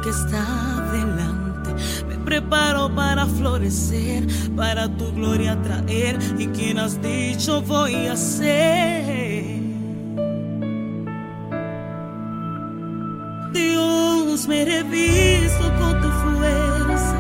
Que 0.05 0.11
está 0.11 0.45
adelante. 0.77 1.71
Me 2.07 2.17
preparo 2.19 2.95
para 2.95 3.25
florecer, 3.25 4.27
para 4.55 4.87
tu 4.87 5.11
gloria 5.13 5.57
traer. 5.63 6.19
Y 6.39 6.47
quien 6.49 6.79
has 6.79 7.01
dicho 7.01 7.63
voy 7.63 8.07
a 8.07 8.17
ser. 8.17 9.63
Dios, 13.55 14.47
me 14.47 14.65
revisto 14.67 15.73
con 15.81 16.01
tu 16.03 16.09
fuerza. 16.23 17.17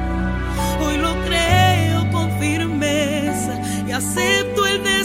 Hoy 0.85 0.98
lo 0.98 1.15
creo 1.24 2.11
con 2.12 2.31
firmeza 2.39 3.62
y 3.89 3.93
acepto 3.93 4.66
el 4.66 4.85
desafío 4.85 5.04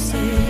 see. 0.00 0.49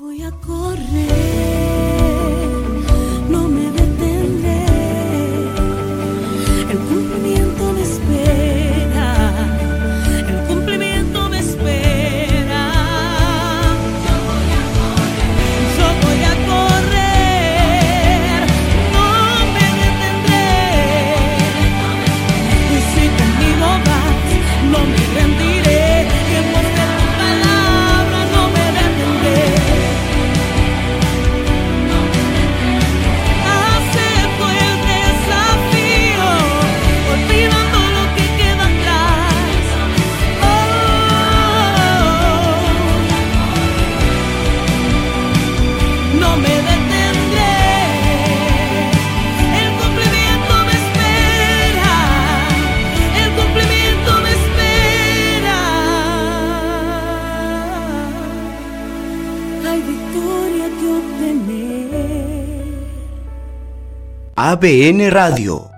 ABN 64.51 65.09
Radio. 65.11 65.71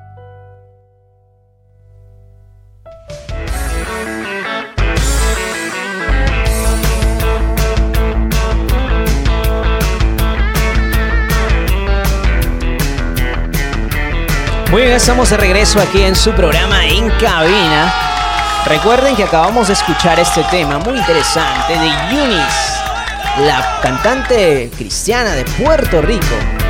Muy 14.71 14.81
bien, 14.81 14.93
estamos 14.93 15.29
de 15.29 15.37
regreso 15.37 15.79
aquí 15.79 16.01
en 16.01 16.15
su 16.15 16.31
programa 16.31 16.83
En 16.87 17.11
Cabina. 17.19 17.93
Recuerden 18.65 19.15
que 19.15 19.25
acabamos 19.25 19.67
de 19.67 19.73
escuchar 19.73 20.19
este 20.19 20.41
tema 20.45 20.79
muy 20.79 20.97
interesante 20.97 21.73
de 21.73 21.89
Eunice, 22.09 22.81
la 23.45 23.79
cantante 23.83 24.71
cristiana 24.75 25.35
de 25.35 25.45
Puerto 25.45 26.01
Rico. 26.01 26.62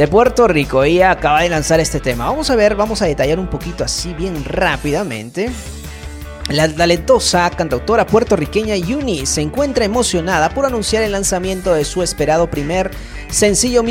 De 0.00 0.08
Puerto 0.08 0.48
Rico, 0.48 0.82
ella 0.82 1.10
acaba 1.10 1.42
de 1.42 1.50
lanzar 1.50 1.78
este 1.78 2.00
tema. 2.00 2.24
Vamos 2.24 2.48
a 2.48 2.56
ver, 2.56 2.74
vamos 2.74 3.02
a 3.02 3.04
detallar 3.04 3.38
un 3.38 3.48
poquito 3.48 3.84
así 3.84 4.14
bien 4.14 4.46
rápidamente. 4.46 5.50
La 6.48 6.74
talentosa 6.74 7.50
cantautora 7.50 8.06
puertorriqueña 8.06 8.76
Yuni 8.76 9.26
se 9.26 9.42
encuentra 9.42 9.84
emocionada 9.84 10.48
por 10.54 10.64
anunciar 10.64 11.02
el 11.02 11.12
lanzamiento 11.12 11.74
de 11.74 11.84
su 11.84 12.02
esperado 12.02 12.48
primer 12.50 12.90
sencillo 13.28 13.84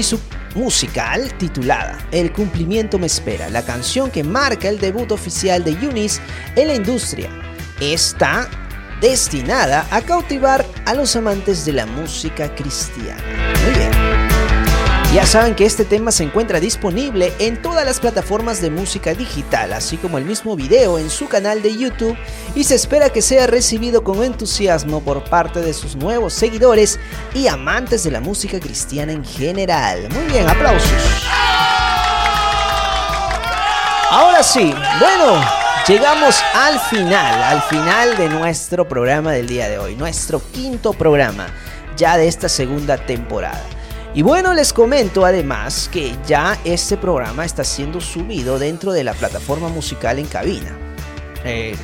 musical 0.55 1.31
titulada 1.37 1.99
El 2.09 2.33
cumplimiento 2.33 2.97
me 2.97 3.05
espera, 3.05 3.47
la 3.51 3.61
canción 3.61 4.09
que 4.09 4.23
marca 4.23 4.67
el 4.67 4.79
debut 4.79 5.11
oficial 5.11 5.63
de 5.63 5.79
Yunis 5.79 6.21
en 6.55 6.69
la 6.69 6.73
industria. 6.73 7.29
Está 7.79 8.49
destinada 8.99 9.85
a 9.91 10.01
cautivar 10.01 10.65
a 10.87 10.95
los 10.95 11.15
amantes 11.15 11.67
de 11.67 11.73
la 11.73 11.85
música 11.85 12.55
cristiana. 12.55 13.21
Muy 13.63 13.77
bien. 13.77 14.08
Ya 15.11 15.25
saben 15.25 15.55
que 15.55 15.65
este 15.65 15.85
tema 15.85 16.11
se 16.11 16.23
encuentra 16.23 16.59
disponible 16.59 17.33
en 17.39 17.59
todas 17.59 17.83
las 17.83 17.99
plataformas 17.99 18.61
de 18.61 18.69
música 18.69 19.15
digital, 19.15 19.73
así 19.73 19.97
como 19.97 20.19
el 20.19 20.25
mismo 20.25 20.55
video 20.55 20.99
en 20.99 21.09
su 21.09 21.27
canal 21.27 21.63
de 21.63 21.75
YouTube 21.75 22.15
y 22.53 22.63
se 22.63 22.75
espera 22.75 23.09
que 23.09 23.23
sea 23.23 23.47
recibido 23.47 24.03
con 24.03 24.23
entusiasmo 24.23 25.01
por 25.01 25.23
parte 25.23 25.61
de 25.61 25.73
sus 25.73 25.95
nuevos 25.95 26.33
seguidores 26.33 26.99
y 27.33 27.47
amantes 27.47 28.03
de 28.03 28.11
la 28.11 28.21
música 28.21 28.59
cristiana 28.59 29.11
en 29.11 29.25
general. 29.25 30.09
Muy 30.11 30.31
bien, 30.31 30.47
aplausos. 30.47 30.91
Ahora 34.11 34.43
sí, 34.43 34.75
bueno, 34.99 35.43
llegamos 35.87 36.39
al 36.53 36.79
final, 36.81 37.43
al 37.43 37.63
final 37.63 38.15
de 38.15 38.29
nuestro 38.29 38.87
programa 38.87 39.31
del 39.31 39.47
día 39.47 39.69
de 39.69 39.79
hoy, 39.79 39.95
nuestro 39.95 40.39
quinto 40.51 40.93
programa 40.93 41.47
ya 41.97 42.15
de 42.15 42.27
esta 42.27 42.47
segunda 42.47 42.95
temporada. 42.95 43.78
Y 44.13 44.23
bueno, 44.23 44.53
les 44.55 44.73
comento 44.73 45.23
además 45.23 45.87
que 45.91 46.15
ya 46.25 46.59
este 46.63 46.97
programa 46.97 47.45
está 47.45 47.63
siendo 47.63 48.01
subido 48.01 48.57
dentro 48.57 48.91
de 48.91 49.03
la 49.03 49.13
plataforma 49.13 49.69
musical 49.69 50.17
en 50.17 50.25
cabina. 50.25 50.75
Eh, 51.45 51.75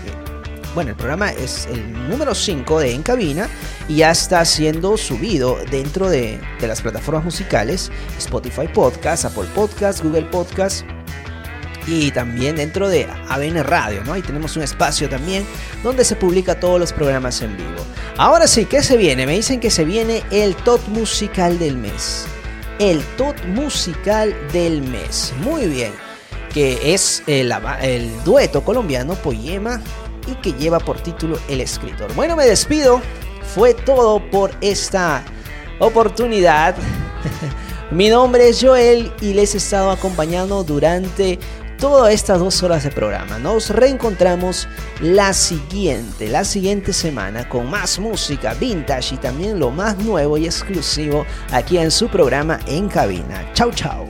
bueno, 0.73 0.89
el 0.89 0.97
programa 0.97 1.31
es 1.31 1.67
el 1.67 2.09
número 2.09 2.35
5 2.35 2.79
de 2.79 2.91
En 2.93 3.03
Cabina 3.03 3.47
y 3.87 3.97
ya 3.97 4.11
está 4.11 4.43
siendo 4.43 4.97
subido 4.97 5.57
dentro 5.71 6.09
de, 6.09 6.37
de 6.59 6.67
las 6.67 6.81
plataformas 6.81 7.23
musicales 7.23 7.91
Spotify 8.17 8.67
Podcast, 8.67 9.23
Apple 9.23 9.47
Podcast, 9.55 10.03
Google 10.03 10.25
Podcast 10.25 10.83
y 11.87 12.11
también 12.11 12.55
dentro 12.55 12.89
de 12.89 13.07
ABN 13.29 13.63
Radio, 13.63 14.03
¿no? 14.03 14.13
Ahí 14.13 14.21
tenemos 14.21 14.55
un 14.57 14.63
espacio 14.63 15.09
también 15.09 15.45
donde 15.83 16.03
se 16.03 16.15
publica 16.15 16.59
todos 16.59 16.79
los 16.79 16.93
programas 16.93 17.41
en 17.41 17.55
vivo. 17.55 17.85
Ahora 18.17 18.47
sí, 18.47 18.65
¿qué 18.65 18.81
se 18.81 18.97
viene? 18.97 19.25
Me 19.25 19.33
dicen 19.33 19.59
que 19.59 19.69
se 19.69 19.85
viene 19.85 20.23
el 20.31 20.55
top 20.55 20.79
musical 20.87 21.59
del 21.59 21.77
mes. 21.77 22.25
El 22.79 23.03
top 23.17 23.35
musical 23.47 24.35
del 24.51 24.81
mes. 24.81 25.33
Muy 25.41 25.67
bien. 25.67 25.93
Que 26.53 26.93
es 26.93 27.23
el, 27.27 27.53
el 27.81 28.23
dueto 28.23 28.63
colombiano 28.63 29.15
Poema 29.15 29.81
y 30.27 30.35
que 30.35 30.53
lleva 30.53 30.79
por 30.79 30.99
título 31.01 31.37
El 31.49 31.61
escritor. 31.61 32.13
Bueno, 32.15 32.35
me 32.35 32.45
despido. 32.45 33.01
Fue 33.53 33.73
todo 33.73 34.19
por 34.31 34.51
esta 34.61 35.23
oportunidad. 35.79 36.75
Mi 37.91 38.09
nombre 38.09 38.49
es 38.49 38.61
Joel 38.61 39.11
y 39.21 39.33
les 39.33 39.53
he 39.53 39.57
estado 39.57 39.91
acompañando 39.91 40.63
durante 40.63 41.37
todas 41.79 42.13
estas 42.13 42.39
dos 42.39 42.61
horas 42.63 42.83
de 42.83 42.91
programa. 42.91 43.39
Nos 43.39 43.69
reencontramos 43.69 44.67
la 45.01 45.33
siguiente, 45.33 46.27
la 46.27 46.43
siguiente 46.43 46.93
semana 46.93 47.47
con 47.47 47.69
más 47.69 47.99
música 47.99 48.53
vintage 48.53 49.15
y 49.15 49.17
también 49.17 49.59
lo 49.59 49.71
más 49.71 49.97
nuevo 49.97 50.37
y 50.37 50.45
exclusivo 50.45 51.25
aquí 51.51 51.77
en 51.77 51.91
su 51.91 52.07
programa 52.07 52.59
en 52.67 52.87
cabina. 52.87 53.51
Chau, 53.53 53.71
chau. 53.71 54.07